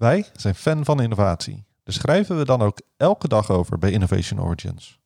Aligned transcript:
Wij 0.00 0.26
zijn 0.32 0.54
fan 0.54 0.84
van 0.84 1.02
innovatie. 1.02 1.64
Dus 1.84 1.94
schrijven 1.94 2.38
we 2.38 2.44
dan 2.44 2.62
ook 2.62 2.80
elke 2.96 3.28
dag 3.28 3.50
over 3.50 3.78
bij 3.78 3.90
Innovation 3.90 4.40
Origins. 4.40 4.98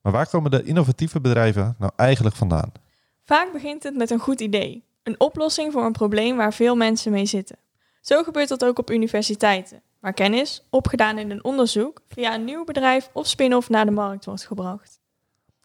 Maar 0.00 0.12
waar 0.12 0.28
komen 0.28 0.50
de 0.50 0.62
innovatieve 0.62 1.20
bedrijven 1.20 1.74
nou 1.78 1.92
eigenlijk 1.96 2.36
vandaan? 2.36 2.72
Vaak 3.22 3.52
begint 3.52 3.82
het 3.82 3.96
met 3.96 4.10
een 4.10 4.18
goed 4.18 4.40
idee. 4.40 4.84
Een 5.02 5.20
oplossing 5.20 5.72
voor 5.72 5.84
een 5.84 5.92
probleem 5.92 6.36
waar 6.36 6.52
veel 6.52 6.76
mensen 6.76 7.12
mee 7.12 7.26
zitten. 7.26 7.56
Zo 8.00 8.22
gebeurt 8.22 8.48
dat 8.48 8.64
ook 8.64 8.78
op 8.78 8.90
universiteiten, 8.90 9.82
waar 10.00 10.12
kennis, 10.12 10.62
opgedaan 10.70 11.18
in 11.18 11.30
een 11.30 11.44
onderzoek, 11.44 12.00
via 12.08 12.34
een 12.34 12.44
nieuw 12.44 12.64
bedrijf 12.64 13.10
of 13.12 13.26
spin-off 13.26 13.68
naar 13.68 13.84
de 13.84 13.90
markt 13.90 14.24
wordt 14.24 14.46
gebracht. 14.46 15.00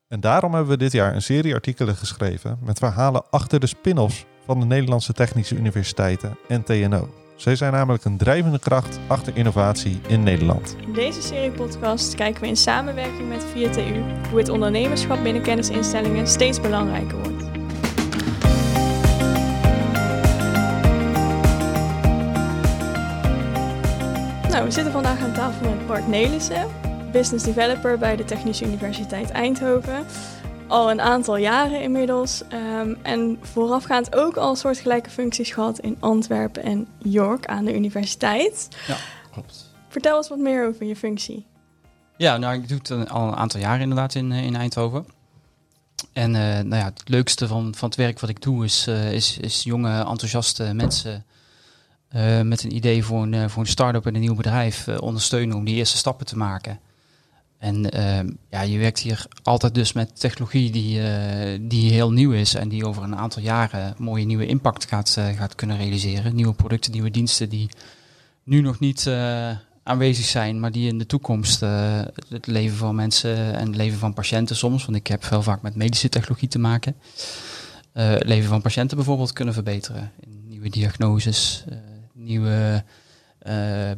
En 0.07 0.19
daarom 0.19 0.53
hebben 0.53 0.71
we 0.71 0.77
dit 0.77 0.91
jaar 0.91 1.15
een 1.15 1.21
serie 1.21 1.53
artikelen 1.53 1.95
geschreven 1.95 2.59
met 2.63 2.79
verhalen 2.79 3.29
achter 3.29 3.59
de 3.59 3.67
spin-offs 3.67 4.25
van 4.45 4.59
de 4.59 4.65
Nederlandse 4.65 5.13
Technische 5.13 5.55
Universiteiten 5.55 6.37
en 6.47 6.63
TNO. 6.63 7.28
Zij 7.39 7.55
zijn 7.55 7.73
namelijk 7.73 8.05
een 8.05 8.17
drijvende 8.17 8.59
kracht 8.59 8.99
achter 9.07 9.35
innovatie 9.35 10.01
in 10.07 10.23
Nederland. 10.23 10.75
In 10.79 10.93
deze 10.93 11.21
serie 11.21 11.51
podcast 11.51 12.15
kijken 12.15 12.41
we 12.41 12.47
in 12.47 12.57
samenwerking 12.57 13.29
met 13.29 13.45
4TU 13.45 14.29
hoe 14.29 14.39
het 14.39 14.49
ondernemerschap 14.49 15.23
binnen 15.23 15.41
kennisinstellingen 15.41 16.27
steeds 16.27 16.61
belangrijker 16.61 17.17
wordt. 17.17 17.43
Nou, 24.49 24.65
we 24.65 24.71
zitten 24.71 24.91
vandaag 24.91 25.19
aan 25.19 25.33
tafel 25.33 25.69
met 25.69 25.87
Bart 25.87 26.07
Nelissen, 26.07 26.67
business 27.11 27.43
developer 27.43 27.97
bij 27.97 28.15
de 28.15 28.23
Technische 28.23 28.65
Universiteit 28.65 29.31
Eindhoven. 29.31 30.05
Al 30.69 30.91
een 30.91 31.01
aantal 31.01 31.37
jaren 31.37 31.81
inmiddels. 31.81 32.41
Um, 32.53 32.97
en 33.01 33.37
voorafgaand 33.41 34.15
ook 34.15 34.37
al 34.37 34.55
soortgelijke 34.55 35.09
functies 35.09 35.51
gehad 35.51 35.79
in 35.79 35.97
Antwerpen 35.99 36.63
en 36.63 36.87
York 36.97 37.45
aan 37.45 37.65
de 37.65 37.75
universiteit. 37.75 38.67
Ja, 38.87 38.97
klopt. 39.31 39.73
Vertel 39.87 40.17
eens 40.17 40.29
wat 40.29 40.37
meer 40.37 40.67
over 40.67 40.85
je 40.85 40.95
functie. 40.95 41.45
Ja, 42.17 42.37
nou, 42.37 42.55
ik 42.55 42.67
doe 42.67 42.77
het 42.77 43.09
al 43.09 43.27
een 43.27 43.35
aantal 43.35 43.59
jaren 43.59 43.81
inderdaad 43.81 44.15
in, 44.15 44.31
in 44.31 44.55
Eindhoven. 44.55 45.05
En 46.13 46.29
uh, 46.33 46.41
nou 46.41 46.75
ja, 46.75 46.85
het 46.85 47.01
leukste 47.05 47.47
van, 47.47 47.75
van 47.75 47.89
het 47.89 47.97
werk 47.97 48.19
wat 48.19 48.29
ik 48.29 48.41
doe 48.41 48.65
is, 48.65 48.87
uh, 48.87 49.11
is, 49.11 49.37
is 49.37 49.63
jonge, 49.63 49.99
enthousiaste 49.99 50.73
mensen 50.73 51.25
uh, 52.15 52.41
met 52.41 52.63
een 52.63 52.75
idee 52.75 53.03
voor 53.03 53.21
een, 53.21 53.49
voor 53.49 53.61
een 53.61 53.69
start-up 53.69 54.05
en 54.05 54.15
een 54.15 54.21
nieuw 54.21 54.35
bedrijf 54.35 54.87
ondersteunen 54.87 55.57
om 55.57 55.65
die 55.65 55.75
eerste 55.75 55.97
stappen 55.97 56.25
te 56.25 56.37
maken. 56.37 56.79
En 57.59 57.95
uh, 57.95 58.19
ja, 58.49 58.61
je 58.61 58.77
werkt 58.77 58.99
hier 58.99 59.27
altijd 59.43 59.73
dus 59.73 59.93
met 59.93 60.19
technologie 60.19 60.71
die, 60.71 60.99
uh, 60.99 61.59
die 61.61 61.91
heel 61.91 62.11
nieuw 62.11 62.31
is 62.31 62.53
en 62.53 62.69
die 62.69 62.85
over 62.85 63.03
een 63.03 63.15
aantal 63.15 63.41
jaren 63.41 63.95
mooie 63.97 64.25
nieuwe 64.25 64.45
impact 64.45 64.85
gaat, 64.85 65.15
uh, 65.19 65.27
gaat 65.27 65.55
kunnen 65.55 65.77
realiseren. 65.77 66.35
Nieuwe 66.35 66.53
producten, 66.53 66.91
nieuwe 66.91 67.11
diensten 67.11 67.49
die 67.49 67.69
nu 68.43 68.61
nog 68.61 68.79
niet 68.79 69.07
aanwezig 69.83 70.25
zijn, 70.25 70.59
maar 70.59 70.71
die 70.71 70.87
in 70.87 70.97
de 70.97 71.05
toekomst 71.05 71.59
het 72.29 72.47
leven 72.47 72.77
van 72.77 72.95
mensen 72.95 73.55
en 73.55 73.67
het 73.67 73.75
leven 73.75 73.99
van 73.99 74.13
patiënten 74.13 74.55
soms, 74.55 74.85
want 74.85 74.97
ik 74.97 75.07
heb 75.07 75.23
veel 75.23 75.41
vaak 75.41 75.61
met 75.61 75.75
medische 75.75 76.09
technologie 76.09 76.47
te 76.47 76.59
maken, 76.59 76.95
het 77.91 78.27
leven 78.27 78.49
van 78.49 78.61
patiënten 78.61 78.97
bijvoorbeeld 78.97 79.33
kunnen 79.33 79.53
verbeteren. 79.53 80.11
In 80.19 80.43
nieuwe 80.47 80.69
diagnoses, 80.69 81.63
nieuwe 82.13 82.83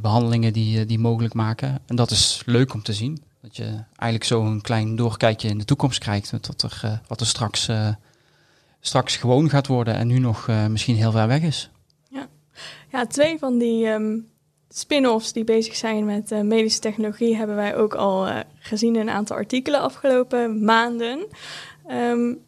behandelingen 0.01 0.53
die, 0.53 0.85
die 0.85 0.99
mogelijk 0.99 1.33
maken. 1.33 1.79
En 1.85 1.95
dat 1.95 2.11
is 2.11 2.41
leuk 2.45 2.73
om 2.73 2.83
te 2.83 2.93
zien. 2.93 3.21
Dat 3.41 3.55
je 3.55 3.63
eigenlijk 3.95 4.23
zo 4.23 4.45
een 4.45 4.61
klein 4.61 4.95
doorkijkje 4.95 5.47
in 5.47 5.57
de 5.57 5.65
toekomst 5.65 5.99
krijgt. 5.99 6.31
Met 6.31 6.47
wat 6.47 6.61
er, 6.61 6.81
uh, 6.85 6.97
wat 7.07 7.19
er 7.19 7.27
straks, 7.27 7.69
uh, 7.69 7.89
straks 8.79 9.15
gewoon 9.15 9.49
gaat 9.49 9.67
worden 9.67 9.95
en 9.95 10.07
nu 10.07 10.19
nog 10.19 10.47
uh, 10.47 10.65
misschien 10.65 10.95
heel 10.95 11.11
ver 11.11 11.27
weg 11.27 11.41
is. 11.41 11.69
Ja, 12.09 12.27
ja 12.91 13.05
twee 13.05 13.39
van 13.39 13.57
die 13.57 13.87
um, 13.87 14.27
spin-offs 14.69 15.33
die 15.33 15.43
bezig 15.43 15.75
zijn 15.75 16.05
met 16.05 16.29
medische 16.43 16.79
technologie 16.79 17.35
hebben 17.35 17.55
wij 17.55 17.75
ook 17.75 17.93
al 17.93 18.43
gezien 18.59 18.95
in 18.95 19.01
een 19.01 19.09
aantal 19.09 19.35
artikelen 19.35 19.81
afgelopen 19.81 20.63
maanden. 20.63 21.27
Um, 21.89 22.39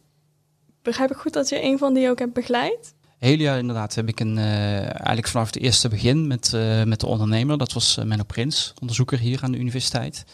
begrijp 0.82 1.10
ik 1.10 1.16
goed 1.16 1.32
dat 1.32 1.48
je 1.48 1.62
een 1.62 1.78
van 1.78 1.94
die 1.94 2.10
ook 2.10 2.18
hebt 2.18 2.32
begeleid? 2.32 2.94
Heel 3.18 3.38
jaar 3.38 3.58
inderdaad 3.58 3.94
heb 3.94 4.08
ik 4.08 4.20
een, 4.20 4.38
eigenlijk 4.38 5.28
vanaf 5.28 5.46
het 5.46 5.58
eerste 5.58 5.88
begin 5.88 6.26
met, 6.26 6.52
met 6.84 7.00
de 7.00 7.06
ondernemer, 7.06 7.58
dat 7.58 7.72
was 7.72 7.98
Menno 8.04 8.24
Prins, 8.24 8.74
onderzoeker 8.80 9.18
hier 9.18 9.42
aan 9.42 9.52
de 9.52 9.58
universiteit. 9.58 10.24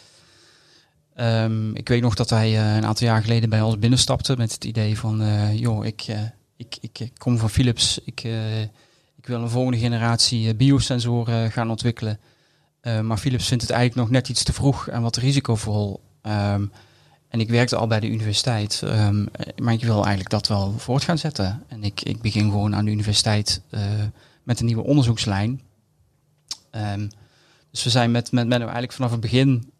Um, 1.21 1.77
ik 1.77 1.89
weet 1.89 2.03
nog 2.03 2.15
dat 2.15 2.31
hij 2.31 2.51
uh, 2.51 2.77
een 2.77 2.87
aantal 2.87 3.07
jaar 3.07 3.23
geleden 3.23 3.51
bij 3.51 3.61
ons 3.61 3.79
binnenstapte 3.79 4.37
met 4.37 4.53
het 4.53 4.65
idee 4.65 4.99
van, 4.99 5.23
uh, 5.23 5.59
joh, 5.59 5.87
ik, 5.87 6.07
uh, 6.09 6.21
ik, 6.57 6.77
ik, 6.81 7.11
kom 7.19 7.39
van 7.39 7.51
Philips, 7.51 8.01
ik, 8.05 8.25
ik 9.17 9.27
wil 9.27 9.43
een 9.43 9.49
volgende 9.49 9.79
generatie 9.79 10.55
biosensoren 10.55 11.53
gaan 11.53 11.71
ontwikkelen. 11.71 12.21
maar 13.03 13.17
Philips 13.17 13.49
vindt 13.49 13.63
het 13.63 13.73
eigenlijk 13.73 14.01
nog 14.01 14.11
net 14.11 14.29
iets 14.29 14.43
te 14.43 14.53
vroeg 14.53 14.89
en 14.89 15.03
wat 15.03 15.17
risicovol. 15.17 16.01
Um, 16.23 16.73
en 17.29 17.41
ik 17.41 17.49
werkte 17.49 17.77
al 17.77 17.87
bij 17.87 18.01
de 18.01 18.11
universiteit, 18.11 18.83
maar 19.57 19.73
ik 19.73 19.85
wil 19.85 19.97
eigenlijk 19.97 20.31
dat 20.31 20.49
wel 20.49 20.75
voort 20.79 21.05
gaan 21.05 21.19
zetten. 21.19 21.63
En 21.69 21.85
ik, 21.85 22.03
ik 22.03 22.21
begin 22.21 22.51
gewoon 22.51 22.75
aan 22.75 22.85
de 22.85 22.91
universiteit 22.91 23.63
met 24.43 24.61
een 24.61 24.67
nieuwe 24.67 24.85
onderzoekslijn. 24.85 25.61
Dus 27.71 27.85
we 27.85 27.91
zijn 27.91 28.11
met, 28.11 28.33
met 28.33 28.47
Menno 28.47 28.65
eigenlijk 28.65 28.93
vanaf 28.93 29.11
het 29.11 29.21
begin 29.21 29.71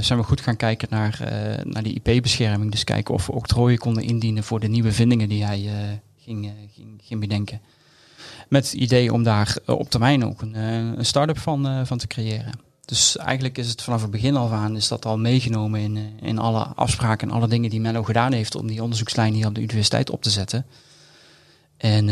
zijn 0.00 0.18
we 0.18 0.22
goed 0.22 0.40
gaan 0.40 0.56
kijken 0.56 0.88
naar, 0.90 1.18
uh, 1.22 1.64
naar 1.64 1.82
die 1.82 2.00
IP-bescherming. 2.02 2.70
Dus 2.70 2.84
kijken 2.84 3.14
of 3.14 3.26
we 3.26 3.32
octrooien 3.32 3.78
konden 3.78 4.02
indienen 4.02 4.44
voor 4.44 4.60
de 4.60 4.68
nieuwe 4.68 4.92
vindingen 4.92 5.28
die 5.28 5.44
hij 5.44 5.60
uh, 5.60 5.72
ging, 6.18 6.52
ging, 6.74 7.00
ging 7.02 7.20
bedenken. 7.20 7.60
Met 8.48 8.64
het 8.64 8.80
idee 8.80 9.12
om 9.12 9.22
daar 9.22 9.56
op 9.66 9.90
termijn 9.90 10.24
ook 10.24 10.42
een, 10.42 10.54
een 10.98 11.04
start-up 11.04 11.38
van, 11.38 11.86
van 11.86 11.98
te 11.98 12.06
creëren. 12.06 12.52
Dus 12.84 13.16
eigenlijk 13.16 13.58
is 13.58 13.68
het 13.68 13.82
vanaf 13.82 14.02
het 14.02 14.10
begin 14.10 14.36
al 14.36 14.52
aan 14.52 14.76
is 14.76 14.88
dat 14.88 15.04
al 15.04 15.18
meegenomen 15.18 15.80
in, 15.80 15.98
in 16.20 16.38
alle 16.38 16.64
afspraken 16.64 17.28
en 17.28 17.34
alle 17.34 17.48
dingen 17.48 17.70
die 17.70 17.80
Menno 17.80 18.02
gedaan 18.02 18.32
heeft 18.32 18.54
om 18.54 18.66
die 18.66 18.82
onderzoekslijn 18.82 19.34
hier 19.34 19.46
op 19.46 19.54
de 19.54 19.60
universiteit 19.60 20.10
op 20.10 20.22
te 20.22 20.30
zetten. 20.30 20.66
En 21.76 22.08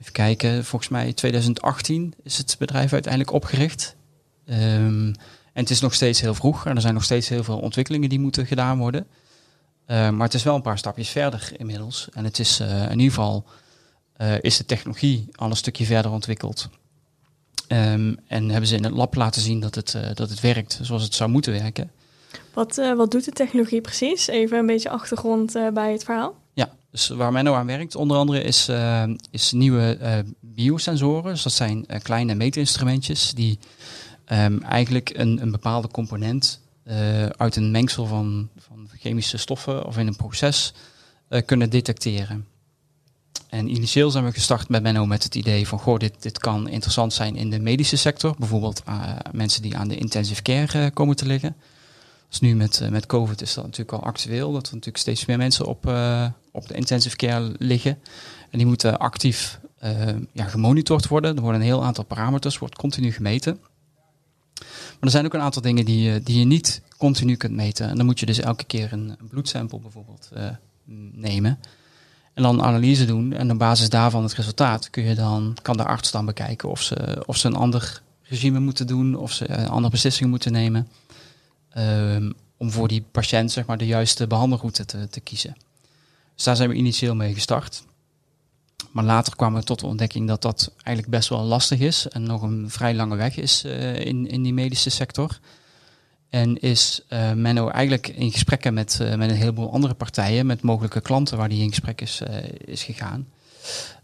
even 0.00 0.12
kijken, 0.12 0.64
volgens 0.64 0.90
mij 0.90 1.12
2018 1.12 2.14
is 2.22 2.38
het 2.38 2.56
bedrijf 2.58 2.92
uiteindelijk 2.92 3.32
opgericht. 3.32 3.96
Um, 4.50 5.14
en 5.58 5.64
het 5.64 5.72
is 5.72 5.80
nog 5.80 5.94
steeds 5.94 6.20
heel 6.20 6.34
vroeg 6.34 6.66
en 6.66 6.74
er 6.74 6.80
zijn 6.80 6.94
nog 6.94 7.04
steeds 7.04 7.28
heel 7.28 7.44
veel 7.44 7.58
ontwikkelingen 7.58 8.08
die 8.08 8.20
moeten 8.20 8.46
gedaan 8.46 8.78
worden. 8.78 9.06
Uh, 9.86 10.10
maar 10.10 10.26
het 10.26 10.34
is 10.34 10.42
wel 10.42 10.54
een 10.54 10.62
paar 10.62 10.78
stapjes 10.78 11.08
verder 11.08 11.50
inmiddels. 11.56 12.08
En 12.12 12.24
het 12.24 12.38
is 12.38 12.60
uh, 12.60 12.82
in 12.82 12.98
ieder 12.98 13.14
geval 13.14 13.44
is 14.40 14.56
de 14.56 14.64
technologie 14.64 15.28
al 15.34 15.50
een 15.50 15.56
stukje 15.56 15.84
verder 15.84 16.10
ontwikkeld. 16.10 16.68
Um, 17.68 18.18
en 18.26 18.48
hebben 18.48 18.68
ze 18.68 18.76
in 18.76 18.84
het 18.84 18.92
lab 18.92 19.14
laten 19.14 19.42
zien 19.42 19.60
dat 19.60 19.74
het, 19.74 19.96
dat 20.14 20.30
het 20.30 20.40
werkt 20.40 20.78
zoals 20.82 21.02
het 21.02 21.14
zou 21.14 21.30
moeten 21.30 21.52
werken. 21.52 21.90
Wat, 22.54 22.76
wat 22.96 23.10
doet 23.10 23.24
de 23.24 23.30
technologie 23.30 23.80
precies? 23.80 24.26
Even 24.26 24.58
een 24.58 24.66
beetje 24.66 24.90
achtergrond 24.90 25.52
bij 25.74 25.92
het 25.92 26.04
verhaal. 26.04 26.34
Ja, 26.52 26.70
dus 26.90 27.08
waar 27.08 27.32
Menno 27.32 27.54
aan 27.54 27.66
werkt, 27.66 27.94
onder 27.94 28.16
andere, 28.16 28.42
is, 28.42 28.68
is 29.30 29.52
nieuwe 29.52 29.98
biosensoren. 30.40 31.32
Dus 31.32 31.42
dat 31.42 31.52
zijn 31.52 31.86
kleine 32.02 32.34
meetinstrumentjes 32.34 33.32
die 33.34 33.58
um, 34.32 34.62
eigenlijk 34.62 35.10
een, 35.14 35.42
een 35.42 35.50
bepaalde 35.50 35.88
component 35.88 36.60
uit 37.36 37.56
een 37.56 37.70
mengsel 37.70 38.06
van, 38.06 38.48
van 38.58 38.88
chemische 38.98 39.36
stoffen 39.36 39.86
of 39.86 39.98
in 39.98 40.06
een 40.06 40.16
proces 40.16 40.74
kunnen 41.44 41.70
detecteren. 41.70 42.46
En 43.48 43.68
initieel 43.68 44.10
zijn 44.10 44.24
we 44.24 44.32
gestart 44.32 44.68
met 44.68 44.82
Menno 44.82 45.06
met 45.06 45.22
het 45.22 45.34
idee 45.34 45.68
van, 45.68 45.78
goh, 45.78 45.98
dit, 45.98 46.22
dit 46.22 46.38
kan 46.38 46.68
interessant 46.68 47.12
zijn 47.12 47.36
in 47.36 47.50
de 47.50 47.58
medische 47.58 47.96
sector. 47.96 48.34
Bijvoorbeeld 48.38 48.82
mensen 49.32 49.62
die 49.62 49.76
aan 49.76 49.88
de 49.88 49.96
intensive 49.96 50.42
care 50.42 50.90
komen 50.90 51.16
te 51.16 51.26
liggen. 51.26 51.56
Dus 52.28 52.40
nu 52.40 52.54
met, 52.54 52.88
met 52.90 53.06
COVID 53.06 53.42
is 53.42 53.54
dat 53.54 53.64
natuurlijk 53.64 53.92
al 53.92 54.04
actueel, 54.04 54.52
dat 54.52 54.66
er 54.66 54.72
natuurlijk 54.74 55.02
steeds 55.02 55.24
meer 55.24 55.36
mensen 55.36 55.66
op, 55.66 55.86
op 56.52 56.68
de 56.68 56.74
intensive 56.74 57.16
care 57.16 57.54
liggen. 57.58 57.98
En 58.50 58.58
die 58.58 58.66
moeten 58.66 58.98
actief 58.98 59.60
ja, 60.32 60.44
gemonitord 60.44 61.08
worden. 61.08 61.36
Er 61.36 61.42
worden 61.42 61.60
een 61.60 61.66
heel 61.66 61.84
aantal 61.84 62.04
parameters, 62.04 62.58
wordt 62.58 62.76
continu 62.76 63.12
gemeten. 63.12 63.60
Maar 64.98 65.08
er 65.08 65.10
zijn 65.10 65.24
ook 65.24 65.34
een 65.34 65.40
aantal 65.40 65.62
dingen 65.62 65.84
die, 65.84 66.22
die 66.22 66.38
je 66.38 66.44
niet 66.44 66.82
continu 66.96 67.36
kunt 67.36 67.54
meten. 67.54 67.88
En 67.88 67.96
dan 67.96 68.06
moet 68.06 68.20
je 68.20 68.26
dus 68.26 68.38
elke 68.38 68.64
keer 68.64 68.92
een, 68.92 69.16
bloedsample 69.28 69.78
bijvoorbeeld 69.78 70.30
uh, 70.36 70.50
nemen. 71.12 71.58
En 72.34 72.42
dan 72.42 72.62
analyse 72.62 73.04
doen. 73.04 73.32
En 73.32 73.50
op 73.50 73.58
basis 73.58 73.88
daarvan 73.88 74.22
het 74.22 74.34
resultaat 74.34 74.90
kun 74.90 75.02
je 75.02 75.14
dan, 75.14 75.56
kan 75.62 75.76
de 75.76 75.84
arts 75.84 76.10
dan 76.10 76.26
bekijken 76.26 76.70
of 76.70 76.82
ze, 76.82 77.22
of 77.26 77.36
ze 77.36 77.46
een 77.46 77.54
ander 77.54 78.02
regime 78.22 78.58
moeten 78.58 78.86
doen, 78.86 79.14
of 79.14 79.32
ze 79.32 79.50
een 79.50 79.68
andere 79.68 79.90
beslissingen 79.90 80.30
moeten 80.30 80.52
nemen. 80.52 80.88
Um, 81.78 82.34
om 82.56 82.70
voor 82.70 82.88
die 82.88 83.04
patiënt 83.10 83.52
zeg 83.52 83.66
maar, 83.66 83.78
de 83.78 83.86
juiste 83.86 84.26
behandelroute 84.26 84.84
te, 84.84 85.08
te 85.08 85.20
kiezen. 85.20 85.56
Dus 86.34 86.44
daar 86.44 86.56
zijn 86.56 86.68
we 86.68 86.74
initieel 86.74 87.14
mee 87.14 87.34
gestart. 87.34 87.84
Maar 88.98 89.06
later 89.06 89.36
kwamen 89.36 89.60
we 89.60 89.66
tot 89.66 89.80
de 89.80 89.86
ontdekking 89.86 90.28
dat 90.28 90.42
dat 90.42 90.72
eigenlijk 90.74 91.08
best 91.08 91.28
wel 91.28 91.42
lastig 91.42 91.78
is 91.78 92.08
en 92.08 92.22
nog 92.22 92.42
een 92.42 92.70
vrij 92.70 92.94
lange 92.94 93.16
weg 93.16 93.36
is 93.36 93.64
uh, 93.64 93.98
in, 93.98 94.26
in 94.26 94.42
die 94.42 94.52
medische 94.52 94.90
sector. 94.90 95.38
En 96.30 96.60
is 96.60 97.00
uh, 97.08 97.32
Menno 97.32 97.68
eigenlijk 97.68 98.08
in 98.08 98.32
gesprekken 98.32 98.74
met, 98.74 98.98
uh, 99.02 99.14
met 99.14 99.30
een 99.30 99.36
heleboel 99.36 99.72
andere 99.72 99.94
partijen, 99.94 100.46
met 100.46 100.62
mogelijke 100.62 101.00
klanten 101.00 101.36
waar 101.36 101.48
die 101.48 101.62
in 101.62 101.68
gesprek 101.68 102.00
is, 102.00 102.22
is 102.64 102.82
gegaan. 102.82 103.28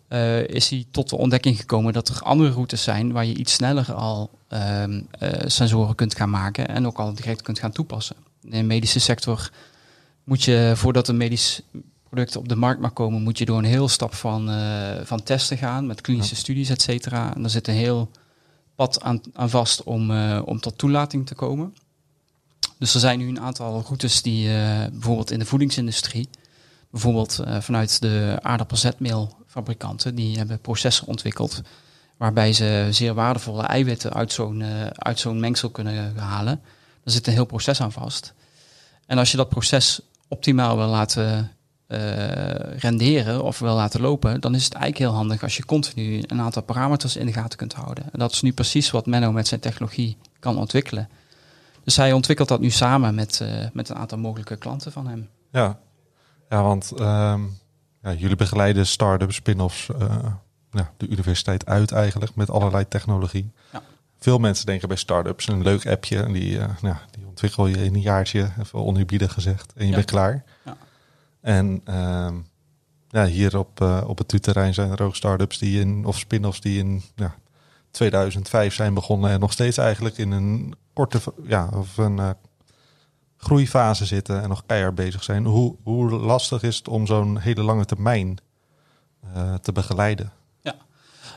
eh, 0.08 0.48
is 0.48 0.68
hij 0.70 0.86
tot 0.90 1.08
de 1.08 1.16
ontdekking 1.16 1.56
gekomen 1.56 1.92
dat 1.92 2.08
er 2.08 2.20
andere 2.20 2.50
routes 2.50 2.82
zijn 2.82 3.12
waar 3.12 3.24
je 3.24 3.34
iets 3.34 3.52
sneller 3.52 3.92
al 3.92 4.30
ehm, 4.48 5.00
eh, 5.10 5.30
sensoren 5.46 5.94
kunt 5.94 6.16
gaan 6.16 6.30
maken 6.30 6.68
en 6.68 6.86
ook 6.86 6.98
al 6.98 7.14
direct 7.14 7.42
kunt 7.42 7.58
gaan 7.58 7.72
toepassen. 7.72 8.16
In 8.42 8.50
de 8.50 8.62
medische 8.62 9.00
sector 9.00 9.50
moet 10.24 10.42
je, 10.42 10.72
voordat 10.74 11.08
een 11.08 11.16
medisch 11.16 11.62
product 12.14 12.36
op 12.36 12.48
de 12.48 12.56
markt 12.56 12.80
mag 12.80 12.92
komen, 12.92 13.22
moet 13.22 13.38
je 13.38 13.44
door 13.44 13.58
een 13.58 13.64
heel 13.64 13.88
stap 13.88 14.14
van, 14.14 14.50
eh, 14.50 14.90
van 15.02 15.22
testen 15.22 15.58
gaan 15.58 15.86
met 15.86 16.00
klinische 16.00 16.36
studies, 16.36 16.68
et 16.68 16.82
cetera. 16.82 17.34
En 17.34 17.40
daar 17.40 17.50
zit 17.50 17.68
een 17.68 17.74
heel 17.74 18.10
pad 18.74 19.02
aan, 19.02 19.20
aan 19.32 19.50
vast 19.50 19.82
om, 19.82 20.10
om 20.38 20.60
tot 20.60 20.78
toelating 20.78 21.26
te 21.26 21.34
komen. 21.34 21.74
Dus 22.78 22.94
er 22.94 23.00
zijn 23.00 23.18
nu 23.18 23.28
een 23.28 23.40
aantal 23.40 23.82
routes 23.86 24.22
die 24.22 24.48
bijvoorbeeld 24.92 25.30
in 25.30 25.38
de 25.38 25.44
voedingsindustrie, 25.44 26.28
bijvoorbeeld 26.90 27.40
vanuit 27.60 28.00
de 28.00 28.38
aardappelzetmeel 28.42 29.36
fabrikanten 29.46 30.14
die 30.14 30.36
hebben 30.36 30.58
processen 30.58 31.06
ontwikkeld 31.06 31.62
waarbij 32.16 32.52
ze 32.52 32.88
zeer 32.90 33.14
waardevolle 33.14 33.62
eiwitten 33.62 34.12
uit 34.12 34.32
zo'n 34.32 34.64
uit 34.94 35.18
zo'n 35.18 35.40
mengsel 35.40 35.70
kunnen 35.70 36.16
halen. 36.16 36.60
Daar 37.04 37.14
zit 37.14 37.26
een 37.26 37.32
heel 37.32 37.44
proces 37.44 37.80
aan 37.80 37.92
vast. 37.92 38.34
En 39.06 39.18
als 39.18 39.30
je 39.30 39.36
dat 39.36 39.48
proces 39.48 40.00
optimaal 40.28 40.76
wil 40.76 40.88
laten 40.88 41.52
renderen 42.76 43.42
of 43.42 43.58
wil 43.58 43.74
laten 43.74 44.00
lopen, 44.00 44.40
dan 44.40 44.54
is 44.54 44.64
het 44.64 44.72
eigenlijk 44.72 45.04
heel 45.04 45.20
handig 45.20 45.42
als 45.42 45.56
je 45.56 45.64
continu 45.64 46.22
een 46.26 46.40
aantal 46.40 46.62
parameters 46.62 47.16
in 47.16 47.26
de 47.26 47.32
gaten 47.32 47.58
kunt 47.58 47.72
houden. 47.72 48.04
En 48.12 48.18
dat 48.18 48.32
is 48.32 48.42
nu 48.42 48.52
precies 48.52 48.90
wat 48.90 49.06
Menno 49.06 49.32
met 49.32 49.48
zijn 49.48 49.60
technologie 49.60 50.16
kan 50.38 50.58
ontwikkelen. 50.58 51.08
Dus 51.84 51.96
hij 51.96 52.12
ontwikkelt 52.12 52.48
dat 52.48 52.60
nu 52.60 52.70
samen 52.70 53.14
met, 53.14 53.40
uh, 53.42 53.48
met 53.72 53.88
een 53.88 53.96
aantal 53.96 54.18
mogelijke 54.18 54.56
klanten 54.56 54.92
van 54.92 55.06
hem. 55.06 55.28
Ja, 55.50 55.78
ja 56.48 56.62
want 56.62 57.00
um 57.00 57.62
ja, 58.04 58.12
jullie 58.12 58.36
begeleiden 58.36 58.86
start-ups, 58.86 59.34
spin-offs, 59.34 59.88
uh, 60.00 60.16
ja, 60.70 60.90
de 60.96 61.08
universiteit 61.08 61.66
uit 61.66 61.92
eigenlijk 61.92 62.34
met 62.34 62.50
allerlei 62.50 62.88
technologie. 62.88 63.50
Ja. 63.72 63.82
Veel 64.18 64.38
mensen 64.38 64.66
denken 64.66 64.88
bij 64.88 64.96
start-ups 64.96 65.48
een 65.48 65.62
leuk 65.62 65.86
appje 65.86 66.22
en 66.22 66.32
die, 66.32 66.50
uh, 66.50 66.64
nou, 66.80 66.96
die 67.10 67.26
ontwikkel 67.26 67.66
je 67.66 67.84
in 67.84 67.94
een 67.94 68.00
jaartje, 68.00 68.50
even 68.60 68.84
oneerbiedig 68.84 69.32
gezegd, 69.32 69.72
en 69.76 69.86
je 69.86 69.94
bent 69.94 70.04
klaar. 70.04 70.44
En 71.44 71.80
uh, 71.88 72.32
ja, 73.08 73.26
hier 73.26 73.58
op, 73.58 73.80
uh, 73.80 74.04
op 74.06 74.18
het 74.18 74.28
TU-terrein 74.28 74.74
zijn 74.74 74.90
er 74.90 75.02
ook 75.02 75.16
start-ups 75.16 75.58
die 75.58 75.80
in, 75.80 76.04
of 76.04 76.18
spin-offs 76.18 76.60
die 76.60 76.78
in 76.78 77.02
ja, 77.14 77.34
2005 77.90 78.74
zijn 78.74 78.94
begonnen 78.94 79.30
en 79.30 79.40
nog 79.40 79.52
steeds 79.52 79.76
eigenlijk 79.76 80.18
in 80.18 80.30
een 80.30 80.74
korte, 80.92 81.20
ja, 81.46 81.68
of 81.74 81.96
een 81.96 82.36
groeifase 83.36 84.04
zitten 84.04 84.42
en 84.42 84.48
nog 84.48 84.62
keihard 84.66 84.94
bezig 84.94 85.24
zijn. 85.24 85.44
Hoe, 85.44 85.76
hoe 85.82 86.10
lastig 86.10 86.62
is 86.62 86.76
het 86.76 86.88
om 86.88 87.06
zo'n 87.06 87.38
hele 87.38 87.62
lange 87.62 87.84
termijn 87.84 88.38
uh, 89.36 89.54
te 89.54 89.72
begeleiden? 89.72 90.32
Ja, 90.60 90.74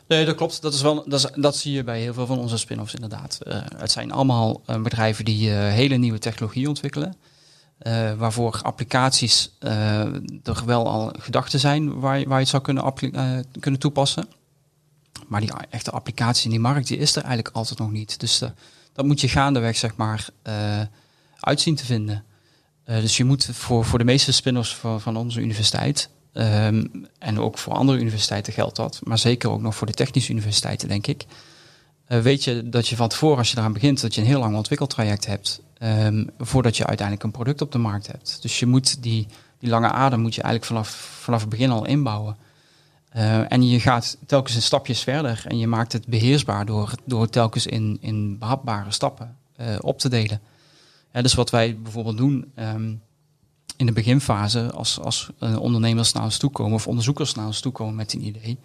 nee, 0.07 0.25
dat 0.25 0.35
klopt. 0.35 0.61
Dat, 0.61 0.73
is 0.73 0.81
wel, 0.81 1.09
dat, 1.35 1.55
zie 1.55 1.73
je 1.73 1.83
bij 1.83 2.01
heel 2.01 2.13
veel 2.13 2.25
van 2.25 2.39
onze 2.39 2.57
spin-offs 2.57 2.93
inderdaad. 2.93 3.39
Uh, 3.43 3.61
het 3.75 3.91
zijn 3.91 4.11
allemaal 4.11 4.61
uh, 4.69 4.81
bedrijven 4.81 5.25
die 5.25 5.49
hele 5.49 5.95
nieuwe 5.95 6.19
technologie 6.19 6.67
ontwikkelen. 6.67 7.15
Waarvoor 8.17 8.59
applicaties 8.61 9.51
er 9.59 10.65
wel 10.65 10.87
al 10.87 11.13
gedachten 11.19 11.59
zijn 11.59 11.99
waar, 11.99 12.23
waar 12.27 12.39
je 12.39 12.45
het 12.45 12.47
zou 12.47 12.63
kunnen, 12.63 13.45
kunnen 13.59 13.79
toepassen. 13.79 14.27
Maar 15.27 15.41
die 15.41 15.53
echte 15.69 15.91
applicatie 15.91 16.45
in 16.45 16.51
die 16.51 16.59
markt 16.59 16.87
die 16.87 16.97
is 16.97 17.15
er 17.15 17.23
eigenlijk 17.23 17.55
altijd 17.55 17.79
nog 17.79 17.91
niet. 17.91 18.19
Dus 18.19 18.43
dat 18.93 19.05
moet 19.05 19.21
je 19.21 19.29
gaandeweg 19.29 19.77
zeg 19.77 19.95
maar 19.95 20.29
uitzien 21.39 21.75
te 21.75 21.85
vinden. 21.85 22.23
Uh, 22.89 22.99
dus 22.99 23.17
je 23.17 23.23
moet 23.23 23.49
voor, 23.51 23.85
voor 23.85 23.99
de 23.99 24.05
meeste 24.05 24.31
spin-offs 24.31 24.75
van, 24.75 25.01
van 25.01 25.17
onze 25.17 25.39
universiteit, 25.39 26.09
um, 26.33 27.07
en 27.19 27.39
ook 27.39 27.57
voor 27.57 27.73
andere 27.73 27.99
universiteiten 27.99 28.53
geldt 28.53 28.75
dat, 28.75 28.99
maar 29.03 29.17
zeker 29.17 29.49
ook 29.49 29.61
nog 29.61 29.75
voor 29.75 29.87
de 29.87 29.93
technische 29.93 30.31
universiteiten, 30.31 30.87
denk 30.87 31.07
ik. 31.07 31.25
Uh, 32.07 32.19
weet 32.19 32.43
je 32.43 32.69
dat 32.69 32.87
je 32.87 32.95
van 32.95 33.09
tevoren, 33.09 33.37
als 33.37 33.51
je 33.51 33.57
eraan 33.57 33.73
begint, 33.73 34.01
dat 34.01 34.15
je 34.15 34.21
een 34.21 34.27
heel 34.27 34.39
lang 34.39 34.55
ontwikkeltraject 34.55 35.25
hebt, 35.25 35.61
um, 35.83 36.29
voordat 36.37 36.77
je 36.77 36.85
uiteindelijk 36.85 37.25
een 37.25 37.31
product 37.31 37.61
op 37.61 37.71
de 37.71 37.77
markt 37.77 38.07
hebt. 38.07 38.41
Dus 38.41 38.59
je 38.59 38.65
moet 38.65 39.03
die, 39.03 39.27
die 39.59 39.69
lange 39.69 39.91
adem 39.91 40.19
moet 40.19 40.35
je 40.35 40.41
eigenlijk 40.41 40.71
vanaf, 40.71 40.89
vanaf 41.21 41.41
het 41.41 41.49
begin 41.49 41.71
al 41.71 41.85
inbouwen. 41.85 42.37
Uh, 43.15 43.51
en 43.51 43.67
je 43.67 43.79
gaat 43.79 44.17
telkens 44.25 44.55
in 44.55 44.61
stapjes 44.61 45.03
verder 45.03 45.43
en 45.47 45.57
je 45.57 45.67
maakt 45.67 45.93
het 45.93 46.07
beheersbaar 46.07 46.65
door, 46.65 46.93
door 47.05 47.29
telkens 47.29 47.65
in, 47.65 47.97
in 48.01 48.37
behapbare 48.37 48.91
stappen 48.91 49.35
op 49.81 49.99
te 49.99 50.09
delen 50.09 50.41
dus 51.21 51.33
wat 51.33 51.49
wij 51.49 51.77
bijvoorbeeld 51.77 52.17
doen 52.17 52.51
um, 52.55 53.01
in 53.75 53.85
de 53.85 53.91
beginfase, 53.91 54.71
als, 54.71 54.99
als 54.99 55.29
uh, 55.39 55.59
ondernemers 55.59 56.11
naar 56.11 56.23
ons 56.23 56.37
toe 56.37 56.51
komen 56.51 56.73
of 56.73 56.87
onderzoekers 56.87 57.33
naar 57.33 57.45
ons 57.45 57.59
toe 57.59 57.71
komen 57.71 57.95
met 57.95 58.13
een 58.13 58.25
idee. 58.25 58.57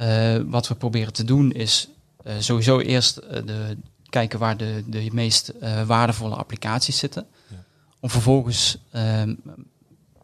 Uh, 0.00 0.50
wat 0.50 0.68
we 0.68 0.74
proberen 0.74 1.12
te 1.12 1.24
doen 1.24 1.52
is 1.52 1.88
uh, 2.26 2.32
sowieso 2.38 2.78
eerst 2.78 3.14
de, 3.14 3.76
kijken 4.10 4.38
waar 4.38 4.56
de, 4.56 4.84
de 4.86 5.08
meest 5.12 5.52
waardevolle 5.86 6.34
applicaties 6.34 6.98
zitten. 6.98 7.26
Ja. 7.48 7.56
Om 8.00 8.10
vervolgens 8.10 8.78
um, 8.92 9.40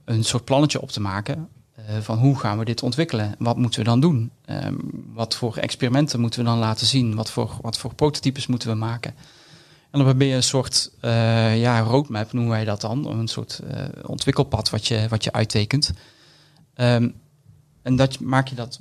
een 0.05 0.25
soort 0.25 0.45
plannetje 0.45 0.81
op 0.81 0.91
te 0.91 1.01
maken 1.01 1.49
van 2.01 2.19
hoe 2.19 2.39
gaan 2.39 2.59
we 2.59 2.65
dit 2.65 2.83
ontwikkelen? 2.83 3.35
Wat 3.39 3.57
moeten 3.57 3.79
we 3.79 3.85
dan 3.85 4.01
doen? 4.01 4.31
Um, 4.47 5.05
wat 5.13 5.35
voor 5.35 5.57
experimenten 5.57 6.21
moeten 6.21 6.41
we 6.41 6.47
dan 6.47 6.59
laten 6.59 6.87
zien? 6.87 7.15
Wat 7.15 7.31
voor, 7.31 7.57
wat 7.61 7.79
voor 7.79 7.95
prototypes 7.95 8.47
moeten 8.47 8.69
we 8.69 8.75
maken? 8.75 9.15
En 9.91 10.03
dan 10.03 10.11
probeer 10.11 10.29
je 10.29 10.35
een 10.35 10.43
soort 10.43 10.91
uh, 11.03 11.61
ja, 11.61 11.81
roadmap, 11.81 12.33
noemen 12.33 12.53
wij 12.53 12.65
dat 12.65 12.81
dan. 12.81 13.07
Een 13.07 13.29
soort 13.29 13.61
uh, 13.71 13.85
ontwikkelpad 14.03 14.71
wat 14.71 14.87
je, 14.87 15.07
wat 15.09 15.25
je 15.25 15.33
uittekent. 15.33 15.93
Um, 16.75 17.15
en 17.83 17.97
dat 17.97 18.21
maak 18.21 18.49
je 18.49 18.55
dat 18.55 18.81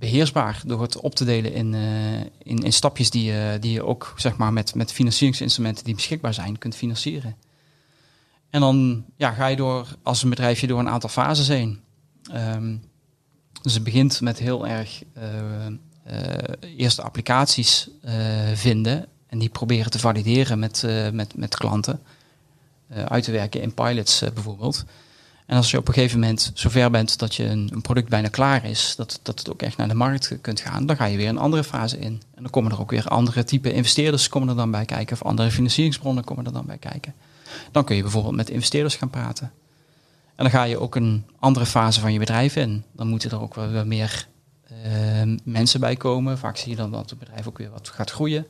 beheersbaar 0.00 0.62
door 0.66 0.82
het 0.82 1.00
op 1.00 1.14
te 1.14 1.24
delen 1.24 1.52
in, 1.52 1.72
uh, 1.72 2.20
in, 2.20 2.58
in, 2.58 2.72
stapjes 2.72 3.10
die 3.10 3.24
je, 3.24 3.56
die 3.60 3.72
je 3.72 3.84
ook 3.84 4.14
zeg 4.16 4.36
maar, 4.36 4.52
met, 4.52 4.74
met 4.74 4.92
financieringsinstrumenten 4.92 5.84
die 5.84 5.94
beschikbaar 5.94 6.34
zijn 6.34 6.58
kunt 6.58 6.74
financieren. 6.74 7.36
En 8.50 8.60
dan 8.60 9.04
ja, 9.16 9.32
ga 9.32 9.46
je 9.46 9.56
door 9.56 9.86
als 10.02 10.22
een 10.22 10.30
bedrijfje 10.30 10.66
door 10.66 10.78
een 10.78 10.88
aantal 10.88 11.08
fases 11.08 11.48
heen. 11.48 11.80
Um, 12.34 12.82
dus 13.62 13.74
het 13.74 13.84
begint 13.84 14.20
met 14.20 14.38
heel 14.38 14.66
erg 14.66 15.02
eerste 16.76 17.02
applicaties 17.02 17.88
vinden 18.54 19.06
en 19.26 19.38
die 19.38 19.48
proberen 19.48 19.90
te 19.90 19.98
valideren 19.98 20.58
met, 20.58 20.86
met, 21.12 21.36
met 21.36 21.56
klanten. 21.56 22.00
Uit 22.88 23.24
te 23.24 23.32
werken 23.32 23.62
in 23.62 23.74
pilots 23.74 24.22
bijvoorbeeld. 24.34 24.84
En 25.50 25.56
als 25.56 25.70
je 25.70 25.78
op 25.78 25.88
een 25.88 25.94
gegeven 25.94 26.20
moment 26.20 26.50
zover 26.54 26.90
bent 26.90 27.18
dat 27.18 27.34
je 27.34 27.44
een, 27.44 27.80
product 27.82 28.08
bijna 28.08 28.28
klaar 28.28 28.64
is, 28.64 28.94
dat, 28.96 29.20
dat 29.22 29.38
het 29.38 29.50
ook 29.50 29.62
echt 29.62 29.76
naar 29.76 29.88
de 29.88 29.94
markt 29.94 30.38
kunt 30.40 30.60
gaan, 30.60 30.86
dan 30.86 30.96
ga 30.96 31.04
je 31.04 31.16
weer 31.16 31.28
een 31.28 31.38
andere 31.38 31.64
fase 31.64 31.98
in. 31.98 32.22
En 32.34 32.42
dan 32.42 32.50
komen 32.50 32.72
er 32.72 32.80
ook 32.80 32.90
weer 32.90 33.08
andere 33.08 33.44
type 33.44 33.72
investeerders 33.72 34.28
komen 34.28 34.48
er 34.48 34.56
dan 34.56 34.70
bij 34.70 34.84
kijken, 34.84 35.12
of 35.12 35.22
andere 35.22 35.50
financieringsbronnen 35.50 36.24
komen 36.24 36.46
er 36.46 36.52
dan 36.52 36.66
bij 36.66 36.78
kijken. 36.78 37.14
Dan 37.72 37.84
kun 37.84 37.96
je 37.96 38.02
bijvoorbeeld 38.02 38.34
met 38.34 38.50
investeerders 38.50 38.96
gaan 38.96 39.10
praten. 39.10 39.52
En 40.34 40.44
dan 40.44 40.50
ga 40.50 40.62
je 40.62 40.78
ook 40.78 40.94
een 40.94 41.24
andere 41.38 41.66
fase 41.66 42.00
van 42.00 42.12
je 42.12 42.18
bedrijf 42.18 42.56
in. 42.56 42.84
Dan 42.92 43.08
moeten 43.08 43.30
er 43.30 43.40
ook 43.40 43.54
wel 43.54 43.84
meer 43.84 44.28
mensen 45.44 45.80
bij 45.80 45.96
komen. 45.96 46.38
Vaak 46.38 46.56
zie 46.56 46.70
je 46.70 46.76
dan 46.76 46.90
dat 46.90 47.10
het 47.10 47.18
bedrijf 47.18 47.46
ook 47.46 47.58
weer 47.58 47.70
wat 47.70 47.88
gaat 47.88 48.10
groeien. 48.10 48.46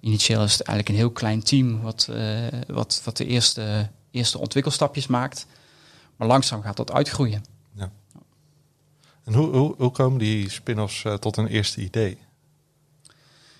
Initieel 0.00 0.44
is 0.44 0.52
het 0.52 0.62
eigenlijk 0.62 0.88
een 0.88 1.04
heel 1.04 1.12
klein 1.12 1.42
team 1.42 1.80
wat, 1.80 2.08
uh, 2.10 2.38
wat, 2.66 3.00
wat 3.04 3.16
de 3.16 3.26
eerste, 3.26 3.88
eerste 4.10 4.38
ontwikkelstapjes 4.38 5.06
maakt. 5.06 5.46
Maar 6.18 6.28
langzaam 6.28 6.62
gaat 6.62 6.76
dat 6.76 6.92
uitgroeien. 6.92 7.44
Ja. 7.74 7.90
En 9.24 9.34
hoe, 9.34 9.56
hoe, 9.56 9.74
hoe 9.76 9.90
komen 9.90 10.18
die 10.18 10.50
spin-offs 10.50 11.04
uh, 11.04 11.14
tot 11.14 11.36
een 11.36 11.46
eerste 11.46 11.80
idee? 11.80 12.18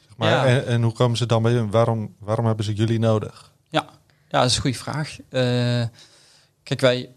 Zeg 0.07 0.17
maar, 0.17 0.31
ja. 0.31 0.47
en, 0.47 0.67
en, 0.67 0.83
hoe 0.83 0.93
komen 0.93 1.17
ze 1.17 1.27
dan 1.27 1.43
bij 1.43 1.65
waarom, 1.65 2.15
waarom 2.19 2.47
hebben 2.47 2.65
ze 2.65 2.75
jullie 2.75 2.99
nodig? 2.99 3.53
Ja, 3.69 3.87
ja 4.29 4.41
dat 4.41 4.51
is 4.51 4.57
een 4.57 4.63
goede 4.63 4.79
vraag. 4.79 5.17
Uh, 5.21 5.85
kijk, 6.63 6.81
wij, 6.81 7.09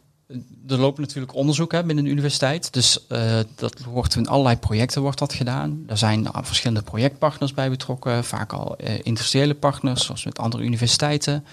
er 0.67 0.77
lopen 0.77 1.01
natuurlijk 1.01 1.33
onderzoek 1.33 1.71
hè, 1.71 1.83
binnen 1.83 2.03
de 2.03 2.09
universiteit. 2.09 2.73
Dus 2.73 3.05
uh, 3.09 3.39
dat 3.55 3.79
wordt 3.79 4.15
in 4.15 4.27
allerlei 4.27 4.57
projecten 4.57 5.01
wordt 5.01 5.19
dat 5.19 5.33
gedaan. 5.33 5.83
Er 5.87 5.97
zijn 5.97 6.27
verschillende 6.31 6.81
projectpartners 6.81 7.53
bij 7.53 7.69
betrokken, 7.69 8.23
vaak 8.23 8.53
al 8.53 8.75
industriële 9.03 9.55
partners, 9.55 10.05
zoals 10.05 10.25
met 10.25 10.39
andere 10.39 10.63
universiteiten. 10.63 11.45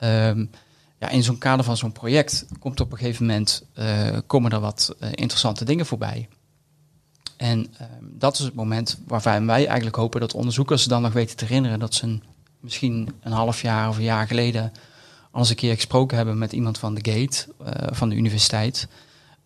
Um, 0.00 0.50
ja, 0.98 1.08
in 1.08 1.22
zo'n 1.22 1.38
kader 1.38 1.64
van 1.64 1.76
zo'n 1.76 1.92
project 1.92 2.46
komt 2.58 2.80
op 2.80 2.92
een 2.92 2.98
gegeven 2.98 3.26
moment 3.26 3.64
uh, 3.78 4.18
komen 4.26 4.50
er 4.50 4.60
wat 4.60 4.96
interessante 5.10 5.64
dingen 5.64 5.86
voorbij. 5.86 6.28
En 7.36 7.58
um, 7.58 7.66
dat 8.00 8.34
is 8.34 8.44
het 8.44 8.54
moment 8.54 8.98
waarvan 9.06 9.46
wij 9.46 9.66
eigenlijk 9.66 9.96
hopen 9.96 10.20
dat 10.20 10.34
onderzoekers 10.34 10.84
dan 10.84 11.02
nog 11.02 11.12
weten 11.12 11.36
te 11.36 11.44
herinneren 11.44 11.78
dat 11.78 11.94
ze 11.94 12.04
een, 12.04 12.22
misschien 12.60 13.14
een 13.20 13.32
half 13.32 13.62
jaar 13.62 13.88
of 13.88 13.96
een 13.96 14.02
jaar 14.02 14.26
geleden 14.26 14.72
als 15.30 15.50
een 15.50 15.56
keer 15.56 15.74
gesproken 15.74 16.16
hebben 16.16 16.38
met 16.38 16.52
iemand 16.52 16.78
van 16.78 16.94
de 16.94 17.12
Gate, 17.12 17.46
uh, 17.60 17.68
van 17.90 18.08
de 18.08 18.16
universiteit. 18.16 18.88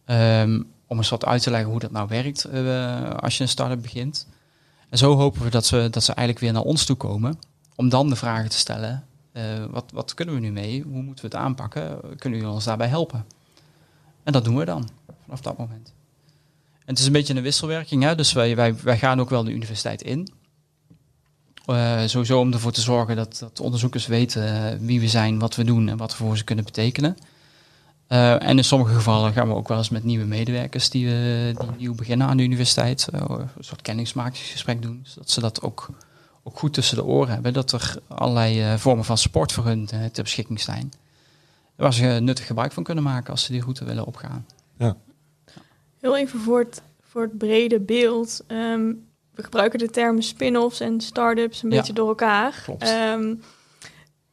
Um, 0.07 0.67
om 0.87 0.99
eens 0.99 1.09
wat 1.09 1.25
uit 1.25 1.43
te 1.43 1.51
leggen 1.51 1.71
hoe 1.71 1.81
dat 1.81 1.91
nou 1.91 2.09
werkt 2.09 2.45
als 3.21 3.37
je 3.37 3.43
een 3.43 3.49
start-up 3.49 3.83
begint. 3.83 4.27
En 4.89 4.99
zo 4.99 5.17
hopen 5.17 5.43
we 5.43 5.51
dat 5.51 5.67
ze, 5.67 5.89
dat 5.91 6.05
ze 6.05 6.13
eigenlijk 6.13 6.39
weer 6.39 6.53
naar 6.53 6.63
ons 6.63 6.85
toe 6.85 6.97
komen. 6.97 7.39
Om 7.75 7.89
dan 7.89 8.09
de 8.09 8.17
vragen 8.17 8.51
te 8.51 8.59
stellen. 8.59 9.05
Uh, 9.33 9.65
wat, 9.71 9.85
wat 9.93 10.15
kunnen 10.15 10.35
we 10.35 10.41
nu 10.41 10.51
mee? 10.51 10.83
Hoe 10.83 11.03
moeten 11.03 11.25
we 11.25 11.37
het 11.37 11.45
aanpakken? 11.45 12.01
Kunnen 12.17 12.39
jullie 12.39 12.55
ons 12.55 12.65
daarbij 12.65 12.89
helpen? 12.89 13.25
En 14.23 14.33
dat 14.33 14.45
doen 14.45 14.57
we 14.57 14.65
dan 14.65 14.89
vanaf 15.25 15.41
dat 15.41 15.59
moment. 15.59 15.93
het 16.85 16.99
is 16.99 17.07
een 17.07 17.13
beetje 17.13 17.35
een 17.35 17.43
wisselwerking. 17.43 18.03
Hè? 18.03 18.15
Dus 18.15 18.33
wij, 18.33 18.57
wij, 18.57 18.75
wij 18.77 18.99
gaan 18.99 19.21
ook 19.21 19.31
wel 19.31 19.45
de 19.45 19.53
universiteit 19.53 20.03
in. 20.03 20.29
Uh, 21.67 22.03
sowieso 22.07 22.41
om 22.41 22.53
ervoor 22.53 22.73
te 22.73 22.81
zorgen 22.81 23.17
dat, 23.17 23.39
dat 23.39 23.61
onderzoekers 23.61 24.07
weten 24.07 24.79
wie 24.87 25.01
we 25.01 25.09
zijn, 25.09 25.39
wat 25.39 25.57
we 25.57 25.65
doen 25.65 25.89
en 25.89 25.97
wat 25.97 26.11
we 26.11 26.25
voor 26.25 26.37
ze 26.37 26.45
kunnen 26.45 26.65
betekenen. 26.65 27.17
En 28.07 28.57
in 28.57 28.65
sommige 28.65 28.95
gevallen 28.95 29.33
gaan 29.33 29.49
we 29.49 29.55
ook 29.55 29.69
wel 29.69 29.79
eens 29.79 29.89
met 29.89 30.05
nieuwe 30.05 30.25
medewerkers 30.25 30.91
die, 30.91 31.07
die 31.55 31.69
nieuw 31.79 31.95
beginnen 31.95 32.27
aan 32.27 32.37
de 32.37 32.43
universiteit 32.43 33.09
een 33.13 33.49
soort 33.59 33.83
kennismakingsgesprek 33.83 34.83
doen. 34.83 35.01
Zodat 35.03 35.31
ze 35.31 35.41
dat 35.41 35.63
ook, 35.63 35.89
ook 36.51 36.59
goed 36.59 36.73
tussen 36.73 36.97
de 36.97 37.05
oren 37.05 37.35
hebben. 37.35 37.53
Dat 37.53 37.73
er 37.73 37.97
allerlei 38.09 38.79
vormen 38.79 39.05
van 39.05 39.19
support 39.19 39.53
voor 39.53 39.65
hun 39.65 39.87
ter 39.87 40.23
beschikking 40.23 40.61
zijn. 40.61 40.93
Waar 41.77 41.95
ze 41.95 42.05
nuttig 42.05 42.47
gebruik 42.47 42.73
van 42.73 42.83
kunnen 42.83 43.05
maken 43.05 43.31
als 43.31 43.45
ze 43.45 43.53
die 43.53 43.61
route 43.61 43.85
willen 43.85 44.07
opgaan. 44.07 44.47
Ja. 44.79 44.97
Heel 46.01 46.17
even 46.17 46.41
voor 46.41 46.59
het, 46.59 46.83
voor 47.01 47.23
het 47.23 47.39
brede 47.39 47.81
beeld. 47.81 48.45
Um, 48.49 49.09
we 49.35 49.43
gebruiken 49.43 49.79
de 49.79 49.91
termen 49.91 50.23
spin-offs 50.23 50.81
en 50.81 51.01
start-ups 51.01 51.63
een 51.63 51.69
beetje 51.69 51.93
door 51.93 52.09
elkaar. 52.09 52.65
Um, 53.15 53.43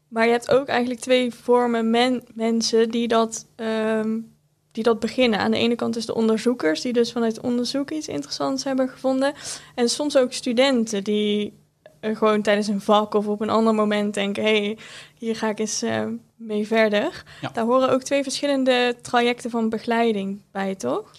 maar 0.08 0.26
je 0.26 0.32
hebt 0.32 0.52
ook 0.52 0.68
eigenlijk 0.68 1.00
twee 1.00 1.34
vormen 1.34 1.90
men, 1.90 2.24
mensen 2.34 2.90
die 2.90 3.08
dat, 3.08 3.46
um, 3.56 4.36
die 4.72 4.84
dat 4.84 5.00
beginnen. 5.00 5.40
Aan 5.40 5.52
de 5.52 5.58
ene 5.58 5.76
kant 5.76 5.96
is 5.96 6.06
de 6.06 6.16
onderzoekers, 6.16 6.82
die 6.82 6.94
dus 6.94 7.12
vanuit 7.12 7.40
onderzoek 7.40 7.92
iets 7.92 8.08
interessants 8.08 8.64
hebben 8.64 8.90
gevonden. 8.90 9.34
En 9.76 9.90
soms 9.90 10.18
ook 10.18 10.34
studenten 10.34 11.04
die 11.04 11.54
gewoon 12.02 12.42
tijdens 12.42 12.68
een 12.68 12.82
vak 12.82 13.14
of 13.14 13.28
op 13.28 13.42
een 13.42 13.50
ander 13.50 13.74
moment 13.74 14.14
denken: 14.14 14.44
hé, 14.44 14.64
hey, 14.64 14.78
hier 15.18 15.36
ga 15.36 15.50
ik 15.50 15.60
eens 15.60 15.84
uh, 15.84 16.06
mee 16.36 16.68
verder. 16.68 17.24
Daar 17.54 17.66
horen 17.66 17.90
ook 17.90 18.04
twee 18.04 18.24
verschillende 18.24 18.96
trajecten 19.02 19.50
van 19.50 19.70
begeleiding 19.70 20.40
bij, 20.52 20.76
toch? 20.76 21.12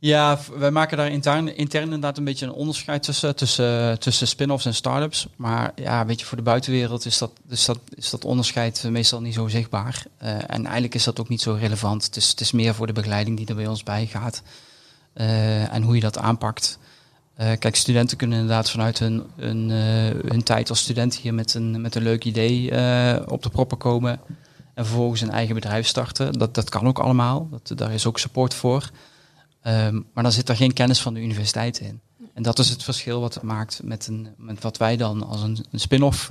Ja, 0.00 0.38
wij 0.56 0.70
maken 0.70 0.96
daar 0.96 1.10
intern, 1.10 1.56
intern 1.56 1.84
inderdaad 1.84 2.18
een 2.18 2.24
beetje 2.24 2.46
een 2.46 2.52
onderscheid 2.52 3.02
tussen, 3.02 3.36
tussen, 3.36 3.98
tussen 3.98 4.26
spin-offs 4.26 4.66
en 4.66 4.74
start-ups. 4.74 5.28
Maar 5.36 5.72
ja, 5.74 6.06
weet 6.06 6.20
je, 6.20 6.26
voor 6.26 6.36
de 6.36 6.42
buitenwereld 6.42 7.04
is 7.04 7.18
dat, 7.18 7.30
dus 7.42 7.64
dat, 7.64 7.78
is 7.94 8.10
dat 8.10 8.24
onderscheid 8.24 8.84
meestal 8.90 9.20
niet 9.20 9.34
zo 9.34 9.48
zichtbaar. 9.48 10.04
Uh, 10.22 10.28
en 10.30 10.64
eigenlijk 10.64 10.94
is 10.94 11.04
dat 11.04 11.20
ook 11.20 11.28
niet 11.28 11.40
zo 11.40 11.52
relevant. 11.60 12.04
Het 12.04 12.16
is, 12.16 12.28
het 12.28 12.40
is 12.40 12.52
meer 12.52 12.74
voor 12.74 12.86
de 12.86 12.92
begeleiding 12.92 13.36
die 13.36 13.46
er 13.46 13.54
bij 13.54 13.66
ons 13.66 13.82
bij 13.82 14.06
gaat. 14.06 14.42
Uh, 15.14 15.74
en 15.74 15.82
hoe 15.82 15.94
je 15.94 16.00
dat 16.00 16.18
aanpakt. 16.18 16.78
Uh, 17.40 17.52
kijk, 17.58 17.76
studenten 17.76 18.16
kunnen 18.16 18.38
inderdaad 18.38 18.70
vanuit 18.70 18.98
hun, 18.98 19.22
hun, 19.36 19.70
hun 20.28 20.42
tijd 20.42 20.68
als 20.68 20.80
student 20.80 21.16
hier 21.16 21.34
met 21.34 21.54
een, 21.54 21.80
met 21.80 21.94
een 21.94 22.02
leuk 22.02 22.24
idee 22.24 22.70
op 23.28 23.42
de 23.42 23.50
proppen 23.50 23.78
komen. 23.78 24.20
En 24.74 24.86
vervolgens 24.86 25.20
een 25.20 25.30
eigen 25.30 25.54
bedrijf 25.54 25.86
starten. 25.86 26.32
Dat, 26.32 26.54
dat 26.54 26.68
kan 26.68 26.86
ook 26.86 26.98
allemaal. 26.98 27.48
Dat, 27.50 27.78
daar 27.78 27.92
is 27.92 28.06
ook 28.06 28.18
support 28.18 28.54
voor. 28.54 28.90
Um, 29.66 30.06
maar 30.14 30.22
dan 30.22 30.32
zit 30.32 30.48
er 30.48 30.56
geen 30.56 30.72
kennis 30.72 31.00
van 31.00 31.14
de 31.14 31.20
universiteit 31.20 31.80
in. 31.80 32.00
En 32.34 32.42
dat 32.42 32.58
is 32.58 32.68
het 32.68 32.82
verschil 32.82 33.20
wat 33.20 33.34
het 33.34 33.42
maakt 33.42 33.80
met, 33.84 34.06
een, 34.06 34.28
met 34.36 34.62
wat 34.62 34.76
wij 34.76 34.96
dan 34.96 35.26
als 35.26 35.42
een, 35.42 35.66
spin-off 35.72 36.28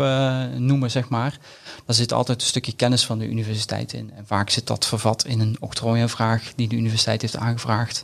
noemen, 0.57 0.91
zeg 0.91 1.09
maar. 1.09 1.37
Daar 1.85 1.95
zit 1.95 2.13
altijd 2.13 2.41
een 2.41 2.47
stukje 2.47 2.75
kennis 2.75 3.05
van 3.05 3.19
de 3.19 3.27
universiteit 3.27 3.93
in. 3.93 4.11
En 4.11 4.27
vaak 4.27 4.49
zit 4.49 4.67
dat 4.67 4.85
vervat 4.85 5.25
in 5.25 5.39
een 5.39 5.57
octrooiaanvraag 5.59 6.53
die 6.55 6.67
de 6.67 6.75
universiteit 6.75 7.21
heeft 7.21 7.37
aangevraagd. 7.37 8.03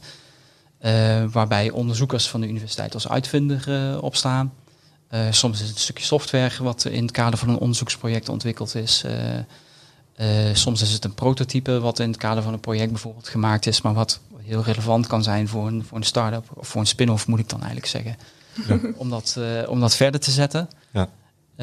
Uh, 0.86 1.24
waarbij 1.32 1.70
onderzoekers 1.70 2.30
van 2.30 2.42
de 2.42 2.48
universiteit 2.48 2.94
als 2.94 3.10
uitvinder 3.10 3.66
uh, 3.68 4.04
opstaan. 4.04 4.54
soms 5.30 5.62
is 5.62 5.68
het 5.68 5.76
een 5.76 5.82
stukje 5.82 6.04
software 6.04 6.64
wat 6.64 6.86
in 6.86 7.02
het 7.02 7.12
kader 7.12 7.40
van 7.40 7.50
een 7.50 7.58
onderzoeksproject 7.58 8.30
ontwikkeld 8.30 8.76
is. 8.76 9.06
soms 10.54 10.82
is 10.82 10.92
het 10.92 11.06
een 11.06 11.14
prototype 11.14 11.80
wat 11.80 12.00
in 12.00 12.08
het 12.08 12.18
kader 12.18 12.44
van 12.44 12.54
een 12.54 12.60
project 12.60 12.92
bijvoorbeeld 12.92 13.28
gemaakt 13.28 13.66
is, 13.66 13.82
maar 13.82 13.94
wat 13.94 14.20
heel 14.38 14.64
relevant 14.64 15.08
kan 15.08 15.24
zijn 15.24 15.48
voor 15.48 15.68
een, 15.68 15.84
voor 15.86 15.98
een 15.98 16.04
start-up 16.04 16.46
of 16.54 16.68
voor 16.68 16.82
een 16.82 16.88
spin-off, 16.88 17.28
moet 17.28 17.40
ik 17.40 17.50
dan 17.50 17.62
eigenlijk 17.62 17.90
zeggen. 17.90 18.18
Ja. 18.68 18.80
om, 19.02 19.10
dat, 19.10 19.40
om 19.68 19.80
dat 19.80 19.96
verder 19.96 20.20
te 20.20 20.32
zetten. 20.32 20.70
Ja. 20.92 21.10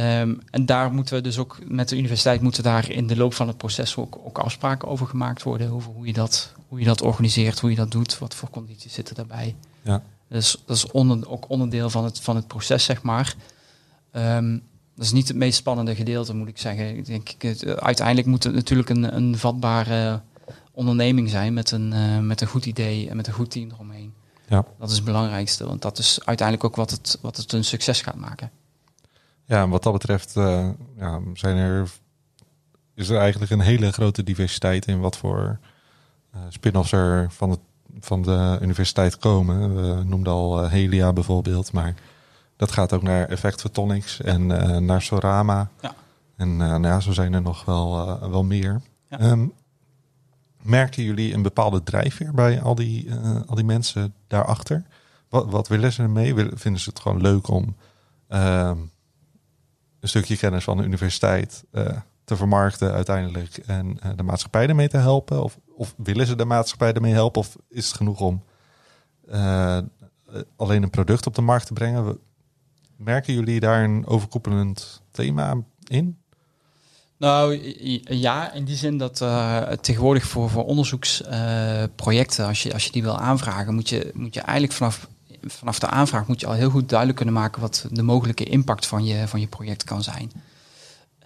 Um, 0.00 0.40
en 0.50 0.66
daar 0.66 0.92
moeten 0.92 1.14
we 1.14 1.20
dus 1.20 1.38
ook 1.38 1.58
met 1.68 1.88
de 1.88 1.96
universiteit 1.96 2.40
moeten 2.40 2.62
daar 2.62 2.90
in 2.90 3.06
de 3.06 3.16
loop 3.16 3.34
van 3.34 3.48
het 3.48 3.56
proces 3.56 3.96
ook, 3.96 4.18
ook 4.24 4.38
afspraken 4.38 4.88
over 4.88 5.06
gemaakt 5.06 5.42
worden. 5.42 5.70
Over 5.70 5.92
hoe 5.92 6.06
je, 6.06 6.12
dat, 6.12 6.52
hoe 6.68 6.78
je 6.78 6.84
dat 6.84 7.02
organiseert, 7.02 7.60
hoe 7.60 7.70
je 7.70 7.76
dat 7.76 7.90
doet, 7.90 8.18
wat 8.18 8.34
voor 8.34 8.50
condities 8.50 8.92
zitten 8.92 9.14
daarbij. 9.14 9.56
Ja. 9.82 10.02
Dus 10.28 10.62
dat 10.66 10.76
is 10.76 10.90
onder, 10.90 11.28
ook 11.28 11.48
onderdeel 11.48 11.90
van 11.90 12.04
het, 12.04 12.20
van 12.20 12.36
het 12.36 12.46
proces, 12.46 12.84
zeg 12.84 13.02
maar. 13.02 13.34
Um, 14.12 14.62
dat 14.94 15.04
is 15.04 15.12
niet 15.12 15.28
het 15.28 15.36
meest 15.36 15.58
spannende 15.58 15.94
gedeelte, 15.94 16.34
moet 16.34 16.48
ik 16.48 16.58
zeggen. 16.58 16.96
Ik 16.96 17.06
denk, 17.06 17.34
het, 17.38 17.80
uiteindelijk 17.80 18.26
moet 18.26 18.44
het 18.44 18.54
natuurlijk 18.54 18.88
een, 18.88 19.16
een 19.16 19.38
vatbare 19.38 20.20
onderneming 20.72 21.30
zijn 21.30 21.54
met 21.54 21.70
een, 21.70 21.92
uh, 21.92 22.18
met 22.18 22.40
een 22.40 22.46
goed 22.46 22.66
idee 22.66 23.08
en 23.08 23.16
met 23.16 23.26
een 23.26 23.32
goed 23.32 23.50
team 23.50 23.70
eromheen. 23.70 24.12
Ja. 24.48 24.64
Dat 24.78 24.90
is 24.90 24.96
het 24.96 25.04
belangrijkste, 25.04 25.66
want 25.66 25.82
dat 25.82 25.98
is 25.98 26.20
uiteindelijk 26.24 26.66
ook 26.66 26.76
wat 26.76 26.90
het, 26.90 27.18
wat 27.20 27.36
het 27.36 27.52
een 27.52 27.64
succes 27.64 28.02
gaat 28.02 28.16
maken. 28.16 28.50
Ja, 29.50 29.62
en 29.62 29.68
wat 29.70 29.82
dat 29.82 29.92
betreft 29.92 30.36
uh, 30.36 30.68
ja, 30.96 31.20
zijn 31.34 31.56
er, 31.56 31.90
is 32.94 33.08
er 33.08 33.18
eigenlijk 33.18 33.50
een 33.50 33.60
hele 33.60 33.92
grote 33.92 34.22
diversiteit 34.22 34.86
in 34.86 35.00
wat 35.00 35.16
voor 35.16 35.58
uh, 36.34 36.40
spin-offs 36.48 36.92
er 36.92 37.30
van, 37.30 37.50
het, 37.50 37.60
van 38.00 38.22
de 38.22 38.58
universiteit 38.62 39.18
komen. 39.18 39.74
We 39.74 40.04
noemden 40.04 40.32
al 40.32 40.68
Helia 40.68 41.12
bijvoorbeeld, 41.12 41.72
maar 41.72 41.94
dat 42.56 42.72
gaat 42.72 42.92
ook 42.92 43.02
naar 43.02 43.28
Effect 43.28 43.60
Photonics 43.60 44.20
en 44.20 44.46
naar 44.84 45.02
Sorama. 45.02 45.70
Ja. 45.80 45.94
En 46.36 46.56
nou 46.56 46.82
ja, 46.82 47.00
zo 47.00 47.12
zijn 47.12 47.32
er 47.32 47.42
nog 47.42 47.64
wel, 47.64 48.18
wel 48.30 48.44
meer. 48.44 48.80
Ja. 49.08 49.20
Um, 49.20 49.52
merken 50.62 51.02
jullie 51.02 51.34
een 51.34 51.42
bepaalde 51.42 51.82
drijfveer 51.82 52.32
bij 52.32 52.62
al 52.62 52.74
die, 52.74 53.14
al 53.46 53.54
die 53.54 53.64
mensen 53.64 54.14
daarachter? 54.26 54.84
Wat, 55.28 55.50
wat 55.50 55.68
willen 55.68 55.92
ze 55.92 56.02
ermee? 56.02 56.34
Vinden 56.34 56.80
ze 56.80 56.88
het 56.88 57.00
gewoon 57.00 57.20
leuk 57.20 57.48
om 57.48 57.76
uh, 58.28 58.70
een 60.00 60.08
stukje 60.08 60.36
kennis 60.36 60.64
van 60.64 60.76
de 60.76 60.82
universiteit 60.82 61.64
uh, 61.72 61.86
te 62.24 62.36
vermarkten 62.36 62.92
uiteindelijk 62.92 63.56
en 63.56 63.98
uh, 64.04 64.10
de 64.16 64.22
maatschappij 64.22 64.66
ermee 64.66 64.88
te 64.88 64.96
helpen? 64.96 65.42
Of, 65.42 65.58
of 65.76 65.94
willen 65.96 66.26
ze 66.26 66.36
de 66.36 66.44
maatschappij 66.44 66.92
ermee 66.92 67.12
helpen? 67.12 67.40
Of 67.40 67.56
is 67.68 67.86
het 67.86 67.96
genoeg 67.96 68.20
om 68.20 68.42
alleen 70.56 70.82
een 70.82 70.90
product 70.90 71.26
op 71.26 71.34
de 71.34 71.42
markt 71.42 71.66
te 71.66 71.72
brengen? 71.72 72.18
Merken 72.96 73.34
jullie 73.34 73.60
daar 73.60 73.84
een 73.84 74.06
overkoepelend 74.06 75.02
thema 75.10 75.56
in? 75.86 76.20
Nou 77.20 77.58
ja, 78.04 78.52
in 78.52 78.64
die 78.64 78.76
zin 78.76 78.98
dat 78.98 79.20
uh, 79.20 79.62
tegenwoordig 79.62 80.24
voor, 80.24 80.50
voor 80.50 80.64
onderzoeksprojecten, 80.64 82.46
als, 82.46 82.62
je, 82.62 82.72
als 82.72 82.84
je 82.84 82.92
die 82.92 83.02
wil 83.02 83.18
aanvragen, 83.18 83.74
moet 83.74 83.88
je, 83.88 84.10
moet 84.14 84.34
je 84.34 84.40
eigenlijk 84.40 84.72
vanaf, 84.72 85.08
vanaf 85.44 85.78
de 85.78 85.86
aanvraag 85.86 86.26
moet 86.26 86.40
je 86.40 86.46
al 86.46 86.52
heel 86.52 86.70
goed 86.70 86.88
duidelijk 86.88 87.18
kunnen 87.18 87.34
maken 87.34 87.60
wat 87.60 87.86
de 87.90 88.02
mogelijke 88.02 88.44
impact 88.44 88.86
van 88.86 89.04
je, 89.04 89.28
van 89.28 89.40
je 89.40 89.46
project 89.46 89.84
kan 89.84 90.02
zijn. 90.02 90.32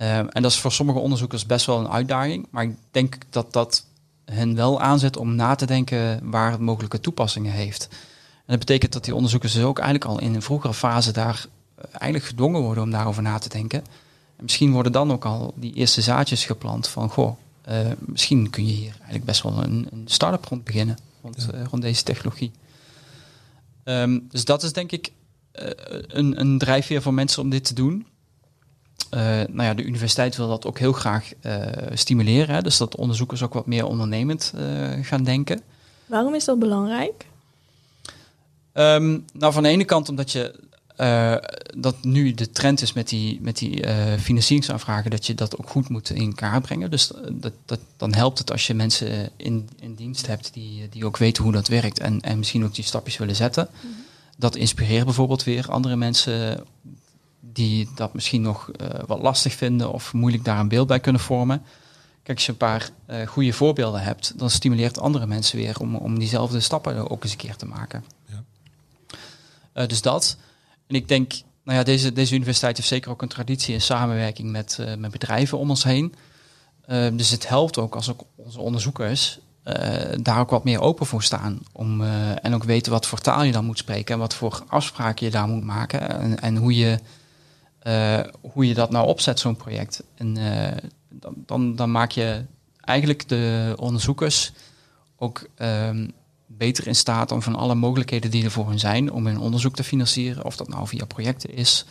Uh, 0.00 0.18
en 0.18 0.42
dat 0.42 0.50
is 0.50 0.59
voor 0.59 0.73
sommige 0.73 0.99
onderzoekers 0.99 1.47
best 1.47 1.66
wel 1.66 1.78
een 1.78 1.90
uitdaging, 1.90 2.47
maar 2.50 2.64
ik 2.64 2.76
denk 2.90 3.16
dat 3.30 3.52
dat 3.52 3.85
hen 4.25 4.54
wel 4.54 4.80
aanzet 4.80 5.16
om 5.16 5.35
na 5.35 5.54
te 5.54 5.66
denken 5.66 6.30
waar 6.30 6.50
het 6.50 6.61
mogelijke 6.61 7.00
toepassingen 7.00 7.52
heeft. 7.52 7.88
En 8.35 8.56
dat 8.56 8.59
betekent 8.59 8.92
dat 8.92 9.04
die 9.04 9.14
onderzoekers 9.14 9.52
dus 9.52 9.62
ook 9.62 9.78
eigenlijk 9.78 10.11
al 10.11 10.21
in 10.21 10.35
een 10.35 10.42
vroegere 10.42 10.75
fase 10.75 11.12
daar 11.12 11.47
eh, 11.75 11.85
eigenlijk 11.90 12.25
gedwongen 12.25 12.61
worden 12.61 12.83
om 12.83 12.90
daarover 12.90 13.23
na 13.23 13.38
te 13.38 13.49
denken 13.49 13.85
misschien 14.40 14.73
worden 14.73 14.92
dan 14.92 15.12
ook 15.12 15.25
al 15.25 15.54
die 15.56 15.75
eerste 15.75 16.00
zaadjes 16.00 16.44
geplant 16.44 16.88
van, 16.88 17.09
goh, 17.09 17.37
uh, 17.68 17.78
misschien 17.99 18.50
kun 18.50 18.66
je 18.66 18.73
hier 18.73 18.92
eigenlijk 18.94 19.25
best 19.25 19.42
wel 19.42 19.62
een, 19.62 19.88
een 19.90 20.02
start-up 20.04 20.44
rond 20.44 20.64
beginnen, 20.64 20.99
rond, 21.23 21.49
uh, 21.54 21.64
rond 21.71 21.83
deze 21.83 22.02
technologie. 22.02 22.52
Um, 23.85 24.26
dus 24.31 24.45
dat 24.45 24.62
is 24.62 24.73
denk 24.73 24.93
ik 24.93 25.12
uh, 25.55 25.69
een, 26.07 26.41
een 26.41 26.59
drijfveer 26.59 27.03
voor 27.03 27.14
mensen 27.14 27.43
om 27.43 27.50
dit 27.50 27.64
te 27.64 27.75
doen. 27.75 28.07
nou 29.11 29.62
ja, 29.62 29.75
de 29.75 29.85
universiteit 29.85 30.37
wil 30.37 30.49
dat 30.49 30.67
ook 30.67 30.79
heel 30.79 30.93
graag 30.93 31.33
stimuleren, 31.93 32.55
hè, 32.55 32.62
dus 32.62 32.76
dat 32.76 32.97
onderzoekers 32.97 33.43
ook 33.43 33.55
wat 33.55 33.67
meer 33.67 33.87
ondernemend 33.87 34.53
gaan 35.03 35.25
denken. 35.25 35.61
Waarom 36.07 36.35
is 36.35 36.45
dat 36.45 36.59
belangrijk? 36.59 37.26
Um, 38.73 39.25
nou, 39.33 39.53
van 39.53 39.62
de 39.62 39.69
ene 39.69 39.85
kant 39.85 40.09
omdat 40.09 40.33
je 40.33 40.61
uh, 40.97 41.37
dat 41.77 42.05
nu 42.05 42.35
de 42.35 42.51
trend 42.51 42.83
is 42.83 42.93
met 42.93 43.09
die, 43.09 43.39
met 43.43 43.59
die 43.59 43.87
uh, 43.87 44.15
financieringsaanvragen, 44.19 45.11
dat 45.11 45.27
je 45.27 45.35
dat 45.35 45.59
ook 45.59 45.71
goed 45.71 45.89
moet 45.89 46.11
in 46.11 46.35
kaart 46.35 46.63
brengen. 46.63 46.91
Dus 46.91 47.11
dat, 47.33 47.53
dat, 47.65 47.81
dan 47.97 48.15
helpt 48.15 48.39
het 48.39 48.51
als 48.51 48.67
je 48.67 48.75
mensen 48.75 49.31
in, 49.37 49.69
in 49.81 49.95
dienst 49.95 50.27
hebt 50.27 50.53
die, 50.53 50.89
die 50.89 51.07
ook 51.07 51.17
weten 51.17 51.43
hoe 51.43 51.53
dat 51.53 51.69
werkt 51.69 51.99
en, 51.99 52.21
en 52.21 52.39
misschien 52.39 52.65
ook 52.65 52.75
die 52.75 52.85
stapjes 52.85 53.17
willen 53.17 53.37
zetten. 53.37 53.69
Mhm. 53.71 53.93
Dat 54.37 54.57
inspireert 54.57 55.05
bijvoorbeeld 55.05 55.45
weer 55.45 55.71
andere 55.71 55.97
mensen 55.97 56.65
die 57.41 57.89
dat 57.95 58.15
misschien 58.15 58.43
nog 58.43 58.71
uh, 58.81 58.89
wat 59.07 59.23
lastig 59.23 59.53
vinden 59.53 59.93
of 59.93 60.13
moeilijk 60.13 60.45
daar 60.45 60.59
een 60.59 60.69
beeld 60.69 60.87
bij 60.87 61.01
kunnen 61.01 61.21
vormen. 61.21 61.63
Kijk, 62.23 62.37
als 62.37 62.47
je 62.47 62.53
een 62.53 62.59
paar 62.59 62.89
uh, 63.11 63.27
goede 63.27 63.53
voorbeelden 63.53 64.03
hebt, 64.03 64.39
dan 64.39 64.51
stimuleert 64.51 64.99
andere 64.99 65.27
mensen 65.27 65.59
weer 65.59 65.81
om, 65.81 65.97
om 65.97 66.19
diezelfde 66.19 66.61
stappen 66.61 67.11
ook 67.11 67.23
eens 67.23 67.33
een 67.33 67.39
keer 67.39 67.57
te 67.57 67.67
maken. 67.67 68.05
Ja. 68.27 68.45
Uh, 69.75 69.89
dus 69.89 70.03
dat. 70.03 70.37
En 70.87 70.95
ik 70.95 71.09
denk, 71.09 71.33
nou 71.64 71.79
ja, 71.79 71.85
deze, 71.85 72.12
deze 72.12 72.35
universiteit 72.35 72.76
heeft 72.76 72.88
zeker 72.88 73.11
ook 73.11 73.23
een 73.23 73.29
traditie 73.29 73.75
in 73.75 73.81
samenwerking 73.81 74.50
met, 74.50 74.79
uh, 74.81 74.95
met 74.95 75.11
bedrijven 75.11 75.59
om 75.59 75.71
ons 75.71 75.85
heen. 75.85 76.14
Uh, 76.88 77.07
dus 77.12 77.31
het 77.31 77.49
helpt 77.49 77.79
ook 77.79 77.95
als 77.95 78.11
ook 78.11 78.21
onze 78.35 78.61
onderzoekers 78.61 79.38
daar 80.21 80.41
ook 80.41 80.50
wat 80.50 80.64
meer 80.64 80.81
open 80.81 81.07
voor 81.07 81.23
staan. 81.23 81.61
Om, 81.73 82.03
en 82.43 82.55
ook 82.55 82.64
weten 82.64 82.93
wat 82.93 83.07
voor 83.07 83.19
taal 83.19 83.43
je 83.43 83.53
dan 83.53 83.64
moet 83.64 83.79
spreken 83.79 84.14
en 84.14 84.21
wat 84.21 84.35
voor 84.35 84.64
afspraken 84.67 85.26
je 85.26 85.33
daar 85.33 85.49
moet 85.49 85.64
maken. 85.64 86.21
En, 86.21 86.41
en 86.41 86.57
hoe, 86.57 86.76
je, 86.76 86.99
hoe 88.41 88.69
je 88.69 88.75
dat 88.75 88.91
nou 88.91 89.07
opzet, 89.07 89.41
zo'n 89.41 89.57
project. 89.57 90.03
En 90.14 90.35
dan, 91.09 91.35
dan, 91.47 91.76
dan, 91.76 91.91
maak 91.91 92.11
je 92.11 92.45
eigenlijk 92.81 93.29
de 93.29 93.75
onderzoekers 93.76 94.53
ook 95.17 95.49
ehm, 95.55 96.09
beter 96.56 96.87
in 96.87 96.96
staat 96.96 97.32
om 97.32 97.42
van 97.42 97.56
alle 97.56 97.75
mogelijkheden 97.75 98.30
die 98.30 98.44
er 98.44 98.50
voor 98.50 98.68
hen 98.68 98.78
zijn 98.78 99.12
om 99.12 99.26
hun 99.26 99.38
onderzoek 99.38 99.76
te 99.76 99.84
financieren. 99.84 100.44
Of 100.44 100.56
dat 100.56 100.68
nou 100.68 100.87
via 100.87 101.04
projecten 101.04 101.54
is, 101.54 101.84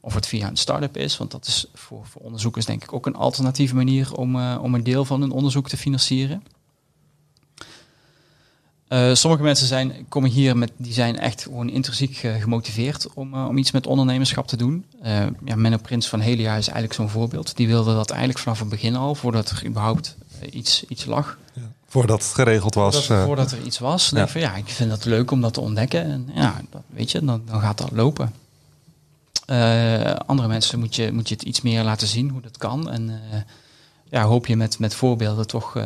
of 0.00 0.14
het 0.14 0.26
via 0.26 0.48
een 0.48 0.56
start-up 0.56 0.96
is. 0.96 1.16
Want 1.16 1.30
dat 1.30 1.46
is 1.46 1.66
voor, 1.74 2.06
voor 2.06 2.22
onderzoekers 2.22 2.66
denk 2.66 2.82
ik 2.82 2.92
ook 2.92 3.06
een 3.06 3.16
alternatieve 3.16 3.74
manier 3.74 4.14
om, 4.14 4.36
uh, 4.36 4.58
om 4.62 4.74
een 4.74 4.84
deel 4.84 5.04
van 5.04 5.20
hun 5.20 5.30
onderzoek 5.30 5.68
te 5.68 5.76
financieren. 5.76 6.42
Uh, 8.88 9.14
sommige 9.14 9.42
mensen 9.42 9.66
zijn, 9.66 10.06
komen 10.08 10.30
hier 10.30 10.56
met, 10.56 10.72
die 10.76 10.92
zijn 10.92 11.18
echt 11.18 11.42
gewoon 11.42 11.70
intrinsiek 11.70 12.22
uh, 12.22 12.34
gemotiveerd 12.34 13.08
om, 13.14 13.34
uh, 13.34 13.48
om 13.48 13.58
iets 13.58 13.70
met 13.70 13.86
ondernemerschap 13.86 14.46
te 14.46 14.56
doen. 14.56 14.84
ja, 15.44 15.56
Menno 15.56 15.76
Prins 15.76 16.08
van 16.08 16.20
Helia 16.20 16.56
is 16.56 16.66
eigenlijk 16.66 16.92
zo'n 16.92 17.08
voorbeeld. 17.08 17.56
Die 17.56 17.66
wilde 17.66 17.94
dat 17.94 18.10
eigenlijk 18.10 18.38
vanaf 18.38 18.58
het 18.58 18.68
begin 18.68 18.96
al, 18.96 19.14
voordat 19.14 19.50
er 19.50 19.66
überhaupt 19.66 20.16
iets, 20.50 20.84
iets 20.88 21.04
lag. 21.04 21.38
Voordat 21.90 22.22
het 22.22 22.32
geregeld 22.32 22.74
was. 22.74 23.06
Voordat, 23.06 23.26
voordat 23.26 23.52
er 23.52 23.62
iets 23.62 23.78
was. 23.78 24.08
Ja. 24.08 24.28
Van, 24.28 24.40
ja, 24.40 24.54
ik 24.54 24.68
vind 24.68 24.90
het 24.90 25.04
leuk 25.04 25.30
om 25.30 25.40
dat 25.40 25.54
te 25.54 25.60
ontdekken. 25.60 26.04
En 26.04 26.30
ja, 26.34 26.60
dat, 26.70 26.82
weet 26.86 27.10
je, 27.10 27.24
dan, 27.24 27.42
dan 27.44 27.60
gaat 27.60 27.78
dat 27.78 27.90
lopen. 27.92 28.32
andere 30.26 30.48
mensen 30.48 30.78
moet 30.78 30.96
je, 30.96 31.12
moet 31.12 31.28
je 31.28 31.34
het 31.34 31.44
iets 31.44 31.60
meer 31.60 31.82
laten 31.82 32.08
zien 32.08 32.28
hoe 32.30 32.40
dat 32.40 32.56
kan. 32.56 32.90
En 32.90 33.20
ja, 34.10 34.22
hoop 34.24 34.46
je 34.46 34.56
met, 34.56 34.78
met 34.78 34.94
voorbeelden 34.94 35.46
toch, 35.46 35.78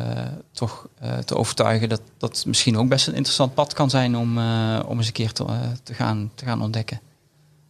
toch 0.51 0.87
te 1.25 1.35
overtuigen 1.35 1.89
dat 1.89 2.01
dat 2.17 2.43
misschien 2.45 2.77
ook 2.77 2.87
best 2.87 3.07
een 3.07 3.15
interessant 3.15 3.53
pad 3.53 3.73
kan 3.73 3.89
zijn 3.89 4.17
om, 4.17 4.37
om 4.85 4.97
eens 4.97 5.07
een 5.07 5.13
keer 5.13 5.31
te, 5.31 5.45
te, 5.83 5.93
gaan, 5.93 6.31
te 6.35 6.45
gaan 6.45 6.61
ontdekken. 6.61 7.01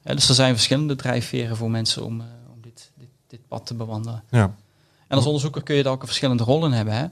Dus 0.04 0.30
er 0.30 0.36
zijn 0.36 0.54
verschillende 0.54 0.96
drijfveren 0.96 1.58
voor 1.58 1.72
mensen 1.72 2.06
om, 2.06 2.22
om 2.54 2.62
dit, 2.62 2.92
dit, 2.98 3.10
dit 3.28 3.40
pad 3.48 3.66
te 3.66 3.74
bewandelen. 3.74 4.24
Ja. 4.30 4.56
En 5.08 5.16
als 5.18 5.26
onderzoeker 5.26 5.64
kun 5.64 5.76
je 5.76 5.84
daar 5.84 5.94
ook 5.94 6.06
verschillende 6.06 6.44
rollen 6.44 6.72
hebben. 6.72 6.94
Hè? 6.94 7.06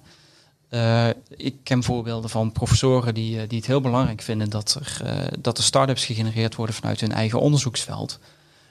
Ik 1.36 1.56
ken 1.64 1.84
voorbeelden 1.84 2.30
van 2.30 2.52
professoren 2.52 3.14
die, 3.14 3.48
die 3.48 3.58
het 3.58 3.68
heel 3.68 3.82
belangrijk 3.82 4.22
vinden 4.22 4.50
dat 4.50 4.80
er, 4.80 5.02
dat 5.40 5.58
er 5.58 5.64
start-ups 5.64 6.06
gegenereerd 6.06 6.56
worden 6.56 6.76
vanuit 6.76 7.02
hun 7.02 7.12
eigen 7.12 7.40
onderzoeksveld. 7.40 8.20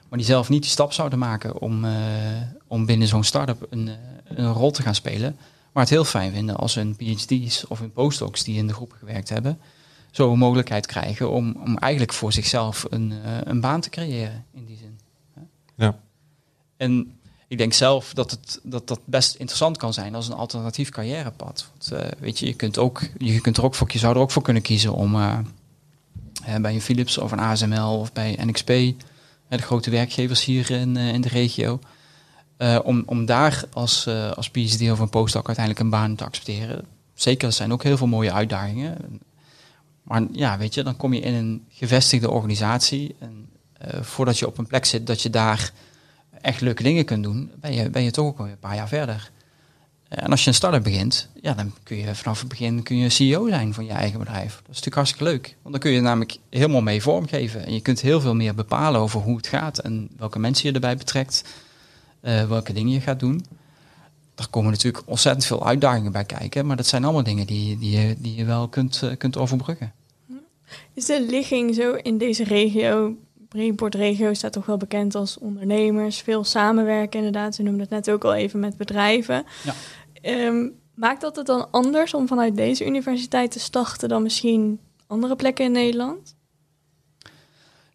Maar 0.09 0.19
die 0.19 0.29
zelf 0.29 0.49
niet 0.49 0.63
die 0.63 0.71
stap 0.71 0.93
zouden 0.93 1.19
maken 1.19 1.61
om, 1.61 1.87
om 2.67 2.87
binnen 2.87 3.09
zo'n 3.09 3.25
start-up 3.25 3.67
een, 3.71 3.91
een 4.25 4.53
rol 4.53 4.71
te 4.71 4.83
gaan 4.83 4.95
spelen. 4.95 5.37
Maar 5.73 5.83
het 5.83 5.93
heel 5.93 6.05
fijn 6.05 6.33
vinden 6.33 6.57
als 6.57 6.75
hun 6.75 6.97
PhD's 6.97 7.65
of 7.69 7.79
hun 7.79 7.93
postdocs 7.93 8.45
die 8.45 8.57
in 8.57 8.67
de 8.67 8.73
groep 8.73 8.93
gewerkt 8.99 9.29
hebben, 9.29 9.59
zo 10.11 10.33
een 10.33 10.39
mogelijkheid 10.39 10.87
krijgen 10.87 11.31
om, 11.31 11.57
om 11.65 11.79
eigenlijk 11.79 12.13
voor 12.13 12.33
zichzelf 12.33 12.87
een, 12.91 13.13
een 13.45 13.61
baan 13.61 13.81
te 13.81 13.91
creëren 13.91 14.45
in 14.53 14.65
die 14.65 14.77
zin. 14.77 14.99
Ja. 15.77 15.99
En 16.77 17.20
ik 17.51 17.59
denk 17.59 17.73
zelf 17.73 18.15
dat 18.15 18.31
het 18.31 18.61
dat, 18.63 18.89
dat 18.89 19.01
best 19.05 19.35
interessant 19.35 19.77
kan 19.77 19.93
zijn 19.93 20.15
als 20.15 20.29
een 20.29 20.35
alternatief 20.35 20.89
carrièrepad. 20.89 21.69
Want, 21.71 21.91
uh, 21.93 22.11
weet 22.19 22.39
je, 22.39 22.47
je 22.47 22.55
kunt, 22.55 22.79
ook, 22.79 23.03
je 23.19 23.41
kunt 23.41 23.57
er 23.57 23.65
ook 23.65 23.75
voor, 23.75 23.91
zou 23.95 24.15
er 24.15 24.21
ook 24.21 24.31
voor 24.31 24.43
kunnen 24.43 24.63
kiezen 24.63 24.93
om 24.93 25.15
uh, 25.15 25.39
bij 26.61 26.75
een 26.75 26.81
Philips 26.81 27.19
of 27.19 27.33
een 27.33 27.41
ASML 27.41 27.99
of 27.99 28.13
bij 28.13 28.39
NXP, 28.45 28.67
de 28.67 28.95
grote 29.49 29.91
werkgevers 29.91 30.45
hier 30.45 30.71
in, 30.71 30.97
in 30.97 31.21
de 31.21 31.29
regio, 31.29 31.81
om, 32.83 33.03
om 33.07 33.25
daar 33.25 33.65
als, 33.73 34.09
als 34.35 34.51
PhD 34.51 34.91
of 34.91 34.99
een 34.99 35.11
postdoc 35.11 35.47
uiteindelijk 35.47 35.85
een 35.85 35.91
baan 35.91 36.15
te 36.15 36.25
accepteren. 36.25 36.85
Zeker, 37.15 37.49
er 37.49 37.55
zijn 37.55 37.73
ook 37.73 37.83
heel 37.83 37.97
veel 37.97 38.07
mooie 38.07 38.33
uitdagingen. 38.33 39.21
Maar 40.03 40.23
ja, 40.33 40.59
weet 40.59 40.75
je, 40.75 40.83
dan 40.83 40.97
kom 40.97 41.13
je 41.13 41.21
in 41.21 41.35
een 41.35 41.65
gevestigde 41.69 42.31
organisatie. 42.31 43.17
En 43.19 43.49
voordat 44.01 44.39
je 44.39 44.47
op 44.47 44.59
een 44.59 44.67
plek 44.67 44.85
zit 44.85 45.07
dat 45.07 45.23
je 45.23 45.31
daar 45.31 45.73
echt 46.41 46.61
leuke 46.61 46.83
dingen 46.83 47.05
kunt 47.05 47.23
doen, 47.23 47.51
ben 47.61 47.73
je, 47.73 47.91
ben 47.91 48.03
je 48.03 48.11
toch 48.11 48.27
ook 48.27 48.39
alweer 48.39 48.53
een 48.53 48.59
paar 48.59 48.75
jaar 48.75 48.89
verder. 48.89 49.31
En 50.09 50.31
als 50.31 50.43
je 50.43 50.49
een 50.49 50.55
start-up 50.55 50.83
begint, 50.83 51.29
ja, 51.41 51.55
dan 51.55 51.73
kun 51.83 51.97
je 51.97 52.15
vanaf 52.15 52.39
het 52.39 52.49
begin 52.49 52.83
kun 52.83 52.97
je 52.97 53.09
CEO 53.09 53.49
zijn 53.49 53.75
van 53.75 53.85
je 53.85 53.93
eigen 53.93 54.19
bedrijf. 54.19 54.51
Dat 54.55 54.61
is 54.61 54.67
natuurlijk 54.67 54.95
hartstikke 54.95 55.25
leuk. 55.25 55.57
Want 55.63 55.75
dan 55.75 55.83
kun 55.83 55.91
je 55.91 56.01
namelijk 56.01 56.37
helemaal 56.51 56.83
mee 56.83 57.03
vormgeven. 57.03 57.67
En 57.67 57.75
je 57.75 57.81
kunt 57.81 58.01
heel 58.01 58.21
veel 58.21 58.35
meer 58.35 58.55
bepalen 58.55 59.01
over 59.01 59.21
hoe 59.21 59.37
het 59.37 59.47
gaat 59.47 59.79
en 59.79 60.09
welke 60.17 60.39
mensen 60.39 60.69
je 60.69 60.75
erbij 60.75 60.97
betrekt 60.97 61.45
uh, 62.23 62.49
welke 62.49 62.73
dingen 62.73 62.93
je 62.93 63.01
gaat 63.01 63.21
doen. 63.21 63.45
Daar 64.35 64.49
komen 64.49 64.71
natuurlijk 64.71 65.03
ontzettend 65.07 65.45
veel 65.47 65.67
uitdagingen 65.67 66.13
bij 66.13 66.25
kijken, 66.25 66.67
maar 66.67 66.77
dat 66.77 66.87
zijn 66.87 67.05
allemaal 67.05 67.23
dingen 67.23 67.47
die, 67.47 67.79
die, 67.79 67.99
je, 68.01 68.15
die 68.19 68.35
je 68.35 68.45
wel 68.45 68.69
kunt, 68.69 69.01
uh, 69.05 69.17
kunt 69.17 69.37
overbruggen. 69.37 69.93
Is 70.95 71.07
de 71.07 71.27
ligging 71.29 71.75
zo 71.75 71.93
in 71.93 72.19
deze 72.19 72.45
regio, 72.45 73.17
Brainport 73.51 73.95
regio 73.95 74.35
staat 74.35 74.53
toch 74.53 74.67
wel 74.67 74.77
bekend 74.77 75.15
als 75.15 75.39
ondernemers, 75.39 76.21
veel 76.21 76.45
samenwerken 76.45 77.19
inderdaad, 77.19 77.55
ze 77.55 77.63
noemden 77.63 77.81
het 77.81 77.91
net 77.91 78.11
ook 78.11 78.25
al 78.25 78.35
even 78.35 78.61
met 78.61 78.77
bedrijven. 78.77 79.45
Ja. 79.65 79.75
Um, 80.47 80.73
maakt 80.95 81.21
dat 81.21 81.37
het 81.37 81.47
dan 81.47 81.71
anders 81.71 82.15
om 82.15 82.29
vanuit 82.29 82.57
deze 82.57 82.87
universiteit 82.87 83.51
te 83.51 83.61
starten 83.61 84.09
dan 84.09 84.23
misschien 84.23 84.81
andere 85.07 85.37
plekken 85.37 85.65
in 85.65 85.73
Nederland? 85.73 86.35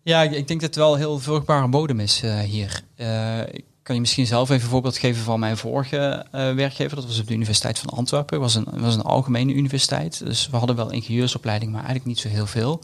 Ja, 0.01 0.21
ik 0.21 0.47
denk 0.47 0.59
dat 0.61 0.61
het 0.61 0.75
wel 0.75 0.95
heel 0.95 1.19
vruchtbare 1.19 1.67
bodem 1.67 1.99
is 1.99 2.23
uh, 2.23 2.39
hier. 2.39 2.81
Uh, 2.97 3.39
ik 3.39 3.63
kan 3.83 3.95
je 3.95 4.01
misschien 4.01 4.25
zelf 4.25 4.49
even 4.49 4.63
een 4.63 4.69
voorbeeld 4.69 4.97
geven 4.97 5.23
van 5.23 5.39
mijn 5.39 5.57
vorige 5.57 6.25
uh, 6.25 6.53
werkgever. 6.53 6.95
Dat 6.95 7.05
was 7.05 7.19
op 7.19 7.27
de 7.27 7.33
Universiteit 7.33 7.79
van 7.79 7.89
Antwerpen. 7.89 8.41
Het 8.41 8.53
was 8.53 8.55
een, 8.65 8.81
was 8.81 8.95
een 8.95 9.01
algemene 9.01 9.53
universiteit. 9.53 10.25
Dus 10.25 10.47
we 10.47 10.57
hadden 10.57 10.75
wel 10.75 10.91
ingenieursopleiding, 10.91 11.71
maar 11.71 11.83
eigenlijk 11.83 12.09
niet 12.09 12.19
zo 12.19 12.27
heel 12.27 12.47
veel. 12.47 12.83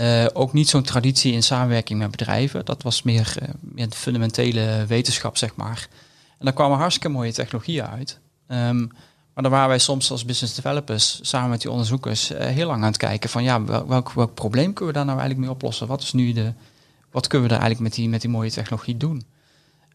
Uh, 0.00 0.26
ook 0.32 0.52
niet 0.52 0.68
zo'n 0.68 0.82
traditie 0.82 1.32
in 1.32 1.42
samenwerking 1.42 1.98
met 1.98 2.10
bedrijven. 2.10 2.64
Dat 2.64 2.82
was 2.82 3.02
meer, 3.02 3.34
uh, 3.76 3.84
fundamentele 3.90 4.84
wetenschap, 4.86 5.36
zeg 5.36 5.56
maar. 5.56 5.88
En 6.38 6.44
daar 6.44 6.54
kwamen 6.54 6.78
hartstikke 6.78 7.08
mooie 7.08 7.32
technologieën 7.32 7.86
uit. 7.86 8.18
Um, 8.48 8.90
maar 9.34 9.42
dan 9.42 9.50
waren 9.50 9.68
wij 9.68 9.78
soms 9.78 10.10
als 10.10 10.24
business 10.24 10.54
developers 10.54 11.18
samen 11.22 11.50
met 11.50 11.60
die 11.60 11.70
onderzoekers 11.70 12.28
heel 12.34 12.66
lang 12.66 12.80
aan 12.80 12.88
het 12.88 12.96
kijken 12.96 13.30
van 13.30 13.42
ja, 13.42 13.64
welk, 13.64 14.12
welk 14.12 14.34
probleem 14.34 14.72
kunnen 14.72 14.86
we 14.86 14.98
daar 14.98 15.04
nou 15.04 15.18
eigenlijk 15.18 15.48
mee 15.48 15.56
oplossen? 15.56 15.86
Wat 15.86 16.02
is 16.02 16.12
nu 16.12 16.32
de, 16.32 16.52
wat 17.10 17.26
kunnen 17.26 17.48
we 17.48 17.54
er 17.54 17.60
eigenlijk 17.60 17.90
met 17.90 18.00
die, 18.00 18.08
met 18.08 18.20
die 18.20 18.30
mooie 18.30 18.50
technologie 18.50 18.96
doen? 18.96 19.24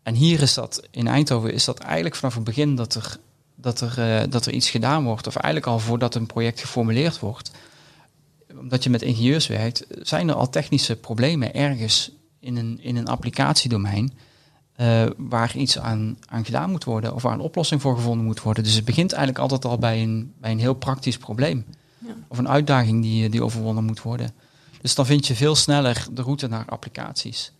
En 0.03 0.13
hier 0.13 0.41
is 0.41 0.53
dat, 0.53 0.87
in 0.91 1.07
Eindhoven 1.07 1.53
is 1.53 1.65
dat 1.65 1.79
eigenlijk 1.79 2.15
vanaf 2.15 2.35
het 2.35 2.43
begin 2.43 2.75
dat 2.75 2.95
er, 2.95 3.17
dat 3.55 3.81
er, 3.81 4.29
dat 4.29 4.45
er 4.45 4.53
iets 4.53 4.69
gedaan 4.69 5.03
wordt, 5.03 5.27
of 5.27 5.35
eigenlijk 5.35 5.73
al 5.73 5.79
voordat 5.79 6.15
een 6.15 6.25
project 6.25 6.59
geformuleerd 6.59 7.19
wordt. 7.19 7.51
Omdat 8.59 8.83
je 8.83 8.89
met 8.89 9.01
ingenieurs 9.01 9.47
werkt, 9.47 9.85
zijn 10.01 10.29
er 10.29 10.35
al 10.35 10.49
technische 10.49 10.95
problemen 10.95 11.53
ergens 11.53 12.11
in 12.39 12.55
een, 12.55 12.79
in 12.81 12.95
een 12.95 13.07
applicatiedomein. 13.07 14.13
Uh, 14.81 15.05
waar 15.17 15.55
iets 15.55 15.79
aan, 15.79 16.17
aan 16.25 16.45
gedaan 16.45 16.71
moet 16.71 16.83
worden 16.83 17.13
of 17.13 17.21
waar 17.21 17.33
een 17.33 17.39
oplossing 17.39 17.81
voor 17.81 17.95
gevonden 17.95 18.25
moet 18.25 18.41
worden. 18.41 18.63
Dus 18.63 18.73
het 18.73 18.85
begint 18.85 19.11
eigenlijk 19.11 19.41
altijd 19.41 19.65
al 19.65 19.77
bij 19.77 20.01
een, 20.01 20.33
bij 20.39 20.51
een 20.51 20.59
heel 20.59 20.73
praktisch 20.73 21.17
probleem. 21.17 21.65
Ja. 21.97 22.15
Of 22.27 22.37
een 22.37 22.49
uitdaging 22.49 23.01
die, 23.01 23.29
die 23.29 23.43
overwonnen 23.43 23.83
moet 23.83 24.01
worden. 24.01 24.33
Dus 24.81 24.95
dan 24.95 25.05
vind 25.05 25.27
je 25.27 25.35
veel 25.35 25.55
sneller 25.55 26.07
de 26.11 26.21
route 26.21 26.47
naar 26.47 26.65
applicaties. 26.65 27.51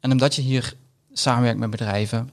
En 0.00 0.10
omdat 0.10 0.34
je 0.34 0.42
hier 0.42 0.76
samenwerkt 1.12 1.58
met 1.58 1.70
bedrijven, 1.70 2.32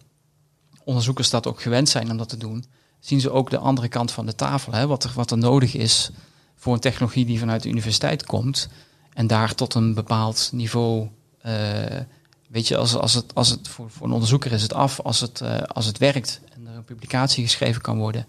onderzoekers 0.83 1.29
dat 1.29 1.47
ook 1.47 1.61
gewend 1.61 1.89
zijn 1.89 2.11
om 2.11 2.17
dat 2.17 2.29
te 2.29 2.37
doen, 2.37 2.65
zien 2.99 3.21
ze 3.21 3.31
ook 3.31 3.49
de 3.49 3.57
andere 3.57 3.87
kant 3.87 4.11
van 4.11 4.25
de 4.25 4.35
tafel. 4.35 4.73
Hè, 4.73 4.87
wat, 4.87 5.03
er, 5.03 5.11
wat 5.15 5.31
er 5.31 5.37
nodig 5.37 5.75
is 5.75 6.11
voor 6.59 6.73
een 6.73 6.79
technologie 6.79 7.25
die 7.25 7.39
vanuit 7.39 7.63
de 7.63 7.69
universiteit 7.69 8.25
komt 8.25 8.69
en 9.13 9.27
daar 9.27 9.55
tot 9.55 9.73
een 9.73 9.93
bepaald 9.93 10.49
niveau. 10.53 11.07
Uh, 11.45 11.53
weet 12.49 12.67
je, 12.67 12.77
als, 12.77 12.95
als 12.95 13.13
het, 13.13 13.35
als 13.35 13.49
het 13.49 13.67
voor, 13.67 13.89
voor 13.89 14.07
een 14.07 14.13
onderzoeker 14.13 14.51
is 14.51 14.61
het 14.61 14.73
af 14.73 14.99
als 14.99 15.19
het, 15.19 15.41
uh, 15.41 15.57
als 15.57 15.85
het 15.85 15.97
werkt 15.97 16.41
en 16.53 16.67
er 16.67 16.75
een 16.75 16.83
publicatie 16.83 17.43
geschreven 17.43 17.81
kan 17.81 17.97
worden. 17.97 18.25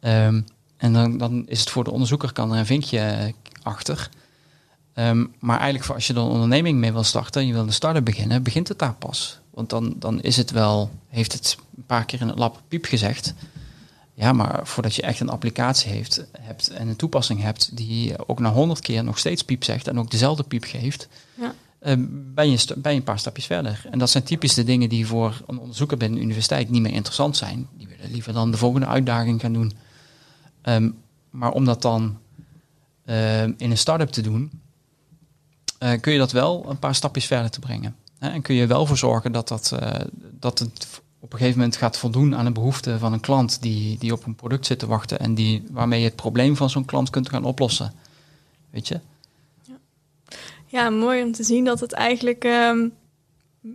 Um, 0.00 0.44
en 0.76 0.92
dan, 0.92 1.18
dan 1.18 1.48
is 1.48 1.60
het 1.60 1.70
voor 1.70 1.84
de 1.84 1.90
onderzoeker 1.90 2.32
kan 2.32 2.52
er 2.52 2.58
een 2.58 2.66
vinkje 2.66 3.34
achter. 3.62 4.08
Um, 4.94 5.34
maar 5.38 5.56
eigenlijk 5.56 5.84
voor 5.84 5.94
als 5.94 6.06
je 6.06 6.12
er 6.12 6.20
een 6.20 6.26
onderneming 6.26 6.78
mee 6.78 6.92
wil 6.92 7.04
starten 7.04 7.40
en 7.40 7.46
je 7.46 7.52
wil 7.52 7.62
een 7.62 7.72
start-up 7.72 8.04
beginnen, 8.04 8.42
begint 8.42 8.68
het 8.68 8.78
daar 8.78 8.94
pas. 8.94 9.38
Want 9.50 9.70
dan, 9.70 9.94
dan 9.96 10.20
is 10.20 10.36
het 10.36 10.50
wel, 10.50 10.90
heeft 11.08 11.32
het 11.32 11.56
een 11.76 11.86
paar 11.86 12.04
keer 12.04 12.20
in 12.20 12.28
het 12.28 12.38
lab 12.38 12.62
piep 12.68 12.84
gezegd. 12.84 13.34
Ja, 14.18 14.32
maar 14.32 14.66
voordat 14.66 14.94
je 14.94 15.02
echt 15.02 15.20
een 15.20 15.28
applicatie 15.28 15.90
heeft, 15.90 16.24
hebt 16.40 16.68
en 16.68 16.88
een 16.88 16.96
toepassing 16.96 17.42
hebt 17.42 17.76
die 17.76 18.28
ook 18.28 18.38
na 18.38 18.52
honderd 18.52 18.80
keer 18.80 19.04
nog 19.04 19.18
steeds 19.18 19.42
piep 19.42 19.64
zegt 19.64 19.88
en 19.88 19.98
ook 19.98 20.10
dezelfde 20.10 20.42
piep 20.42 20.64
geeft, 20.64 21.08
ja. 21.34 21.54
uh, 21.82 22.06
ben, 22.34 22.50
je 22.50 22.66
ben 22.76 22.92
je 22.92 22.98
een 22.98 23.04
paar 23.04 23.18
stapjes 23.18 23.46
verder. 23.46 23.86
En 23.90 23.98
dat 23.98 24.10
zijn 24.10 24.24
typisch 24.24 24.54
de 24.54 24.64
dingen 24.64 24.88
die 24.88 25.06
voor 25.06 25.42
een 25.46 25.58
onderzoeker 25.58 25.96
bij 25.96 26.08
een 26.08 26.22
universiteit 26.22 26.70
niet 26.70 26.82
meer 26.82 26.92
interessant 26.92 27.36
zijn. 27.36 27.68
Die 27.76 27.88
willen 27.88 28.10
liever 28.10 28.32
dan 28.32 28.50
de 28.50 28.56
volgende 28.56 28.86
uitdaging 28.86 29.40
gaan 29.40 29.52
doen. 29.52 29.72
Um, 30.62 30.96
maar 31.30 31.52
om 31.52 31.64
dat 31.64 31.82
dan 31.82 32.18
uh, 33.04 33.42
in 33.42 33.56
een 33.58 33.78
start-up 33.78 34.08
te 34.08 34.20
doen, 34.20 34.50
uh, 35.82 36.00
kun 36.00 36.12
je 36.12 36.18
dat 36.18 36.32
wel 36.32 36.70
een 36.70 36.78
paar 36.78 36.94
stapjes 36.94 37.26
verder 37.26 37.50
te 37.50 37.60
brengen. 37.60 37.96
En 38.18 38.42
kun 38.42 38.54
je 38.54 38.66
wel 38.66 38.86
voor 38.86 38.98
zorgen 38.98 39.32
dat, 39.32 39.48
dat, 39.48 39.72
uh, 39.82 39.90
dat 40.38 40.58
het 40.58 41.00
op 41.20 41.32
een 41.32 41.38
gegeven 41.38 41.58
moment 41.58 41.76
gaat 41.76 41.98
voldoen 41.98 42.36
aan 42.36 42.46
een 42.46 42.52
behoefte 42.52 42.98
van 42.98 43.12
een 43.12 43.20
klant 43.20 43.62
die, 43.62 43.98
die 43.98 44.12
op 44.12 44.26
een 44.26 44.34
product 44.34 44.66
zit 44.66 44.78
te 44.78 44.86
wachten 44.86 45.18
en 45.18 45.34
die, 45.34 45.64
waarmee 45.70 46.00
je 46.00 46.06
het 46.06 46.16
probleem 46.16 46.56
van 46.56 46.70
zo'n 46.70 46.84
klant 46.84 47.10
kunt 47.10 47.28
gaan 47.28 47.44
oplossen. 47.44 47.92
Weet 48.70 48.88
je? 48.88 49.00
Ja, 50.66 50.90
mooi 50.90 51.22
om 51.22 51.32
te 51.32 51.42
zien 51.44 51.64
dat 51.64 51.80
het 51.80 51.92
eigenlijk 51.92 52.44
ehm, 52.44 52.88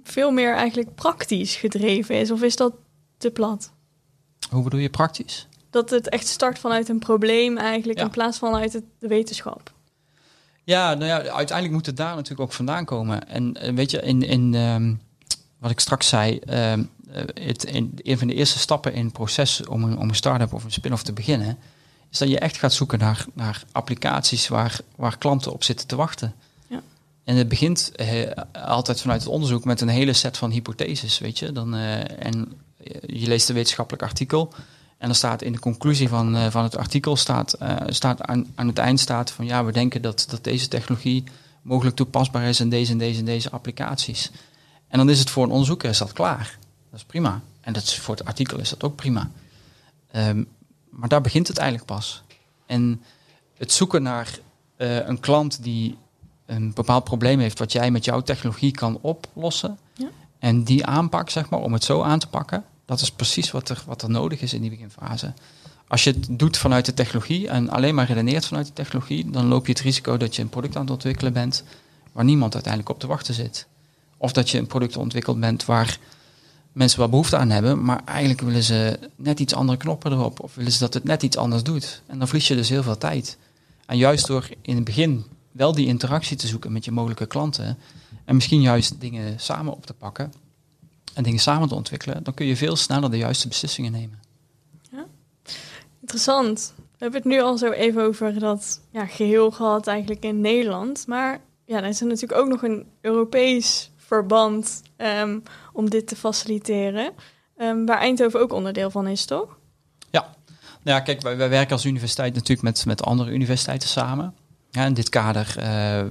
veel 0.03 0.31
meer 0.31 0.55
eigenlijk 0.55 0.95
praktisch 0.95 1.55
gedreven 1.55 2.15
is. 2.19 2.31
Of 2.31 2.41
is 2.41 2.55
dat 2.55 2.73
te 3.17 3.31
plat? 3.31 3.71
Hoe 4.49 4.63
bedoel 4.63 4.79
je 4.79 4.89
praktisch? 4.89 5.47
Dat 5.69 5.89
het 5.89 6.09
echt 6.09 6.27
start 6.27 6.59
vanuit 6.59 6.89
een 6.89 6.99
probleem 6.99 7.57
eigenlijk 7.57 7.99
Ja. 7.99 8.05
in 8.05 8.11
plaats 8.11 8.37
van 8.37 8.55
uit 8.55 8.73
het, 8.73 8.83
de 8.99 9.07
wetenschap. 9.07 9.71
Ja, 10.63 10.93
nou 10.93 11.05
ja, 11.05 11.17
uiteindelijk 11.17 11.71
moet 11.71 11.85
het 11.85 11.97
daar 11.97 12.15
natuurlijk 12.15 12.41
ook 12.41 12.53
vandaan 12.53 12.85
komen. 12.85 13.27
En 13.27 13.53
eh, 13.53 13.73
weet 13.73 13.91
je, 13.91 14.01
in, 14.01 14.21
in 14.21 14.53
ehm, 14.53 14.93
wat 15.57 15.71
ik 15.71 15.79
straks 15.79 16.07
zei, 16.07 16.37
ehm, 16.37 16.79
eh, 16.79 16.85
het, 17.33 17.63
in, 17.63 17.93
een 17.97 18.17
van 18.17 18.27
de 18.27 18.33
eerste 18.33 18.59
stappen 18.59 18.93
in 18.93 19.03
het 19.03 19.13
proces 19.13 19.65
om 19.65 19.83
een, 19.83 19.97
om 19.97 20.09
een 20.09 20.15
start-up 20.15 20.53
of 20.53 20.63
een 20.63 20.71
spin-off 20.71 21.03
te 21.03 21.13
beginnen, 21.13 21.57
is 22.11 22.17
dat 22.17 22.29
je 22.29 22.39
echt 22.39 22.57
gaat 22.57 22.73
zoeken 22.73 22.99
naar, 22.99 23.25
naar 23.33 23.63
applicaties 23.71 24.47
waar, 24.47 24.79
waar 24.95 25.17
klanten 25.17 25.53
op 25.53 25.63
zitten 25.63 25.87
te 25.87 25.95
wachten. 25.95 26.33
Ja. 26.67 26.81
En 27.23 27.35
het 27.35 27.47
begint 27.47 27.91
eh, 27.95 28.31
altijd 28.51 29.01
vanuit 29.01 29.21
het 29.21 29.31
onderzoek 29.31 29.65
met 29.65 29.81
een 29.81 29.87
hele 29.87 30.13
set 30.13 30.37
van 30.37 30.51
hypotheses, 30.51 31.19
weet 31.19 31.39
je. 31.39 31.51
Dan, 31.51 31.75
eh, 31.75 32.25
en 32.25 32.53
je 33.05 33.27
leest 33.27 33.49
een 33.49 33.55
wetenschappelijk 33.55 34.03
artikel. 34.03 34.53
En 35.03 35.09
dan 35.09 35.17
staat 35.17 35.41
in 35.41 35.51
de 35.51 35.59
conclusie 35.59 36.09
van, 36.09 36.35
eh, 36.35 36.47
van 36.49 36.63
het 36.63 36.77
artikel 36.77 37.15
staat, 37.15 37.53
eh, 37.53 37.75
staat 37.87 38.21
aan, 38.21 38.47
aan 38.55 38.67
het 38.67 38.77
eind 38.77 38.99
staat 38.99 39.31
van 39.31 39.45
ja, 39.45 39.65
we 39.65 39.71
denken 39.71 40.01
dat, 40.01 40.25
dat 40.29 40.43
deze 40.43 40.67
technologie 40.67 41.23
mogelijk 41.61 41.95
toepasbaar 41.95 42.43
is 42.43 42.59
in 42.59 42.69
deze 42.69 42.91
en 42.91 42.97
deze 42.97 43.19
en 43.19 43.25
deze 43.25 43.49
applicaties. 43.49 44.31
En 44.87 44.97
dan 44.97 45.09
is 45.09 45.19
het 45.19 45.29
voor 45.29 45.43
een 45.43 45.51
onderzoeker 45.51 45.89
is 45.89 45.97
dat 45.97 46.13
klaar. 46.13 46.57
Dat 46.93 47.01
is 47.01 47.07
prima. 47.07 47.41
En 47.61 47.73
dat 47.73 47.83
is, 47.83 47.99
voor 47.99 48.15
het 48.15 48.25
artikel 48.25 48.59
is 48.59 48.69
dat 48.69 48.83
ook 48.83 48.95
prima. 48.95 49.29
Ehm, 50.11 50.43
maar 50.89 51.09
daar 51.09 51.21
begint 51.21 51.47
het 51.47 51.57
eigenlijk 51.57 51.87
pas. 51.87 52.23
En 52.65 53.01
het 53.57 53.71
zoeken 53.71 54.03
naar 54.03 54.39
eh, 54.75 55.07
een 55.07 55.19
klant 55.19 55.63
die 55.63 55.97
een 56.45 56.73
bepaald 56.73 57.03
probleem 57.03 57.39
heeft 57.39 57.59
wat 57.59 57.71
jij 57.71 57.91
met 57.91 58.05
jouw 58.05 58.21
technologie 58.21 58.71
kan 58.71 58.97
oplossen. 59.01 59.77
Ja. 59.93 60.07
En 60.39 60.63
die 60.63 60.85
aanpak, 60.85 61.29
zeg 61.29 61.49
maar, 61.49 61.59
om 61.59 61.73
het 61.73 61.83
zo 61.83 62.01
aan 62.01 62.19
te 62.19 62.27
pakken. 62.27 62.63
Dat 62.85 63.01
is 63.01 63.11
precies 63.11 63.51
wat 63.51 63.69
er, 63.69 63.83
wat 63.85 64.01
er 64.01 64.09
nodig 64.09 64.41
is 64.41 64.53
in 64.53 64.61
die 64.61 64.69
beginfase. 64.69 65.33
Als 65.87 66.03
je 66.03 66.11
het 66.11 66.27
doet 66.29 66.57
vanuit 66.57 66.85
de 66.85 66.93
technologie 66.93 67.47
en 67.47 67.69
alleen 67.69 67.95
maar 67.95 68.07
redeneert 68.07 68.45
vanuit 68.45 68.65
de 68.65 68.73
technologie, 68.73 69.29
dan 69.29 69.45
loop 69.45 69.65
je 69.65 69.71
het 69.71 69.81
risico 69.81 70.17
dat 70.17 70.35
je 70.35 70.41
een 70.41 70.49
product 70.49 70.75
aan 70.75 70.81
het 70.81 70.91
ontwikkelen 70.91 71.33
bent 71.33 71.63
waar 72.11 72.25
niemand 72.25 72.53
uiteindelijk 72.53 72.93
op 72.93 72.99
te 72.99 73.07
wachten 73.07 73.33
zit. 73.33 73.67
Of 74.17 74.31
dat 74.31 74.49
je 74.49 74.57
een 74.57 74.67
product 74.67 74.97
ontwikkeld 74.97 75.39
bent 75.39 75.65
waar 75.65 75.99
mensen 76.73 76.99
wel 76.99 77.09
behoefte 77.09 77.37
aan 77.37 77.49
hebben, 77.49 77.83
maar 77.83 78.01
eigenlijk 78.05 78.41
willen 78.41 78.63
ze 78.63 78.99
net 79.15 79.39
iets 79.39 79.53
andere 79.53 79.77
knoppen 79.77 80.11
erop. 80.11 80.39
Of 80.39 80.55
willen 80.55 80.71
ze 80.71 80.79
dat 80.79 80.93
het 80.93 81.03
net 81.03 81.23
iets 81.23 81.37
anders 81.37 81.63
doet. 81.63 82.01
En 82.05 82.17
dan 82.17 82.27
verlies 82.27 82.47
je 82.47 82.55
dus 82.55 82.69
heel 82.69 82.83
veel 82.83 82.97
tijd. 82.97 83.37
En 83.85 83.97
juist 83.97 84.27
door 84.27 84.49
in 84.61 84.75
het 84.75 84.83
begin 84.83 85.25
wel 85.51 85.73
die 85.73 85.87
interactie 85.87 86.37
te 86.37 86.47
zoeken 86.47 86.71
met 86.71 86.85
je 86.85 86.91
mogelijke 86.91 87.25
klanten. 87.25 87.77
En 88.25 88.35
misschien 88.35 88.61
juist 88.61 89.01
dingen 89.01 89.39
samen 89.39 89.73
op 89.73 89.85
te 89.85 89.93
pakken. 89.93 90.33
En 91.13 91.23
dingen 91.23 91.39
samen 91.39 91.67
te 91.67 91.75
ontwikkelen. 91.75 92.23
Dan 92.23 92.33
kun 92.33 92.45
je 92.45 92.57
veel 92.57 92.75
sneller 92.75 93.11
de 93.11 93.17
juiste 93.17 93.47
beslissingen 93.47 93.91
nemen. 93.91 94.21
Interessant. 96.03 96.73
We 96.77 96.97
hebben 96.97 97.21
het 97.21 97.29
nu 97.29 97.41
al 97.41 97.57
zo 97.57 97.71
even 97.71 98.03
over 98.03 98.39
dat 98.39 98.81
ja, 98.89 99.05
geheel 99.05 99.51
gehad 99.51 99.87
eigenlijk 99.87 100.23
in 100.23 100.41
Nederland. 100.41 101.07
Maar 101.07 101.41
ja, 101.65 101.77
er 101.77 101.85
is 101.85 102.01
er 102.01 102.07
natuurlijk 102.07 102.41
ook 102.41 102.47
nog 102.47 102.63
een 102.63 102.85
Europees 103.01 103.91
verband 104.05 104.81
ehm, 104.95 105.39
om 105.73 105.89
dit 105.89 106.07
te 106.07 106.15
faciliteren. 106.15 107.11
ehm, 107.57 107.85
waar 107.85 107.99
Eindhoven 107.99 108.39
ook 108.39 108.53
onderdeel 108.53 108.89
van 108.89 109.07
is, 109.07 109.25
toch? 109.25 109.57
Nou 110.83 110.97
ja, 110.97 111.03
kijk, 111.03 111.21
wij, 111.21 111.49
werken 111.49 111.71
als 111.71 111.85
universiteit 111.85 112.33
natuurlijk 112.33 112.61
met, 112.61 112.85
met 112.85 113.03
andere 113.03 113.31
universiteiten 113.31 113.89
samen. 113.89 114.35
Ja, 114.71 114.85
in 114.85 114.93
dit 114.93 115.09
kader 115.09 115.55
eh, 115.57 116.03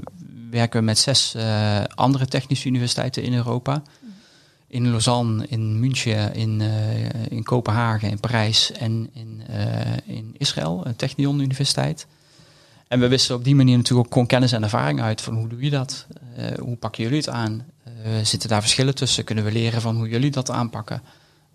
werken 0.51 0.79
we 0.79 0.85
met 0.85 0.99
zes 0.99 1.35
eh, 1.35 1.85
andere 1.95 2.27
technische 2.27 2.69
universiteiten 2.69 3.23
in 3.23 3.35
Europa. 3.35 3.83
In 4.67 4.91
Lausanne, 4.91 5.47
in 5.47 5.81
München, 5.81 6.35
in, 6.35 6.61
eh, 6.61 7.27
in 7.29 7.43
Kopenhagen, 7.43 8.11
in 8.11 8.21
Parijs 8.21 8.73
en 8.73 9.11
in, 9.13 9.43
in 10.05 10.35
Israël, 10.39 10.87
een 10.87 10.97
Technion 10.97 11.41
Universiteit. 11.41 12.07
En 12.93 13.01
we 13.01 13.09
wisten 13.09 13.35
op 13.35 13.45
die 13.45 13.55
manier 13.55 13.77
natuurlijk 13.77 14.17
ook 14.17 14.29
kennis 14.29 14.53
en 14.53 14.63
ervaring 14.63 15.01
uit 15.01 15.21
van 15.21 15.35
hoe 15.35 15.49
doe 15.49 15.61
je 15.61 15.71
dat? 15.71 16.07
Eh, 16.37 16.59
hoe 16.59 16.77
pakken 16.77 17.03
jullie 17.03 17.19
het 17.19 17.29
aan? 17.29 17.67
Eh, 17.85 18.13
zitten 18.23 18.49
daar 18.49 18.61
verschillen 18.61 18.95
tussen? 18.95 19.25
Kunnen 19.25 19.45
we 19.45 19.53
leren 19.53 19.81
van 19.81 19.97
hoe 19.97 20.09
jullie 20.09 20.31
dat 20.31 20.51
aanpakken? 20.51 21.03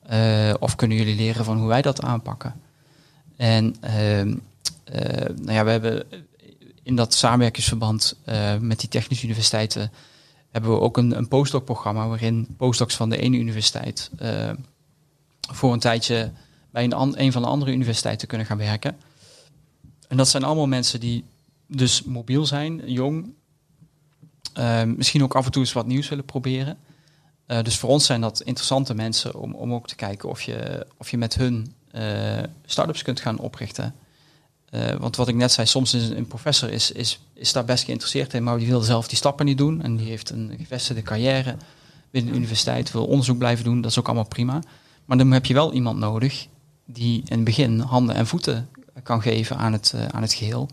Eh, 0.04 0.54
of 0.60 0.76
kunnen 0.76 0.98
jullie 0.98 1.16
leren 1.16 1.46
van 1.46 1.58
hoe 1.58 1.68
wij 1.68 1.82
dat 1.82 2.02
aanpakken? 2.02 2.56
En 3.36 3.76
ehm, 3.80 4.36
eh, 4.84 5.26
nou 5.36 5.52
ja, 5.52 5.64
we 5.64 5.72
hebben 5.72 6.06
in 6.84 6.96
dat 6.96 7.14
samenwerkingsverband 7.14 8.18
met 8.60 8.80
die 8.80 8.90
technische 8.90 9.26
universiteiten 9.26 9.92
hebben 10.52 10.72
we 10.72 10.80
ook 10.80 10.98
een, 10.98 11.18
een 11.18 11.28
postdoc-programma 11.28 12.08
waarin 12.08 12.48
postdocs 12.58 12.96
van 12.96 13.10
de 13.10 13.18
ene 13.18 13.38
universiteit 13.38 14.12
voor 15.52 15.74
een 15.74 15.80
tijdje 15.80 16.32
bij 16.72 16.84
een, 16.84 17.22
een 17.22 17.32
van 17.32 17.42
de 17.42 17.48
andere 17.48 17.72
universiteiten 17.72 18.28
kunnen 18.28 18.48
gaan 18.48 18.58
werken. 18.58 18.98
En 20.08 20.18
dat 20.18 20.28
zijn 20.28 20.44
allemaal 20.44 20.68
mensen 20.68 21.00
die 21.00 21.24
dus 21.68 22.04
mobiel 22.04 22.46
zijn, 22.46 22.82
jong, 22.86 23.34
eh, 24.54 24.84
misschien 24.84 25.24
ook 25.24 25.36
af 25.36 25.46
en 25.46 25.52
toe 25.52 25.62
eens 25.62 25.74
wat 25.74 25.88
nieuws 25.88 26.10
willen 26.10 26.26
proberen. 26.26 26.78
Eh, 27.46 27.64
dus 27.64 27.78
voor 27.78 27.90
ons 27.90 28.06
zijn 28.06 28.22
dat 28.22 28.42
interessante 28.42 28.94
mensen 28.94 29.36
om, 29.36 29.54
om 29.54 29.74
ook 29.74 29.88
te 29.88 29.96
kijken 29.96 30.30
of 30.30 30.42
je, 30.42 30.88
of 30.98 31.12
je 31.12 31.18
met 31.18 31.36
hun 31.36 31.74
eh 31.92 32.44
start-ups 32.66 33.02
kunt 33.02 33.20
gaan 33.20 33.40
oprichten. 33.40 33.96
Eh, 34.70 34.96
want 34.96 35.16
wat 35.16 35.28
ik 35.28 35.36
net 35.36 35.52
zei, 35.52 35.68
soms 35.68 35.94
is 35.94 36.10
een 36.10 36.28
professor 36.28 36.72
is, 36.72 36.92
is, 36.92 37.20
is 37.34 37.54
daar 37.54 37.66
best 37.66 37.84
geïnteresseerd 37.84 38.34
in, 38.34 38.44
maar 38.44 38.58
die 38.58 38.68
wil 38.68 38.82
zelf 38.82 39.08
die 39.08 39.18
stappen 39.18 39.46
niet 39.46 39.58
doen. 39.58 39.82
En 39.82 39.96
die 39.96 40.08
heeft 40.08 40.30
een 40.30 40.54
gevestigde 40.58 41.02
carrière 41.02 41.56
binnen 42.12 42.32
de 42.32 42.38
universiteit, 42.38 42.92
wil 42.92 43.06
onderzoek 43.06 43.38
blijven 43.38 43.64
doen. 43.64 43.82
Dat 43.82 43.92
is 43.92 44.00
ook 44.00 44.06
allemaal 44.06 44.28
prima. 44.28 44.62
Maar 45.06 45.18
dan 45.18 45.32
heb 45.32 45.46
je 45.46 45.54
wel 45.54 45.74
iemand 45.74 46.00
nodig 46.00 46.48
die 46.86 47.18
in 47.26 47.36
het 47.36 47.44
begin 47.44 47.80
handen 47.80 48.16
en 48.16 48.28
voeten 48.28 48.70
kan 49.04 49.22
geven 49.22 49.58
aan 49.58 49.74
het, 49.74 49.94
eh, 49.96 50.06
aan 50.06 50.22
het 50.22 50.34
geheel. 50.34 50.70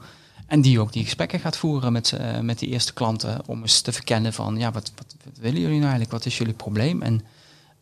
En 0.46 0.60
die 0.60 0.80
ook 0.80 0.92
die 0.92 1.04
gesprekken 1.04 1.40
gaat 1.40 1.56
voeren 1.56 1.92
met, 1.92 2.12
eh, 2.12 2.38
met 2.38 2.58
die 2.58 2.68
eerste 2.68 2.92
klanten. 2.92 3.40
Om 3.46 3.62
eens 3.62 3.80
te 3.80 3.92
verkennen 3.92 4.32
van, 4.32 4.58
ja, 4.58 4.72
wat, 4.72 4.92
wat, 4.96 5.14
willen 5.40 5.60
jullie 5.60 5.68
nou 5.68 5.82
eigenlijk? 5.82 6.10
Wat 6.10 6.26
is 6.26 6.38
jullie 6.38 6.54
probleem? 6.54 7.02
En 7.02 7.22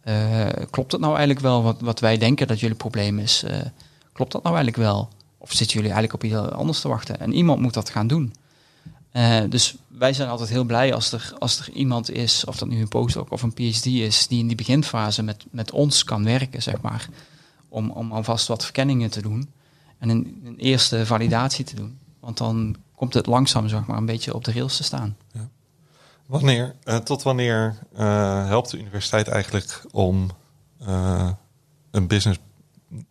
eh, 0.01 0.47
klopt 0.71 0.93
het 0.93 1.01
nou 1.01 1.13
eigenlijk 1.17 1.45
wel 1.45 1.63
wat, 1.63 1.81
wat 1.81 2.01
wij 2.01 2.19
denken 2.19 2.47
dat 2.47 2.61
jullie 2.61 2.77
probleem 2.77 3.19
is? 3.19 3.45
Klopt 4.13 4.33
dat 4.33 4.43
nou 4.43 4.57
eigenlijk 4.57 4.85
wel? 4.89 5.09
Of 5.39 5.53
zitten 5.53 5.77
jullie 5.77 5.93
eigenlijk 5.93 6.25
op 6.25 6.31
iets 6.31 6.53
anders 6.53 6.81
te 6.81 6.89
wachten? 6.89 7.21
En 7.21 7.33
iemand 7.33 7.61
moet 7.61 7.75
dat 7.75 7.91
gaan 7.91 8.07
doen. 8.07 8.35
Dus 9.49 9.75
wij 9.89 10.13
zijn 10.13 10.29
altijd 10.29 10.49
heel 10.49 10.65
blij 10.65 10.95
als 10.95 11.13
er, 11.13 11.33
als 11.39 11.59
er 11.59 11.71
iemand 11.71 12.11
is, 12.11 12.45
of 12.45 12.57
dat 12.57 12.69
nu 12.69 12.81
een 12.81 12.89
postdoc 12.89 13.31
of 13.31 13.43
een 13.43 13.53
PhD 13.53 13.87
is, 13.87 14.27
die 14.27 14.39
in 14.39 14.47
die 14.47 14.57
beginfase 14.57 15.23
met, 15.23 15.45
met 15.51 15.71
ons 15.71 16.05
kan 16.05 16.25
werken, 16.25 16.63
zeg 16.63 16.81
maar. 16.81 17.09
Om, 17.69 17.91
om 17.91 18.13
alvast 18.13 18.47
wat 18.47 18.65
verkenningen 18.65 19.11
te 19.11 19.23
doen 19.23 19.49
en 20.03 20.09
een, 20.09 20.41
een 20.45 20.57
eerste 20.57 21.07
validatie 21.07 21.65
te 21.65 21.75
doen. 21.75 21.99
Want 22.21 22.39
dan 22.39 22.77
komt 22.95 23.15
het 23.15 23.27
langzaam, 23.27 23.69
zeg 23.69 23.87
maar, 23.87 23.97
een 23.97 24.07
beetje 24.07 24.35
op 24.35 24.45
de 24.45 24.53
rails 24.53 24.77
te 24.77 24.83
staan. 24.83 25.17
Wanneer, 26.27 26.75
eh, 26.85 26.97
tot 26.97 27.23
wanneer 27.23 27.79
eh, 27.93 28.47
helpt 28.47 28.71
de 28.71 28.79
universiteit 28.79 29.29
eigenlijk 29.29 29.85
om 29.91 30.31
eh, 30.79 31.31
een 31.91 32.07
business... 32.07 32.41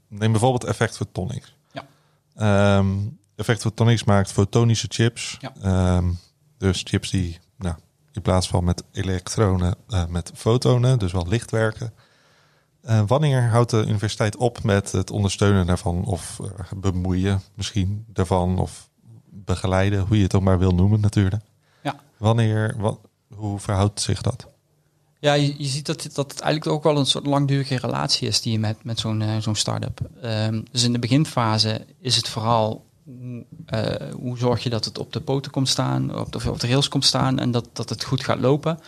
Neem 0.08 0.32
bijvoorbeeld 0.32 0.63
Effect 0.63 0.95
Photonics. 0.95 1.56
Ja. 1.71 1.86
Ehm, 2.36 2.97
Effect 3.36 3.62
Photonics 3.62 4.04
maakt 4.04 4.32
fotonische 4.32 4.88
chips. 4.89 5.38
Ja. 5.39 5.54
Ehm, 5.62 6.12
dus 6.58 6.82
chips 6.84 7.10
die 7.10 7.39
nou, 7.58 7.75
in 8.12 8.21
plaats 8.21 8.47
van 8.47 8.63
met 8.63 8.84
elektronen 8.91 9.75
met 10.10 10.32
fotonen, 10.36 10.99
dus 10.99 11.12
wel 11.12 11.27
licht 11.27 11.51
werken. 11.51 11.93
Eh, 12.82 13.02
wanneer 13.08 13.50
houdt 13.50 13.70
de 13.70 13.86
universiteit 13.86 14.36
op 14.36 14.63
met 14.63 14.91
het 14.91 15.12
ondersteunen 15.12 15.65
daarvan 15.65 16.06
of 16.06 16.39
eh, 16.39 16.72
bemoeien 16.76 17.41
misschien 17.56 18.06
daarvan 18.08 18.60
of 18.60 18.89
begeleiden, 19.30 20.00
hoe 20.08 20.17
je 20.17 20.24
het 20.24 20.36
ook 20.36 20.41
maar 20.41 20.60
wil 20.60 20.72
noemen 20.72 21.00
natuurlijk. 21.00 21.44
Ja. 21.84 21.96
Wanneer, 22.17 22.76
wat, 22.78 23.00
hoe 23.36 23.60
verhoudt 23.60 24.02
zich 24.02 24.22
dat? 24.22 24.48
Ja, 25.20 25.34
je, 25.34 25.56
je 25.58 25.67
ziet 25.67 25.86
dat, 25.86 26.10
dat 26.13 26.32
het 26.32 26.41
eigenlijk 26.41 26.76
ook 26.76 26.84
wel 26.84 26.98
een 26.98 27.06
soort 27.06 27.26
langdurige 27.26 27.78
relatie 27.78 28.28
is 28.28 28.41
die 28.41 28.52
je 28.52 28.60
met, 28.60 28.84
met 28.84 29.00
zo'n 29.00 29.22
eh, 29.22 29.38
zo'n 29.38 29.56
start-up. 29.56 30.00
Ehm, 30.22 30.62
dus 30.72 30.84
in 30.84 30.94
de 30.94 31.00
beginfase 31.00 31.86
is 32.00 32.15
het 32.15 32.30
vooral 32.30 32.86
hoe, 33.06 33.46
hoe 34.20 34.38
zorg 34.38 34.63
je 34.63 34.70
dat 34.70 34.86
het 34.86 34.98
op 34.98 35.13
de 35.13 35.22
poten 35.22 35.52
komt 35.52 35.70
staan, 35.70 36.20
op 36.20 36.32
de, 36.32 36.50
op 36.50 36.60
de 36.60 36.67
rails 36.67 36.88
komt 36.88 37.06
staan 37.06 37.39
en 37.39 37.52
dat, 37.52 37.70
dat 37.74 37.89
het 37.89 38.04
goed 38.04 38.24
gaat 38.24 38.39
lopen. 38.39 38.80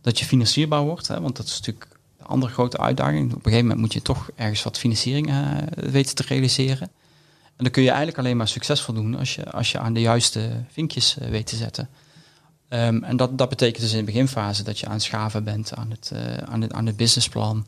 Dat 0.00 0.18
je 0.18 0.24
financierbaar 0.24 0.82
wordt, 0.82 1.08
hè, 1.08 1.20
want 1.20 1.36
dat 1.36 1.46
is 1.46 1.58
natuurlijk 1.58 1.93
andere 2.26 2.52
grote 2.52 2.78
uitdaging. 2.78 3.24
Op 3.24 3.36
een 3.36 3.42
gegeven 3.42 3.62
moment 3.62 3.80
moet 3.80 3.92
je 3.92 4.02
toch 4.02 4.30
ergens 4.34 4.62
wat 4.62 4.78
financiering 4.78 5.28
eh, 5.28 5.56
weten 5.74 6.14
te 6.14 6.24
realiseren. 6.26 6.90
En 7.56 7.64
dan 7.64 7.70
kun 7.70 7.82
je 7.82 7.88
eigenlijk 7.88 8.18
alleen 8.18 8.36
maar 8.36 8.48
succesvol 8.48 8.94
doen 8.94 9.18
als 9.18 9.34
je, 9.34 9.50
als 9.50 9.72
je 9.72 9.78
aan 9.78 9.92
de 9.92 10.00
juiste 10.00 10.64
vinkjes 10.70 11.18
eh, 11.18 11.28
weet 11.28 11.46
te 11.46 11.56
zetten. 11.56 11.88
Ehm, 12.68 13.02
en 13.02 13.16
dat, 13.16 13.38
dat 13.38 13.48
betekent 13.48 13.82
dus 13.82 13.92
in 13.92 13.98
de 13.98 14.04
beginfase 14.04 14.62
dat 14.62 14.78
je 14.78 14.86
aan 14.86 15.00
schaven 15.00 15.44
bent 15.44 15.74
aan 15.74 15.90
het, 15.90 16.10
eh, 16.14 16.36
aan 16.36 16.60
het, 16.60 16.72
aan 16.72 16.86
het 16.86 16.96
businessplan. 16.96 17.66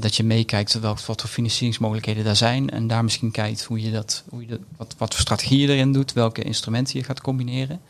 Dat 0.00 0.16
je 0.16 0.24
meekijkt 0.24 0.80
welk, 0.80 1.00
wat 1.00 1.20
voor 1.20 1.30
financieringsmogelijkheden 1.30 2.24
daar 2.24 2.36
zijn. 2.36 2.70
En 2.70 2.86
daar 2.86 3.04
misschien 3.04 3.30
kijkt 3.30 3.64
hoe 3.64 3.82
je 3.82 3.90
dat, 3.90 4.24
hoe 4.28 4.40
je 4.40 4.46
dat, 4.46 4.60
wat, 4.76 4.94
wat 4.98 5.12
voor 5.12 5.20
strategieën 5.20 5.68
erin 5.68 5.92
doet, 5.92 6.12
welke 6.12 6.42
instrumenten 6.42 6.98
je 6.98 7.04
gaat 7.04 7.20
combineren, 7.20 7.80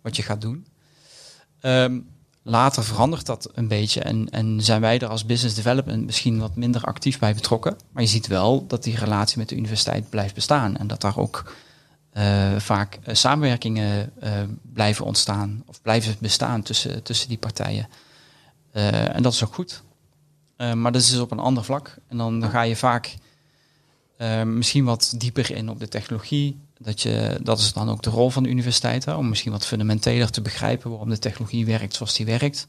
wat 0.00 0.16
je 0.16 0.22
gaat 0.22 0.40
doen. 0.40 0.66
Ehm, 1.60 1.98
later 2.46 2.84
verandert 2.84 3.26
dat 3.26 3.50
een 3.54 3.68
beetje 3.68 4.00
en, 4.00 4.30
en 4.30 4.60
zijn 4.60 4.80
wij 4.80 4.98
er 4.98 5.08
als 5.08 5.26
business 5.26 5.54
development 5.54 6.04
misschien 6.04 6.38
wat 6.38 6.56
minder 6.56 6.82
actief 6.82 7.18
bij 7.18 7.34
betrokken. 7.34 7.76
Maar 7.92 8.02
je 8.02 8.08
ziet 8.08 8.26
wel 8.26 8.66
dat 8.66 8.82
die 8.82 8.96
relatie 8.96 9.38
met 9.38 9.48
de 9.48 9.56
universiteit 9.56 10.10
blijft 10.10 10.34
bestaan 10.34 10.76
en 10.76 10.86
dat 10.86 11.00
daar 11.00 11.18
ook 11.18 11.52
uh, 12.12 12.56
vaak 12.56 12.98
uh, 13.06 13.14
samenwerkingen 13.14 14.12
uh, 14.22 14.30
blijven 14.72 15.04
ontstaan 15.04 15.62
of 15.66 15.82
blijven 15.82 16.16
bestaan 16.18 16.62
tussen, 16.62 17.02
tussen 17.02 17.28
die 17.28 17.38
partijen. 17.38 17.88
en 18.72 19.22
dat 19.22 19.32
is 19.32 19.44
ook 19.44 19.54
goed. 19.54 19.82
maar 20.56 20.92
dat 20.92 21.02
is 21.02 21.10
dus 21.10 21.20
op 21.20 21.30
een 21.30 21.38
ander 21.38 21.64
vlak. 21.64 21.96
En 22.08 22.16
dan, 22.16 22.40
dan 22.40 22.50
ga 22.50 22.62
je 22.62 22.76
vaak 22.76 23.14
misschien 24.44 24.84
wat 24.84 25.14
dieper 25.16 25.50
in 25.50 25.68
op 25.68 25.80
de 25.80 25.88
technologie. 25.88 26.60
Dat, 26.78 27.00
je, 27.02 27.38
dat 27.42 27.58
is 27.58 27.72
dan 27.72 27.90
ook 27.90 28.02
de 28.02 28.10
rol 28.10 28.30
van 28.30 28.42
de 28.42 28.48
universiteit, 28.48 29.04
hè, 29.04 29.14
om 29.14 29.28
misschien 29.28 29.52
wat 29.52 29.66
fundamenteler 29.66 30.30
te 30.30 30.40
begrijpen 30.40 30.90
waarom 30.90 31.08
de 31.08 31.18
technologie 31.18 31.66
werkt 31.66 31.94
zoals 31.94 32.14
die 32.14 32.26
werkt. 32.26 32.66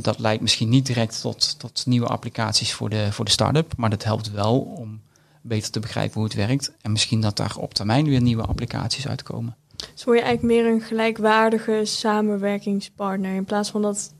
dat 0.00 0.18
leidt 0.18 0.42
misschien 0.42 0.68
niet 0.68 0.86
direct 0.86 1.20
tot, 1.20 1.58
tot 1.58 1.86
nieuwe 1.86 2.06
applicaties 2.06 2.72
voor 2.72 2.90
de, 2.90 3.12
voor 3.12 3.24
de 3.24 3.30
start-up, 3.30 3.72
maar 3.76 3.90
dat 3.90 4.04
helpt 4.04 4.30
wel 4.30 4.60
om 4.60 5.00
beter 5.42 5.70
te 5.70 5.80
begrijpen 5.80 6.14
hoe 6.14 6.24
het 6.24 6.34
werkt. 6.34 6.72
En 6.80 6.92
misschien 6.92 7.20
dat 7.20 7.36
daar 7.36 7.56
op 7.56 7.74
termijn 7.74 8.04
weer 8.04 8.20
nieuwe 8.20 8.42
applicaties 8.42 9.08
uitkomen. 9.08 9.56
Dus 9.76 10.04
word 10.04 10.18
je 10.18 10.24
eigenlijk 10.24 10.54
meer 10.54 10.72
een 10.72 10.80
gelijkwaardige 10.80 11.80
samenwerkingspartner 11.84 13.34
in 13.34 13.44
plaats 13.44 13.70
van 13.70 13.82
dat 13.82 14.14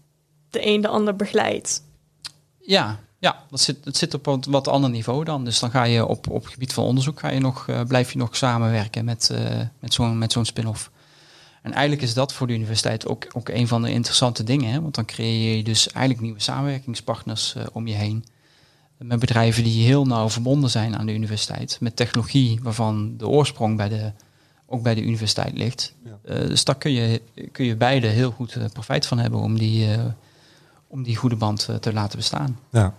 de 0.50 0.66
een 0.66 0.80
de 0.80 0.88
ander 0.88 1.16
begeleidt? 1.16 1.82
Ja, 2.58 3.00
ja 3.24 3.44
dat, 3.50 3.60
zit, 3.60 3.84
dat 3.84 3.96
zit 3.96 4.14
op 4.14 4.26
een 4.26 4.44
wat 4.48 4.68
ander 4.68 4.90
niveau 4.90 5.24
dan. 5.24 5.44
Dus 5.44 5.58
dan 5.58 5.70
ga 5.70 5.84
je 5.84 6.06
op, 6.06 6.30
op 6.30 6.46
gebied 6.46 6.72
van 6.72 6.84
onderzoek 6.84 7.20
ga 7.20 7.30
je 7.30 7.40
nog, 7.40 7.66
uh, 7.66 7.80
blijf 7.82 8.12
je 8.12 8.18
nog 8.18 8.36
samenwerken 8.36 9.04
met, 9.04 9.28
uh, 9.32 9.60
met 9.78 9.94
zo'n 9.94 10.18
met 10.18 10.32
zo'n 10.32 10.44
spin-off. 10.44 10.90
En 11.62 11.72
eigenlijk 11.72 12.02
is 12.02 12.14
dat 12.14 12.32
voor 12.32 12.46
de 12.46 12.52
universiteit 12.52 13.06
ook, 13.06 13.26
ook 13.32 13.48
een 13.48 13.68
van 13.68 13.82
de 13.82 13.90
interessante 13.90 14.44
dingen. 14.44 14.72
Hè? 14.72 14.80
Want 14.80 14.94
dan 14.94 15.04
creëer 15.04 15.56
je 15.56 15.64
dus 15.64 15.88
eigenlijk 15.88 16.24
nieuwe 16.24 16.40
samenwerkingspartners 16.40 17.54
uh, 17.56 17.62
om 17.72 17.86
je 17.86 17.94
heen 17.94 18.24
met 18.98 19.18
bedrijven 19.18 19.64
die 19.64 19.84
heel 19.84 20.06
nauw 20.06 20.30
verbonden 20.30 20.70
zijn 20.70 20.96
aan 20.98 21.06
de 21.06 21.14
universiteit. 21.14 21.78
Met 21.80 21.96
technologie 21.96 22.60
waarvan 22.62 23.16
de 23.16 23.28
oorsprong 23.28 23.76
bij 23.76 23.88
de, 23.88 24.12
ook 24.66 24.82
bij 24.82 24.94
de 24.94 25.02
universiteit 25.02 25.56
ligt. 25.56 25.94
Ja. 26.04 26.34
Dus 26.34 26.64
daar 26.64 26.78
kun 26.78 26.92
je, 26.92 27.22
kun 27.52 27.64
je 27.64 27.76
beide 27.76 28.06
heel 28.06 28.30
goed 28.30 28.58
profijt 28.72 29.06
van 29.06 29.18
hebben 29.18 29.40
om 29.40 29.58
die, 29.58 29.88
om 30.86 31.02
die 31.02 31.16
goede 31.16 31.36
band 31.36 31.68
te 31.80 31.92
laten 31.92 32.18
bestaan. 32.18 32.58
Ja. 32.70 32.94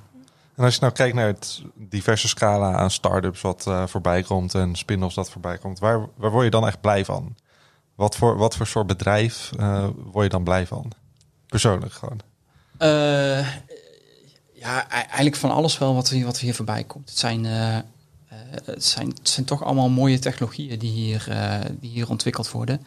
En 0.55 0.63
als 0.63 0.73
je 0.73 0.79
nou 0.81 0.93
kijkt 0.93 1.15
naar 1.15 1.27
het 1.27 1.61
diverse 1.75 2.27
scala 2.27 2.73
aan 2.73 2.91
start-ups 2.91 3.41
wat 3.41 3.65
voorbij 3.85 4.23
komt 4.23 4.55
en 4.55 4.75
spin-offs 4.75 5.15
dat 5.15 5.29
voorbij 5.29 5.57
komt, 5.57 5.79
waar, 5.79 6.07
waar 6.15 6.31
word 6.31 6.43
je 6.43 6.51
dan 6.51 6.67
echt 6.67 6.81
blij 6.81 7.05
van? 7.05 7.35
Wat 7.95 8.15
voor, 8.15 8.37
wat 8.37 8.55
voor 8.55 8.67
soort 8.67 8.87
bedrijf 8.87 9.51
word 10.11 10.23
je 10.23 10.29
dan 10.29 10.43
blij 10.43 10.67
van? 10.67 10.91
Persoonlijk 11.47 11.93
gewoon. 11.93 12.19
Ja, 14.65 14.89
eigenlijk 14.89 15.35
van 15.35 15.51
alles 15.51 15.77
wel 15.77 15.95
wat, 15.95 16.11
wat 16.11 16.39
hier 16.39 16.55
voorbij 16.55 16.83
komt. 16.83 17.09
Het 17.09 17.17
zijn, 17.17 17.43
uh, 17.43 17.77
het, 18.65 18.83
zijn, 18.83 19.07
het 19.07 19.29
zijn 19.29 19.45
toch 19.45 19.63
allemaal 19.63 19.89
mooie 19.89 20.19
technologieën 20.19 20.79
die 20.79 20.91
hier, 20.91 21.25
uh, 21.29 21.59
die 21.79 21.89
hier 21.89 22.09
ontwikkeld 22.09 22.51
worden. 22.51 22.85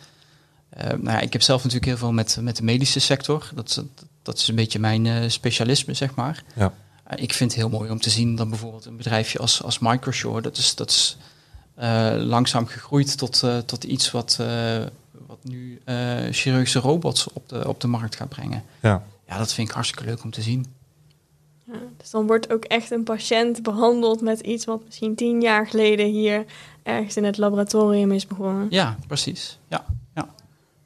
nou 0.76 1.10
ja, 1.10 1.20
ik 1.20 1.32
heb 1.32 1.42
zelf 1.42 1.58
natuurlijk 1.58 1.86
heel 1.86 1.96
veel 1.96 2.12
met, 2.12 2.38
met 2.40 2.56
de 2.56 2.62
medische 2.62 3.00
sector. 3.00 3.50
Dat, 3.54 3.84
dat 4.22 4.38
is 4.38 4.48
een 4.48 4.54
beetje 4.54 4.78
mijn 4.78 5.30
specialisme, 5.30 5.94
zeg 5.94 6.14
maar. 6.14 6.42
Ja. 6.54 6.72
Ik 7.14 7.32
vind 7.32 7.50
het 7.50 7.60
heel 7.60 7.68
mooi 7.68 7.90
om 7.90 8.00
te 8.00 8.10
zien 8.10 8.36
dat 8.36 8.48
bijvoorbeeld 8.48 8.84
een 8.84 8.96
bedrijfje 8.96 9.38
als, 9.38 9.62
als 9.62 9.78
Microshore, 9.78 10.42
dat 10.42 10.56
is, 10.56 10.74
dat 10.74 10.90
is 10.90 11.16
langzaam 12.18 12.66
gegroeid 12.66 13.18
tot, 13.18 13.44
tot 13.66 13.84
iets 13.84 14.10
wat, 14.10 14.36
wat 15.26 15.38
nu 15.42 15.80
chirurgische 16.30 16.78
robots 16.78 17.32
op 17.32 17.48
de, 17.48 17.68
op 17.68 17.80
de 17.80 17.86
markt 17.86 18.16
gaat 18.16 18.28
brengen. 18.28 18.64
Ja. 18.80 19.02
ja, 19.26 19.38
dat 19.38 19.52
vind 19.52 19.68
ik 19.68 19.74
hartstikke 19.74 20.04
leuk 20.04 20.24
om 20.24 20.30
te 20.30 20.42
zien. 20.42 20.66
Ja, 21.72 21.78
dus 21.96 22.10
dan 22.10 22.26
wordt 22.26 22.52
ook 22.52 22.64
echt 22.64 22.90
een 22.90 23.02
patiënt 23.02 23.62
behandeld 23.62 24.20
met 24.20 24.40
iets 24.40 24.64
wat 24.64 24.84
misschien 24.84 25.14
tien 25.14 25.40
jaar 25.40 25.66
geleden 25.66 26.06
hier 26.06 26.44
ergens 26.82 27.16
in 27.16 27.24
het 27.24 27.38
laboratorium 27.38 28.12
is 28.12 28.26
begonnen. 28.26 28.66
Ja, 28.70 28.96
precies. 29.06 29.58
Ja, 29.68 29.84
ja. 30.14 30.28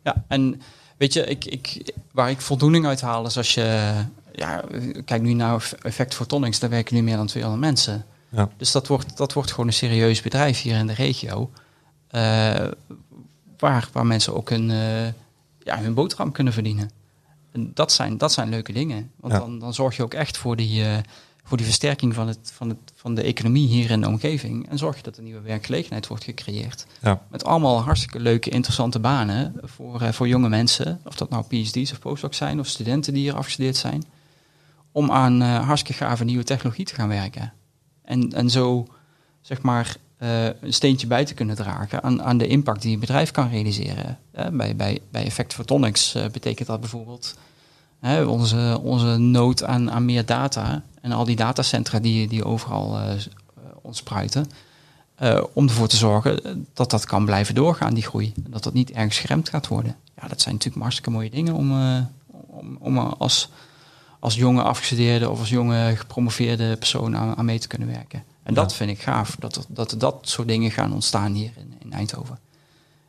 ja. 0.03 0.25
en 0.29 0.63
weet 0.97 1.13
je, 1.13 1.25
ik, 1.25 1.45
ik, 1.45 1.95
waar 2.13 2.31
ik 2.31 2.41
voldoening 2.41 2.87
uit 2.87 3.01
haal 3.01 3.27
is 3.27 3.37
als 3.37 3.55
je, 3.55 3.93
ja, 4.33 4.65
kijk 5.05 5.23
nu 5.23 5.33
naar 5.33 5.73
Effect 5.83 6.15
Photonics, 6.15 6.59
daar 6.59 6.71
werken 6.71 6.95
nu 6.95 7.03
meer 7.03 7.17
dan 7.17 7.27
200 7.27 7.63
mensen. 7.63 8.05
Ja. 8.29 8.49
Dus 8.57 8.73
dat 8.73 8.87
wordt, 8.87 9.17
dat 9.17 9.33
wordt 9.33 9.51
gewoon 9.51 9.67
een 9.67 9.73
serieus 9.73 10.23
bedrijf 10.23 10.63
hier 10.63 10.77
in 10.77 10.87
de 10.87 10.93
regio. 10.93 11.51
Uh, 12.11 12.21
waar, 13.59 13.89
waar 13.93 14.07
mensen 14.07 14.35
ook 14.35 14.51
een, 14.51 14.71
uh, 14.71 15.07
ja, 15.59 15.79
hun 15.79 15.95
boterham 15.95 16.33
kunnen 16.33 16.53
verdienen. 16.53 16.91
En 17.53 17.71
dat 17.75 17.93
zijn, 17.93 18.19
dat 18.19 18.33
zijn 18.33 18.49
leuke 18.49 18.73
dingen. 18.73 19.11
Want 19.17 19.33
dan, 19.33 19.59
dan 19.59 19.75
zorg 19.75 19.97
je 19.97 20.03
ook 20.03 20.15
echt 20.15 20.37
voor 20.37 20.57
die, 20.57 20.83
uh, 20.83 20.97
voor 21.45 21.57
die 21.57 21.67
versterking 21.67 22.15
van, 22.15 22.29
het, 22.29 22.53
van, 22.55 22.69
het, 22.69 22.79
van 22.95 23.15
de 23.15 23.23
economie 23.23 23.69
hier 23.69 23.91
in 23.91 24.01
de 24.01 24.09
omgeving. 24.09 24.69
En 24.69 24.79
zorg 24.79 24.97
je 24.97 25.03
dat 25.03 25.17
er 25.17 25.23
nieuwe 25.23 25.41
werkgelegenheid 25.41 26.07
wordt 26.07 26.25
gecreëerd. 26.25 26.87
Ja. 27.03 27.23
Met 27.29 27.45
allemaal 27.45 27.81
hartstikke 27.81 28.21
leuke, 28.21 28.51
interessante 28.51 28.99
banen 28.99 29.55
voor, 29.63 30.13
voor 30.15 30.29
jonge 30.29 30.49
mensen. 30.49 31.01
Of 31.05 31.15
dat 31.15 31.31
nou 31.31 31.45
PhD's 31.45 31.93
of 31.93 31.99
postdocs 31.99 32.37
zijn, 32.37 32.61
of 32.61 32.67
studenten 32.67 33.13
die 33.13 33.23
hier 33.23 33.37
afgestudeerd 33.37 33.77
zijn. 33.77 34.05
Om 34.93 35.11
aan 35.11 35.43
uh, 35.43 35.67
hartstikke 35.67 36.05
gave 36.05 36.25
nieuwe 36.25 36.45
technologie 36.45 36.85
te 36.85 36.95
gaan 36.95 37.09
werken. 37.09 37.53
En, 38.05 38.33
en 38.33 38.51
zo, 38.51 38.87
zeg 39.41 39.63
maar, 39.63 39.97
uh, 40.19 40.45
een 40.45 40.73
steentje 40.73 41.07
bij 41.07 41.25
te 41.25 41.35
kunnen 41.35 41.57
dragen 41.57 42.03
aan, 42.03 42.23
aan 42.23 42.39
de 42.39 42.47
impact 42.47 42.83
die 42.83 42.91
je 42.91 42.99
bedrijf 42.99 43.31
kan 43.31 43.49
realiseren. 43.49 44.19
Uh, 44.39 44.47
bij, 44.47 44.77
bij, 44.77 45.01
bij 45.11 45.25
Effect 45.25 45.55
Photonics 45.55 46.17
betekent 46.33 46.69
dat 46.69 46.81
bijvoorbeeld 46.81 47.35
onze, 48.27 48.81
onze 48.83 49.17
nood 49.17 49.65
aan, 49.65 49.91
aan 49.91 50.05
meer 50.05 50.27
data 50.27 50.83
en 51.01 51.13
al 51.13 51.25
die 51.25 51.37
datacentra 51.37 51.99
die, 51.99 52.29
die 52.29 52.45
overal 52.45 52.99
ontspruiten. 53.83 54.47
om 55.53 55.69
ervoor 55.69 55.89
te 55.89 55.97
zorgen 55.97 56.67
dat 56.75 56.91
dat 56.91 57.05
kan 57.05 57.25
blijven 57.25 57.55
doorgaan, 57.55 57.95
die 57.95 58.03
groei. 58.03 58.33
Dat 58.37 58.63
dat 58.63 58.73
niet 58.73 58.91
ergens 58.91 59.19
geremd 59.19 59.49
gaat 59.49 59.69
worden. 59.69 59.97
Ja, 60.17 60.29
dat 60.29 60.41
zijn 60.41 60.55
natuurlijk 60.55 60.83
hartstikke 60.83 61.11
mooie 61.11 61.31
dingen 61.31 61.55
om, 61.55 61.73
om, 62.47 62.77
om 62.81 62.99
als, 62.99 63.49
als 64.23 64.35
jonge 64.35 64.63
afgestudeerde 64.63 65.31
of 65.31 65.39
als 65.39 65.49
jonge 65.49 65.97
gepromoveerde 65.97 66.77
persoon 66.77 67.17
aan, 67.17 67.37
aan 67.37 67.45
mee 67.45 67.59
te 67.59 67.67
kunnen 67.67 67.89
werken. 67.89 68.25
En 68.43 68.55
dat 68.55 68.75
vind 68.75 68.91
ik 68.91 69.03
gaaf, 69.03 69.37
dat, 69.39 69.67
dat 69.69 69.95
dat 69.99 70.19
soort 70.23 70.49
dingen 70.49 70.71
gaan 70.71 70.93
ontstaan 70.93 71.33
hier 71.33 71.53
in, 71.57 71.75
in 71.79 71.93
Eindhoven. 71.93 72.39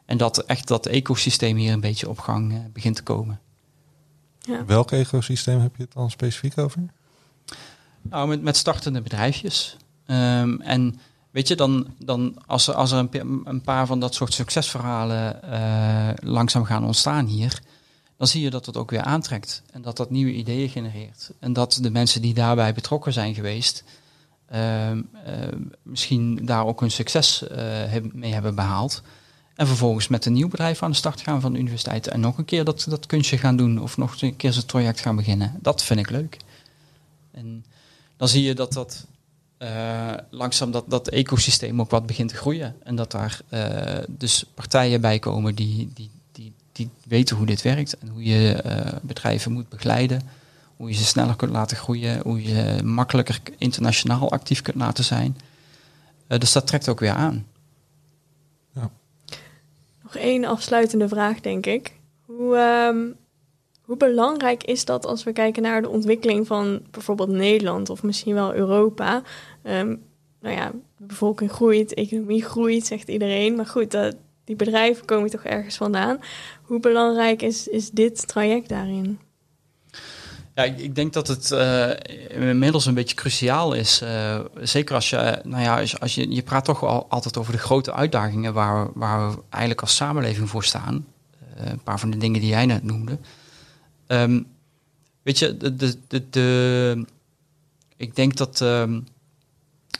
En 0.05 0.17
dat 0.17 0.37
echt 0.37 0.67
dat 0.67 0.85
ecosysteem 0.85 1.57
hier 1.57 1.73
een 1.73 1.79
beetje 1.79 2.09
op 2.09 2.19
gang 2.19 2.51
uh, 2.51 2.57
begint 2.73 2.95
te 2.95 3.03
komen. 3.03 3.39
Ja. 4.39 4.65
Welk 4.65 4.91
ecosysteem 4.91 5.59
heb 5.59 5.75
je 5.75 5.83
het 5.83 5.93
dan 5.93 6.11
specifiek 6.11 6.57
over? 6.57 6.81
Nou, 8.01 8.27
met, 8.27 8.41
met 8.41 8.57
startende 8.57 9.01
bedrijfjes. 9.01 9.77
Um, 10.07 10.61
en 10.61 10.99
weet 11.31 11.47
je, 11.47 11.55
dan, 11.55 11.93
dan 11.99 12.37
als, 12.45 12.67
er, 12.67 12.73
als 12.73 12.91
er 12.91 12.97
een, 12.97 13.41
een 13.43 13.61
paar 13.61 13.85
van 13.85 13.99
dat 13.99 14.13
soort 14.13 14.33
succesverhalen 14.33 15.39
uh, 15.45 16.09
langzaam 16.15 16.63
gaan 16.63 16.85
ontstaan 16.85 17.25
hier, 17.25 17.61
dan 18.23 18.31
zie 18.31 18.41
je 18.41 18.49
dat 18.49 18.65
het 18.65 18.77
ook 18.77 18.89
weer 18.91 19.01
aantrekt. 19.01 19.61
En 19.71 19.81
dat 19.81 19.97
dat 19.97 20.09
nieuwe 20.09 20.33
ideeën 20.33 20.69
genereert. 20.69 21.31
En 21.39 21.53
dat 21.53 21.77
de 21.81 21.89
mensen 21.89 22.21
die 22.21 22.33
daarbij 22.33 22.73
betrokken 22.73 23.13
zijn 23.13 23.33
geweest, 23.33 23.83
uh, 24.53 24.91
misschien 25.81 26.45
daar 26.45 26.65
ook 26.65 26.79
hun 26.79 26.91
succes 26.91 27.43
uh, 27.51 27.57
mee 28.13 28.33
hebben 28.33 28.55
behaald. 28.55 29.01
En 29.55 29.67
vervolgens 29.67 30.07
met 30.07 30.25
een 30.25 30.33
nieuw 30.33 30.47
bedrijf 30.47 30.83
aan 30.83 30.91
de 30.91 30.97
start 30.97 31.21
gaan 31.21 31.41
van 31.41 31.53
de 31.53 31.59
universiteit. 31.59 32.07
En 32.07 32.19
nog 32.19 32.37
een 32.37 32.45
keer 32.45 32.63
dat, 32.63 32.85
dat 32.89 33.05
kunstje 33.05 33.37
gaan 33.37 33.55
doen 33.55 33.81
of 33.81 33.97
nog 33.97 34.21
een 34.21 34.35
keer 34.35 34.53
zijn 34.53 34.65
project 34.65 34.99
gaan 34.99 35.15
beginnen. 35.15 35.57
Dat 35.61 35.83
vind 35.83 35.99
ik 35.99 36.09
leuk. 36.09 36.37
En 37.31 37.65
dan 38.17 38.27
zie 38.27 38.43
je 38.43 38.55
dat 38.55 38.73
dat 38.73 39.05
uh, 39.59 40.13
langzaam 40.29 40.71
dat, 40.71 40.85
dat 40.87 41.07
ecosysteem 41.07 41.81
ook 41.81 41.89
wat 41.89 42.05
begint 42.05 42.29
te 42.29 42.35
groeien. 42.35 42.75
En 42.83 42.95
dat 42.95 43.11
daar 43.11 43.41
dus 44.07 44.45
partijen 44.53 45.01
bij 45.01 45.19
komen 45.19 45.55
die, 45.55 45.91
die, 45.93 46.11
die, 46.73 46.89
weten 47.07 47.35
hoe 47.35 47.45
dit 47.45 47.61
werkt 47.61 47.97
en 47.97 48.07
hoe 48.07 48.23
je 48.23 48.63
bedrijven 49.01 49.51
moet 49.51 49.69
begeleiden 49.69 50.21
hoe 50.83 50.91
je 50.91 50.97
ze 50.97 51.05
sneller 51.05 51.35
kunt 51.35 51.51
laten 51.51 51.77
groeien, 51.77 52.21
hoe 52.21 52.43
je 52.43 52.83
makkelijker 52.83 53.39
internationaal 53.57 54.31
actief 54.31 54.61
kunt 54.61 54.77
laten 54.77 55.03
zijn. 55.03 55.37
Uh, 56.27 56.37
dus 56.37 56.51
dat 56.51 56.67
trekt 56.67 56.89
ook 56.89 56.99
weer 56.99 57.11
aan. 57.11 57.47
Ja. 58.75 58.91
Nog 60.03 60.15
één 60.15 60.45
afsluitende 60.45 61.07
vraag, 61.07 61.39
denk 61.39 61.65
ik. 61.65 61.93
Hoe, 62.25 62.57
um, 62.57 63.15
hoe 63.81 63.97
belangrijk 63.97 64.63
is 64.63 64.85
dat 64.85 65.05
als 65.05 65.23
we 65.23 65.31
kijken 65.31 65.61
naar 65.61 65.81
de 65.81 65.89
ontwikkeling 65.89 66.47
van 66.47 66.81
bijvoorbeeld 66.91 67.29
Nederland 67.29 67.89
of 67.89 68.03
misschien 68.03 68.33
wel 68.33 68.53
Europa? 68.53 69.21
Um, 69.63 70.01
nou 70.39 70.55
ja, 70.55 70.71
de 70.97 71.05
bevolking 71.05 71.51
groeit, 71.51 71.89
de 71.89 71.95
economie 71.95 72.43
groeit, 72.43 72.85
zegt 72.85 73.07
iedereen. 73.07 73.55
Maar 73.55 73.67
goed, 73.67 73.91
dat, 73.91 74.15
die 74.43 74.55
bedrijven 74.55 75.05
komen 75.05 75.29
toch 75.29 75.43
ergens 75.43 75.75
vandaan. 75.75 76.19
Hoe 76.61 76.79
belangrijk 76.79 77.41
is, 77.41 77.67
is 77.67 77.89
dit 77.89 78.27
traject 78.27 78.69
daarin? 78.69 79.19
Ja, 80.55 80.63
ik, 80.63 80.95
denk 80.95 81.13
dat 81.13 81.27
het 81.27 81.51
uh, 81.51 81.89
inmiddels 82.29 82.85
een 82.85 82.93
beetje 82.93 83.15
cruciaal 83.15 83.73
is. 83.73 84.01
Uh, 84.01 84.39
zeker 84.61 84.95
als 84.95 85.09
je, 85.09 85.39
nou 85.43 85.63
ja, 85.63 85.83
als, 85.99 86.15
je, 86.15 86.35
je 86.35 86.43
praat 86.43 86.65
toch 86.65 86.83
al, 86.83 87.05
altijd 87.09 87.37
over 87.37 87.51
de 87.51 87.57
grote 87.57 87.93
uitdagingen 87.93 88.53
waar 88.53 88.85
we, 88.85 88.91
waar 88.93 89.29
we 89.29 89.37
eigenlijk 89.49 89.81
als 89.81 89.95
samenleving 89.95 90.49
voor 90.49 90.63
staan. 90.63 91.05
Een 91.55 91.83
paar 91.83 91.99
van 91.99 92.09
de 92.09 92.17
dingen 92.17 92.39
die 92.39 92.49
jij 92.49 92.65
net 92.65 92.83
noemde. 92.83 93.17
Um, 94.07 94.47
weet 95.23 95.39
je, 95.39 95.57
de, 95.57 95.75
de, 96.07 96.29
de, 96.29 97.05
ik 97.97 98.15
denk 98.15 98.35
dat, 98.35 98.59
um, 98.61 99.05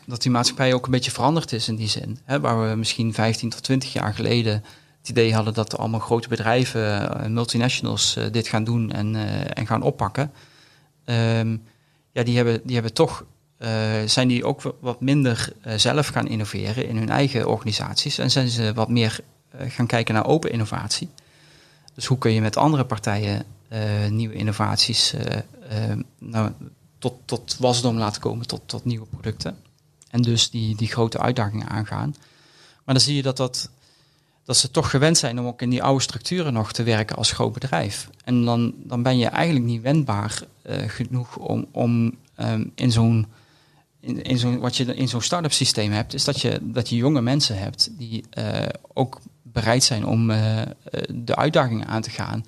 dat 0.06 0.22
die 0.22 0.32
maatschappij 0.32 0.74
ook 0.74 0.86
een 0.86 0.92
beetje 0.92 1.12
veranderd 1.12 1.52
is 1.52 1.68
in 1.68 1.76
die 1.76 1.88
zin. 1.88 2.20
Hè, 2.24 2.40
waar 2.40 2.70
we 2.70 2.76
misschien 2.76 3.14
15 3.14 3.50
tot 3.50 3.64
20 3.64 3.94
jaar 3.94 4.14
geleden 4.14 4.64
het 5.04 5.12
idee 5.12 5.34
hadden 5.34 5.54
dat 5.54 5.78
allemaal 5.78 6.00
grote 6.00 6.28
bedrijven, 6.28 7.02
uh, 7.02 7.28
multinationals, 7.28 8.18
uh, 8.18 8.26
dit 8.32 8.48
gaan 8.48 8.64
doen 8.64 8.92
en, 8.92 9.14
uh, 9.14 9.58
en 9.58 9.68
gaan 9.68 9.82
oppakken. 9.82 10.32
Um, 11.06 11.64
ja, 12.12 12.24
die 12.24 12.36
hebben, 12.36 12.62
die 12.64 12.74
hebben 12.74 12.94
toch, 12.94 13.26
zijn 14.06 14.28
die 14.28 14.46
ook 14.46 14.76
wat 14.80 15.02
minder 15.02 15.54
zelf 15.76 16.08
gaan 16.08 16.28
innoveren 16.28 16.88
in 16.88 16.98
hun 16.98 17.10
eigen 17.10 17.48
organisaties 17.48 18.18
en 18.18 18.32
zijn 18.32 18.48
ze 18.48 18.74
wat 18.74 18.90
meer 18.90 19.20
gaan 19.68 19.86
kijken 19.86 20.14
naar 20.14 20.26
open 20.26 20.52
innovatie. 20.52 21.10
Dus 21.94 22.06
hoe 22.06 22.18
kun 22.18 22.32
je 22.32 22.42
met 22.42 22.58
andere 22.58 22.86
partijen 22.86 23.46
nieuwe 24.10 24.34
innovaties 24.34 25.14
nou, 26.18 26.52
tot, 27.00 27.14
tot 27.26 27.58
wasdom 27.60 27.98
laten 27.98 28.22
komen, 28.22 28.48
tot, 28.48 28.62
tot 28.66 28.86
nieuwe 28.86 29.06
producten. 29.06 29.58
En 30.14 30.22
dus 30.22 30.50
die, 30.50 30.76
die 30.76 30.88
grote 30.88 31.20
uitdagingen 31.20 31.70
aangaan. 31.70 32.16
Maar 32.86 32.96
dan 32.96 33.04
zie 33.04 33.16
je 33.16 33.22
dat 33.22 33.38
dat 33.38 33.70
dat 34.44 34.58
ze 34.58 34.72
toch 34.72 34.90
gewend 34.90 35.18
zijn 35.18 35.40
om 35.40 35.46
ook 35.46 35.62
in 35.62 35.70
die 35.70 35.84
oude 35.84 36.02
structuren 36.02 36.54
nog 36.54 36.72
te 36.72 36.84
werken 36.84 37.16
als 37.16 37.32
groot 37.32 37.54
bedrijf. 37.54 38.10
En 38.24 38.46
dan, 38.46 38.74
dan 38.78 39.04
ben 39.04 39.18
je 39.18 39.28
eigenlijk 39.28 39.66
niet 39.66 39.82
wendbaar 39.82 40.42
uh, 40.66 40.76
genoeg 40.88 41.38
om, 41.38 41.68
om 41.72 42.18
um, 42.40 42.72
in 42.76 42.92
zo'n 42.92 43.28
in, 44.00 44.38
zo'n 44.38 44.60
wat 44.60 44.78
je 44.78 44.96
in 44.96 45.08
zo'n 45.08 45.22
start-up 45.22 45.52
systeem 45.52 45.92
hebt, 45.92 46.14
is 46.14 46.24
dat 46.24 46.42
je, 46.42 46.60
dat 46.62 46.90
je 46.90 46.96
jonge 46.96 47.22
mensen 47.22 47.58
hebt 47.58 47.90
die 47.98 48.24
uh, 48.38 48.66
ook 48.94 49.20
bereid 49.42 49.84
zijn 49.84 50.06
om 50.06 50.30
uh, 50.30 50.62
de 51.10 51.36
uitdagingen 51.36 51.88
aan 51.88 52.02
te 52.02 52.10
gaan. 52.10 52.46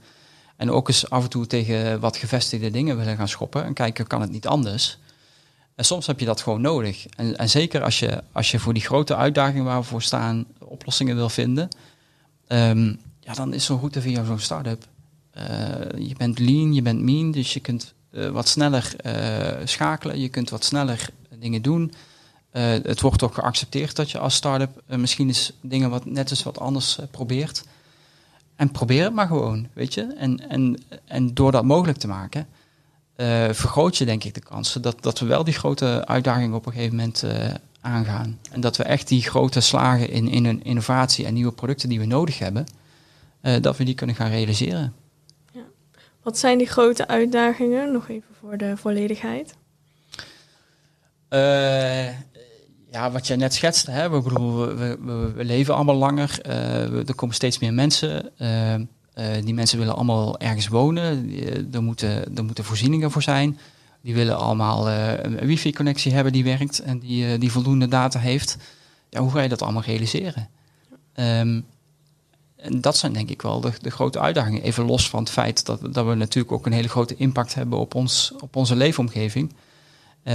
En 0.55 0.71
ook 0.71 0.87
eens 0.87 1.09
af 1.09 1.23
en 1.23 1.29
toe 1.29 1.47
tegen 1.47 1.99
wat 1.99 2.17
gevestigde 2.17 2.71
dingen 2.71 2.97
willen 2.97 3.17
gaan 3.17 3.27
schoppen 3.27 3.63
en 3.63 3.73
kijken, 3.73 4.07
kan 4.07 4.21
het 4.21 4.31
niet 4.31 4.47
anders? 4.47 4.97
En 5.75 5.85
soms 5.85 6.07
heb 6.07 6.19
je 6.19 6.25
dat 6.25 6.41
gewoon 6.41 6.61
nodig. 6.61 7.07
En, 7.07 7.37
en 7.37 7.49
zeker 7.49 7.83
als 7.83 7.99
je, 7.99 8.23
als 8.31 8.51
je 8.51 8.59
voor 8.59 8.73
die 8.73 8.83
grote 8.83 9.15
uitdagingen 9.15 9.65
waar 9.65 9.79
we 9.79 9.85
voor 9.85 10.01
staan 10.01 10.45
oplossingen 10.59 11.15
wil 11.15 11.29
vinden, 11.29 11.69
um, 12.47 12.99
ja, 13.19 13.33
dan 13.33 13.53
is 13.53 13.65
zo'n 13.65 13.79
route 13.79 14.01
via 14.01 14.23
zo'n 14.23 14.39
start-up. 14.39 14.87
Uh, 15.37 15.43
je 16.07 16.15
bent 16.17 16.39
lean, 16.39 16.73
je 16.73 16.81
bent 16.81 17.01
mean, 17.01 17.31
dus 17.31 17.53
je 17.53 17.59
kunt 17.59 17.93
uh, 18.11 18.29
wat 18.29 18.47
sneller 18.47 18.95
uh, 19.05 19.65
schakelen, 19.65 20.19
je 20.19 20.29
kunt 20.29 20.49
wat 20.49 20.63
sneller 20.63 21.09
dingen 21.39 21.61
doen. 21.61 21.93
het 22.51 23.01
wordt 23.01 23.23
ook 23.23 23.33
geaccepteerd 23.33 23.95
dat 23.95 24.11
je 24.11 24.19
als 24.19 24.35
start-up 24.35 24.81
misschien 24.87 25.27
eens 25.27 25.51
dingen 25.61 25.89
wat 25.89 26.05
net 26.05 26.29
eens 26.29 26.43
wat 26.43 26.59
anders 26.59 26.99
probeert. 27.11 27.63
En 28.55 28.71
probeer 28.71 29.03
het 29.03 29.13
maar 29.13 29.27
gewoon, 29.27 29.67
weet 29.73 29.93
je. 29.93 30.13
En, 30.17 30.49
en, 30.49 30.83
en 31.05 31.33
door 31.33 31.51
dat 31.51 31.63
mogelijk 31.63 31.97
te 31.97 32.07
maken, 32.07 32.47
uh, 33.17 33.49
vergroot 33.51 33.97
je 33.97 34.05
denk 34.05 34.23
ik 34.23 34.33
de 34.33 34.39
kansen 34.39 34.81
dat, 34.81 35.03
dat 35.03 35.19
we 35.19 35.25
wel 35.25 35.43
die 35.43 35.53
grote 35.53 36.07
uitdagingen 36.07 36.55
op 36.55 36.65
een 36.65 36.71
gegeven 36.71 36.95
moment 36.95 37.23
uh, 37.23 37.53
aangaan. 37.81 38.39
En 38.51 38.61
dat 38.61 38.77
we 38.77 38.83
echt 38.83 39.07
die 39.07 39.21
grote 39.21 39.59
slagen 39.59 40.09
in, 40.09 40.27
in 40.27 40.45
een 40.45 40.63
innovatie 40.63 41.25
en 41.25 41.33
nieuwe 41.33 41.51
producten 41.51 41.89
die 41.89 41.99
we 41.99 42.05
nodig 42.05 42.39
hebben, 42.39 42.65
uh, 43.41 43.61
dat 43.61 43.77
we 43.77 43.83
die 43.83 43.95
kunnen 43.95 44.15
gaan 44.15 44.29
realiseren. 44.29 44.93
Ja. 45.51 45.61
Wat 46.21 46.37
zijn 46.37 46.57
die 46.57 46.67
grote 46.67 47.07
uitdagingen, 47.07 47.91
nog 47.91 48.09
even 48.09 48.35
voor 48.39 48.57
de 48.57 48.77
volledigheid? 48.77 49.55
ja, 52.91 53.11
wat 53.11 53.27
je 53.27 53.35
net 53.35 53.53
schetste, 53.53 53.91
hè, 53.91 54.09
we, 54.09 54.21
bedoel, 54.21 54.75
we, 54.75 54.97
we, 55.01 55.31
we 55.31 55.43
leven 55.43 55.75
allemaal 55.75 55.95
langer, 55.95 56.41
er 57.07 57.15
komen 57.15 57.35
steeds 57.35 57.59
meer 57.59 57.73
mensen. 57.73 58.31
Uh, 59.15 59.25
die 59.43 59.53
mensen 59.53 59.77
willen 59.77 59.95
allemaal 59.95 60.39
ergens 60.39 60.67
wonen. 60.67 61.31
er, 61.71 61.83
moeten, 61.83 62.35
er 62.35 62.43
moeten 62.43 62.63
voorzieningen 62.63 63.11
voor 63.11 63.21
zijn. 63.21 63.59
Die 64.01 64.13
willen 64.13 64.37
allemaal 64.37 64.89
uh, 64.89 65.23
een 65.23 65.45
wifi-connectie 65.45 66.13
hebben 66.13 66.33
die 66.33 66.43
werkt 66.43 66.79
en 66.79 66.99
die, 66.99 67.37
die 67.37 67.51
voldoende 67.51 67.87
data 67.87 68.19
heeft. 68.19 68.57
Ja, 69.09 69.19
hoe 69.19 69.31
ga 69.31 69.41
je 69.41 69.49
dat 69.49 69.61
allemaal 69.61 69.81
realiseren? 69.81 70.49
Um, 71.15 71.65
en 72.55 72.81
dat 72.81 72.97
zijn 72.97 73.13
denk 73.13 73.29
ik 73.29 73.41
wel 73.41 73.61
de, 73.61 73.71
de, 73.81 73.89
grote 73.89 74.19
uitdagingen. 74.19 74.61
Even 74.61 74.85
los 74.85 75.09
van 75.09 75.19
het 75.19 75.29
feit 75.29 75.65
dat, 75.65 75.93
dat 75.93 76.05
we 76.05 76.13
natuurlijk 76.13 76.53
ook 76.53 76.65
een 76.65 76.71
hele 76.71 76.89
grote 76.89 77.15
impact 77.15 77.53
hebben 77.53 77.79
op, 77.79 77.95
ons, 77.95 78.33
op 78.39 78.55
onze 78.55 78.75
leefomgeving. 78.75 79.53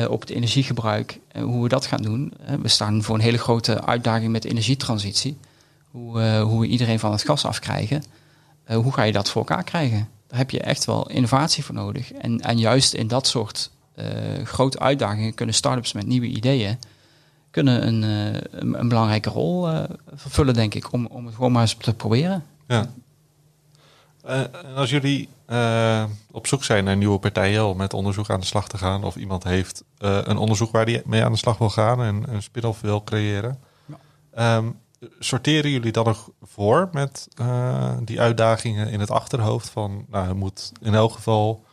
op 0.09 0.21
het 0.21 0.31
energiegebruik 0.31 1.21
en 1.29 1.43
hoe 1.43 1.63
we 1.63 1.69
dat 1.69 1.87
gaan 1.87 2.03
doen. 2.03 2.33
we 2.63 2.69
staan 2.69 3.03
voor 3.03 3.15
een 3.15 3.21
hele 3.21 3.39
grote 3.39 3.85
uitdaging 3.85 4.33
met 4.33 4.43
de 4.43 4.49
energietransitie. 4.49 5.39
Hoe, 5.91 6.39
hoe 6.41 6.61
we 6.61 6.67
iedereen 6.67 6.99
van 6.99 7.13
het 7.13 7.23
gas 7.23 7.45
afkrijgen. 7.45 8.03
Uh, 8.69 8.77
hoe 8.77 8.93
ga 8.93 9.03
je 9.03 9.13
dat 9.13 9.31
voor 9.31 9.41
elkaar 9.41 9.65
krijgen? 9.65 10.09
Daar 10.27 10.39
heb 10.39 10.51
je 10.51 10.61
echt 10.61 10.85
wel 10.85 11.11
innovatie 11.11 11.65
voor 11.65 11.75
nodig. 11.75 12.13
En, 12.13 12.41
en 12.41 12.59
juist 12.59 12.95
in 12.95 13.09
dat 13.09 13.27
soort 13.27 13.71
uh, 13.97 14.07
grote 14.45 14.79
uitdagingen 14.79 15.35
kunnen 15.35 15.55
start-ups 15.55 15.93
met 15.93 16.07
nieuwe 16.07 16.27
ideeën 16.27 16.79
kunnen 17.51 17.87
een, 17.87 18.03
uh, 18.03 18.41
een, 18.51 18.79
een, 18.81 18.89
belangrijke 18.89 19.31
rol 19.31 19.69
vervullen, 20.15 20.55
denk 20.55 20.75
ik, 20.75 20.93
om, 20.93 21.07
om 21.07 21.27
het 21.27 21.35
gewoon 21.35 21.53
maar 21.53 21.63
eens 21.63 21.75
te 21.75 21.95
proberen. 21.95 22.45
Ja. 22.67 22.91
en 24.23 24.75
als 24.75 24.91
jullie 24.91 25.29
op 26.31 26.47
zoek 26.47 26.65
zijn 26.65 26.85
naar 26.85 26.97
nieuwe 26.97 27.19
partijen 27.19 27.67
om 27.67 27.77
met 27.77 27.95
onderzoek 27.95 28.31
aan 28.31 28.41
de 28.41 28.47
slag 28.47 28.69
te 28.69 28.79
gaan, 28.79 29.05
of 29.05 29.17
iemand 29.17 29.45
heeft 29.45 29.85
een 29.99 30.37
onderzoek 30.37 30.71
waar 30.71 30.87
die 30.87 31.03
mee 31.05 31.25
aan 31.25 31.33
de 31.33 31.39
slag 31.39 31.59
wil 31.59 31.71
gaan 31.71 32.03
en 32.03 32.35
een 32.35 32.43
spin-off 32.43 32.81
wil 32.81 33.05
creëren, 33.05 33.59
ja. 34.35 34.57
um, 34.57 34.77
sorteren 35.19 35.71
jullie 35.71 35.93
dan 35.93 36.05
nog 36.05 36.31
voor 36.43 36.89
met 36.93 37.29
uh, 37.41 37.97
die 38.05 38.21
uitdagingen 38.21 38.89
in 38.89 39.01
het 39.01 39.11
achterhoofd 39.11 39.69
van, 39.69 40.05
nou, 40.09 40.29
het 40.29 40.37
moet 40.37 40.73
in 40.81 40.95
elk 40.95 41.13
geval 41.13 41.65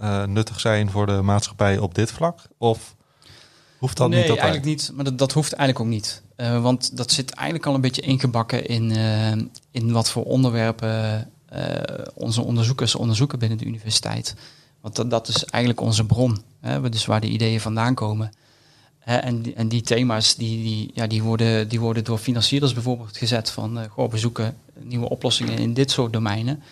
uh, 0.00 0.24
nuttig 0.24 0.60
zijn 0.60 0.90
voor 0.90 1.06
de 1.06 1.22
maatschappij 1.22 1.78
op 1.78 1.94
dit 1.94 2.12
vlak? 2.12 2.40
Of 2.58 2.94
hoeft 3.78 3.96
dat 3.96 4.08
nee, 4.08 4.18
niet? 4.18 4.28
Nee, 4.28 4.38
eigenlijk 4.38 4.68
niet. 4.68 4.90
Maar 4.94 5.04
dat, 5.04 5.18
dat 5.18 5.32
hoeft 5.32 5.52
eigenlijk 5.52 5.88
ook 5.88 5.94
niet. 5.94 6.22
Uh, 6.36 6.62
want 6.62 6.96
dat 6.96 7.10
zit 7.10 7.30
eigenlijk 7.30 7.66
al 7.66 7.74
een 7.74 7.80
beetje 7.80 8.02
ingebakken 8.02 8.66
in, 8.66 8.90
in 9.70 9.92
wat 9.92 10.10
voor 10.10 10.24
onderwerpen 10.24 11.30
onze 12.14 12.42
onderzoekers 12.42 12.94
onderzoeken 12.94 13.38
binnen 13.38 13.58
de 13.58 13.64
universiteit. 13.64 14.34
Want 14.80 14.96
dat, 14.96 15.10
dat 15.10 15.28
is 15.28 15.44
eigenlijk 15.44 15.82
onze 15.82 16.06
bron. 16.06 16.42
Hè, 16.60 16.88
dus 16.90 17.06
waar 17.06 17.20
de 17.20 17.26
ideeën 17.26 17.60
vandaan 17.60 17.94
komen. 17.94 18.32
En, 19.04 19.68
die, 19.68 19.82
thema's 19.82 20.34
die, 20.36 20.62
die, 20.62 20.90
ja, 20.94 21.06
die, 21.06 21.22
worden, 21.22 21.68
die 21.68 21.80
worden 21.80 22.04
door 22.04 22.18
financierders 22.18 22.72
bijvoorbeeld 22.72 23.16
gezet 23.16 23.50
van 23.50 23.78
uh, 23.78 23.84
goh, 23.90 24.10
we 24.10 24.18
zoeken 24.18 24.56
nieuwe 24.78 25.08
oplossingen 25.08 25.58
in 25.58 25.74
dit 25.74 25.90
soort 25.90 26.12
domeinen. 26.12 26.62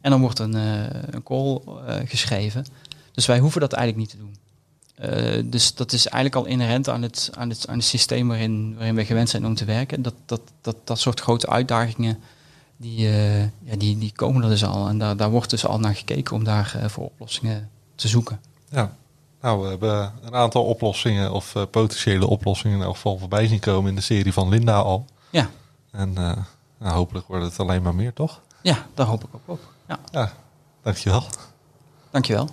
En 0.00 0.10
dan 0.10 0.20
wordt 0.20 0.38
een, 0.38 0.54
uh, 0.56 0.84
een 1.10 1.22
call 1.22 1.60
uh, 1.66 1.94
geschreven. 2.04 2.66
Dus 3.12 3.26
wij 3.26 3.38
hoeven 3.38 3.60
dat 3.60 3.72
eigenlijk 3.72 4.08
niet 4.08 4.18
te 4.18 4.24
doen. 4.24 5.50
dus 5.50 5.74
dat 5.74 5.92
is 5.92 6.06
eigenlijk 6.06 6.46
al 6.46 6.52
inherent 6.52 6.88
aan 6.88 7.02
het, 7.02 7.30
aan 7.34 7.48
het, 7.48 7.68
aan 7.68 7.76
het 7.76 7.86
systeem 7.86 8.28
waarin, 8.28 8.74
waarin 8.74 8.94
we 8.94 9.04
gewend 9.04 9.28
zijn 9.28 9.46
om 9.46 9.54
te 9.54 9.64
werken. 9.64 10.02
Dat, 10.02 10.14
dat, 10.26 10.40
dat, 10.60 10.76
dat 10.84 10.98
soort 10.98 11.20
grote 11.20 11.48
uitdagingen, 11.48 12.18
die, 12.76 13.08
ja, 13.62 13.76
die, 13.78 13.98
die 13.98 14.12
komen 14.12 14.42
er 14.42 14.48
dus 14.48 14.64
al. 14.64 14.88
En 14.88 14.98
daar, 14.98 15.16
daar 15.16 15.30
wordt 15.30 15.50
dus 15.50 15.66
al 15.66 15.78
naar 15.78 15.94
gekeken 15.94 16.36
om 16.36 16.44
daar 16.44 16.82
voor 16.86 17.04
oplossingen 17.04 17.70
te 17.94 18.08
zoeken. 18.08 18.40
Ja, 18.70 18.96
nou, 19.46 19.62
we 19.62 19.68
hebben 19.68 20.12
een 20.22 20.34
aantal 20.34 20.64
oplossingen 20.64 21.32
of 21.32 21.54
uh, 21.54 21.62
potentiële 21.70 22.26
oplossingen 22.26 22.76
in 22.76 22.82
elk 22.82 22.94
geval 22.94 23.18
voorbij 23.18 23.46
zien 23.46 23.60
komen 23.60 23.88
in 23.88 23.94
de 23.94 24.00
serie 24.00 24.32
van 24.32 24.48
Linda 24.48 24.78
al. 24.78 25.06
Ja. 25.30 25.48
En 25.90 26.08
uh, 26.08 26.36
nou, 26.78 26.94
hopelijk 26.94 27.26
wordt 27.26 27.44
het 27.44 27.58
alleen 27.58 27.82
maar 27.82 27.94
meer, 27.94 28.12
toch? 28.12 28.40
Ja, 28.62 28.86
daar 28.94 29.06
hoop 29.06 29.24
ik 29.24 29.28
ook 29.34 29.40
op. 29.44 29.60
Ja. 29.88 29.98
ja, 30.10 30.32
dankjewel. 30.82 31.22
Dankjewel. 32.10 32.48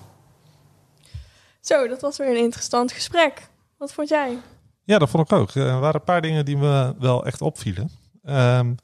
Zo, 1.59 1.87
dat 1.87 2.01
was 2.01 2.17
weer 2.17 2.29
een 2.29 2.43
interessant 2.43 2.91
gesprek. 2.91 3.47
Wat 3.77 3.93
vond 3.93 4.09
jij? 4.09 4.37
Ja, 4.83 4.97
dat 4.97 5.09
vond 5.09 5.31
ik 5.31 5.37
ook. 5.37 5.53
Er 5.53 5.79
waren 5.79 5.99
een 5.99 6.05
paar 6.05 6.21
dingen 6.21 6.45
die 6.45 6.57
me 6.57 6.95
wel 6.99 7.25
echt 7.25 7.41
opvielen. 7.41 7.91
Um, 8.23 8.75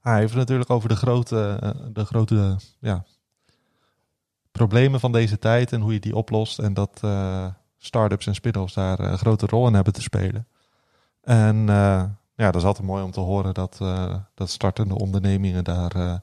hij 0.00 0.18
heeft 0.18 0.30
het 0.30 0.38
natuurlijk 0.38 0.70
over 0.70 0.88
de 0.88 0.96
grote, 0.96 1.58
de 1.92 2.04
grote 2.04 2.56
ja, 2.80 3.04
problemen 4.58 5.00
van 5.00 5.12
deze 5.12 5.38
tijd 5.38 5.72
en 5.72 5.80
hoe 5.80 5.92
je 5.92 6.00
die 6.00 6.16
oplost. 6.16 6.58
En 6.58 6.74
dat 6.74 7.00
uh, 7.04 7.46
start-ups 7.78 8.26
en 8.26 8.34
spin-offs 8.34 8.74
daar 8.74 9.00
een 9.00 9.18
grote 9.18 9.46
rol 9.46 9.66
in 9.66 9.74
hebben 9.74 9.92
te 9.92 10.02
spelen. 10.02 10.46
En 11.22 11.56
uh, 11.56 12.04
ja, 12.34 12.50
dat 12.50 12.54
is 12.54 12.64
altijd 12.64 12.86
mooi 12.86 13.02
om 13.02 13.10
te 13.10 13.20
horen 13.20 13.54
dat, 13.54 13.78
dat 14.34 14.50
startende 14.50 14.94
ondernemingen 14.94 15.64
daar 15.64 16.20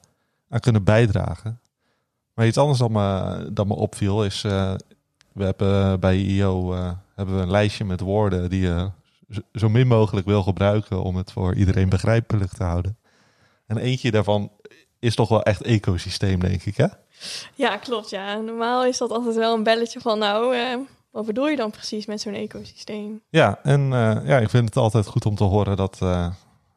aan 0.49 0.59
kunnen 0.59 0.83
bijdragen. 0.83 1.59
Maar 2.33 2.47
iets 2.47 2.57
anders 2.57 2.79
dan 2.79 2.91
me, 2.91 3.49
dan 3.53 3.67
me 3.67 3.73
opviel 3.73 4.25
is, 4.25 4.41
we 4.41 5.43
hebben 5.43 5.99
bij 5.99 6.17
IO 6.17 6.73
hebben 7.15 7.35
we 7.35 7.41
een 7.41 7.51
lijstje 7.51 7.85
met 7.85 7.99
woorden 7.99 8.49
die 8.49 8.61
je 8.61 8.91
zo 9.53 9.69
min 9.69 9.87
mogelijk 9.87 10.27
wil 10.27 10.43
gebruiken 10.43 11.03
om 11.03 11.15
het 11.15 11.31
voor 11.31 11.55
iedereen 11.55 11.89
begrijpelijk 11.89 12.51
te 12.51 12.63
houden. 12.63 12.97
En 13.67 13.77
eentje 13.77 14.11
daarvan 14.11 14.51
is 14.99 15.15
toch 15.15 15.29
wel 15.29 15.43
echt 15.43 15.61
ecosysteem, 15.61 16.39
denk 16.39 16.63
ik, 16.63 16.77
hè? 16.77 16.87
Ja, 17.55 17.77
klopt. 17.77 18.09
Ja. 18.09 18.37
Normaal 18.37 18.85
is 18.85 18.97
dat 18.97 19.11
altijd 19.11 19.35
wel 19.35 19.53
een 19.53 19.63
belletje 19.63 19.99
van, 19.99 20.19
nou, 20.19 20.55
uh, 20.55 20.77
wat 21.11 21.25
bedoel 21.25 21.47
je 21.47 21.55
dan 21.55 21.71
precies 21.71 22.05
met 22.05 22.21
zo'n 22.21 22.33
ecosysteem? 22.33 23.21
Ja, 23.29 23.59
en 23.63 23.81
uh, 23.81 24.17
ja, 24.23 24.37
ik 24.37 24.49
vind 24.49 24.65
het 24.65 24.77
altijd 24.77 25.07
goed 25.07 25.25
om 25.25 25.35
te 25.35 25.43
horen 25.43 25.77
dat 25.77 25.99
uh, 26.03 26.27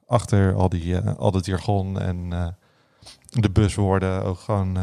achter 0.07 0.55
al, 0.55 0.68
die, 0.68 0.99
al 0.99 1.30
dat 1.30 1.47
jargon 1.47 2.01
en 2.01 2.57
de 3.30 3.51
buswoorden 3.51 4.24
ook 4.24 4.39
gewoon 4.39 4.78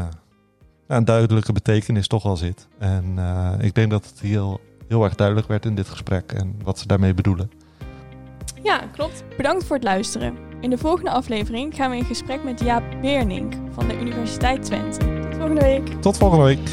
een 0.86 1.04
duidelijke 1.04 1.52
betekenis 1.52 2.08
toch 2.08 2.24
al 2.24 2.36
zit. 2.36 2.68
En 2.78 3.18
ik 3.60 3.74
denk 3.74 3.90
dat 3.90 4.06
het 4.06 4.20
heel, 4.20 4.60
heel 4.88 5.04
erg 5.04 5.14
duidelijk 5.14 5.48
werd 5.48 5.64
in 5.64 5.74
dit 5.74 5.88
gesprek 5.88 6.32
en 6.32 6.60
wat 6.62 6.78
ze 6.78 6.86
daarmee 6.86 7.14
bedoelen. 7.14 7.50
Ja, 8.62 8.78
klopt. 8.92 9.24
Bedankt 9.36 9.64
voor 9.64 9.76
het 9.76 9.84
luisteren. 9.84 10.36
In 10.60 10.70
de 10.70 10.78
volgende 10.78 11.10
aflevering 11.10 11.74
gaan 11.74 11.90
we 11.90 11.96
in 11.96 12.04
gesprek 12.04 12.44
met 12.44 12.60
Jaap 12.60 12.82
Beernink 13.00 13.54
van 13.72 13.88
de 13.88 14.00
Universiteit 14.00 14.64
Twente. 14.64 14.98
Tot 14.98 15.36
volgende 15.36 15.60
week. 15.60 15.88
Tot 16.00 16.16
volgende 16.16 16.44
week. 16.44 16.68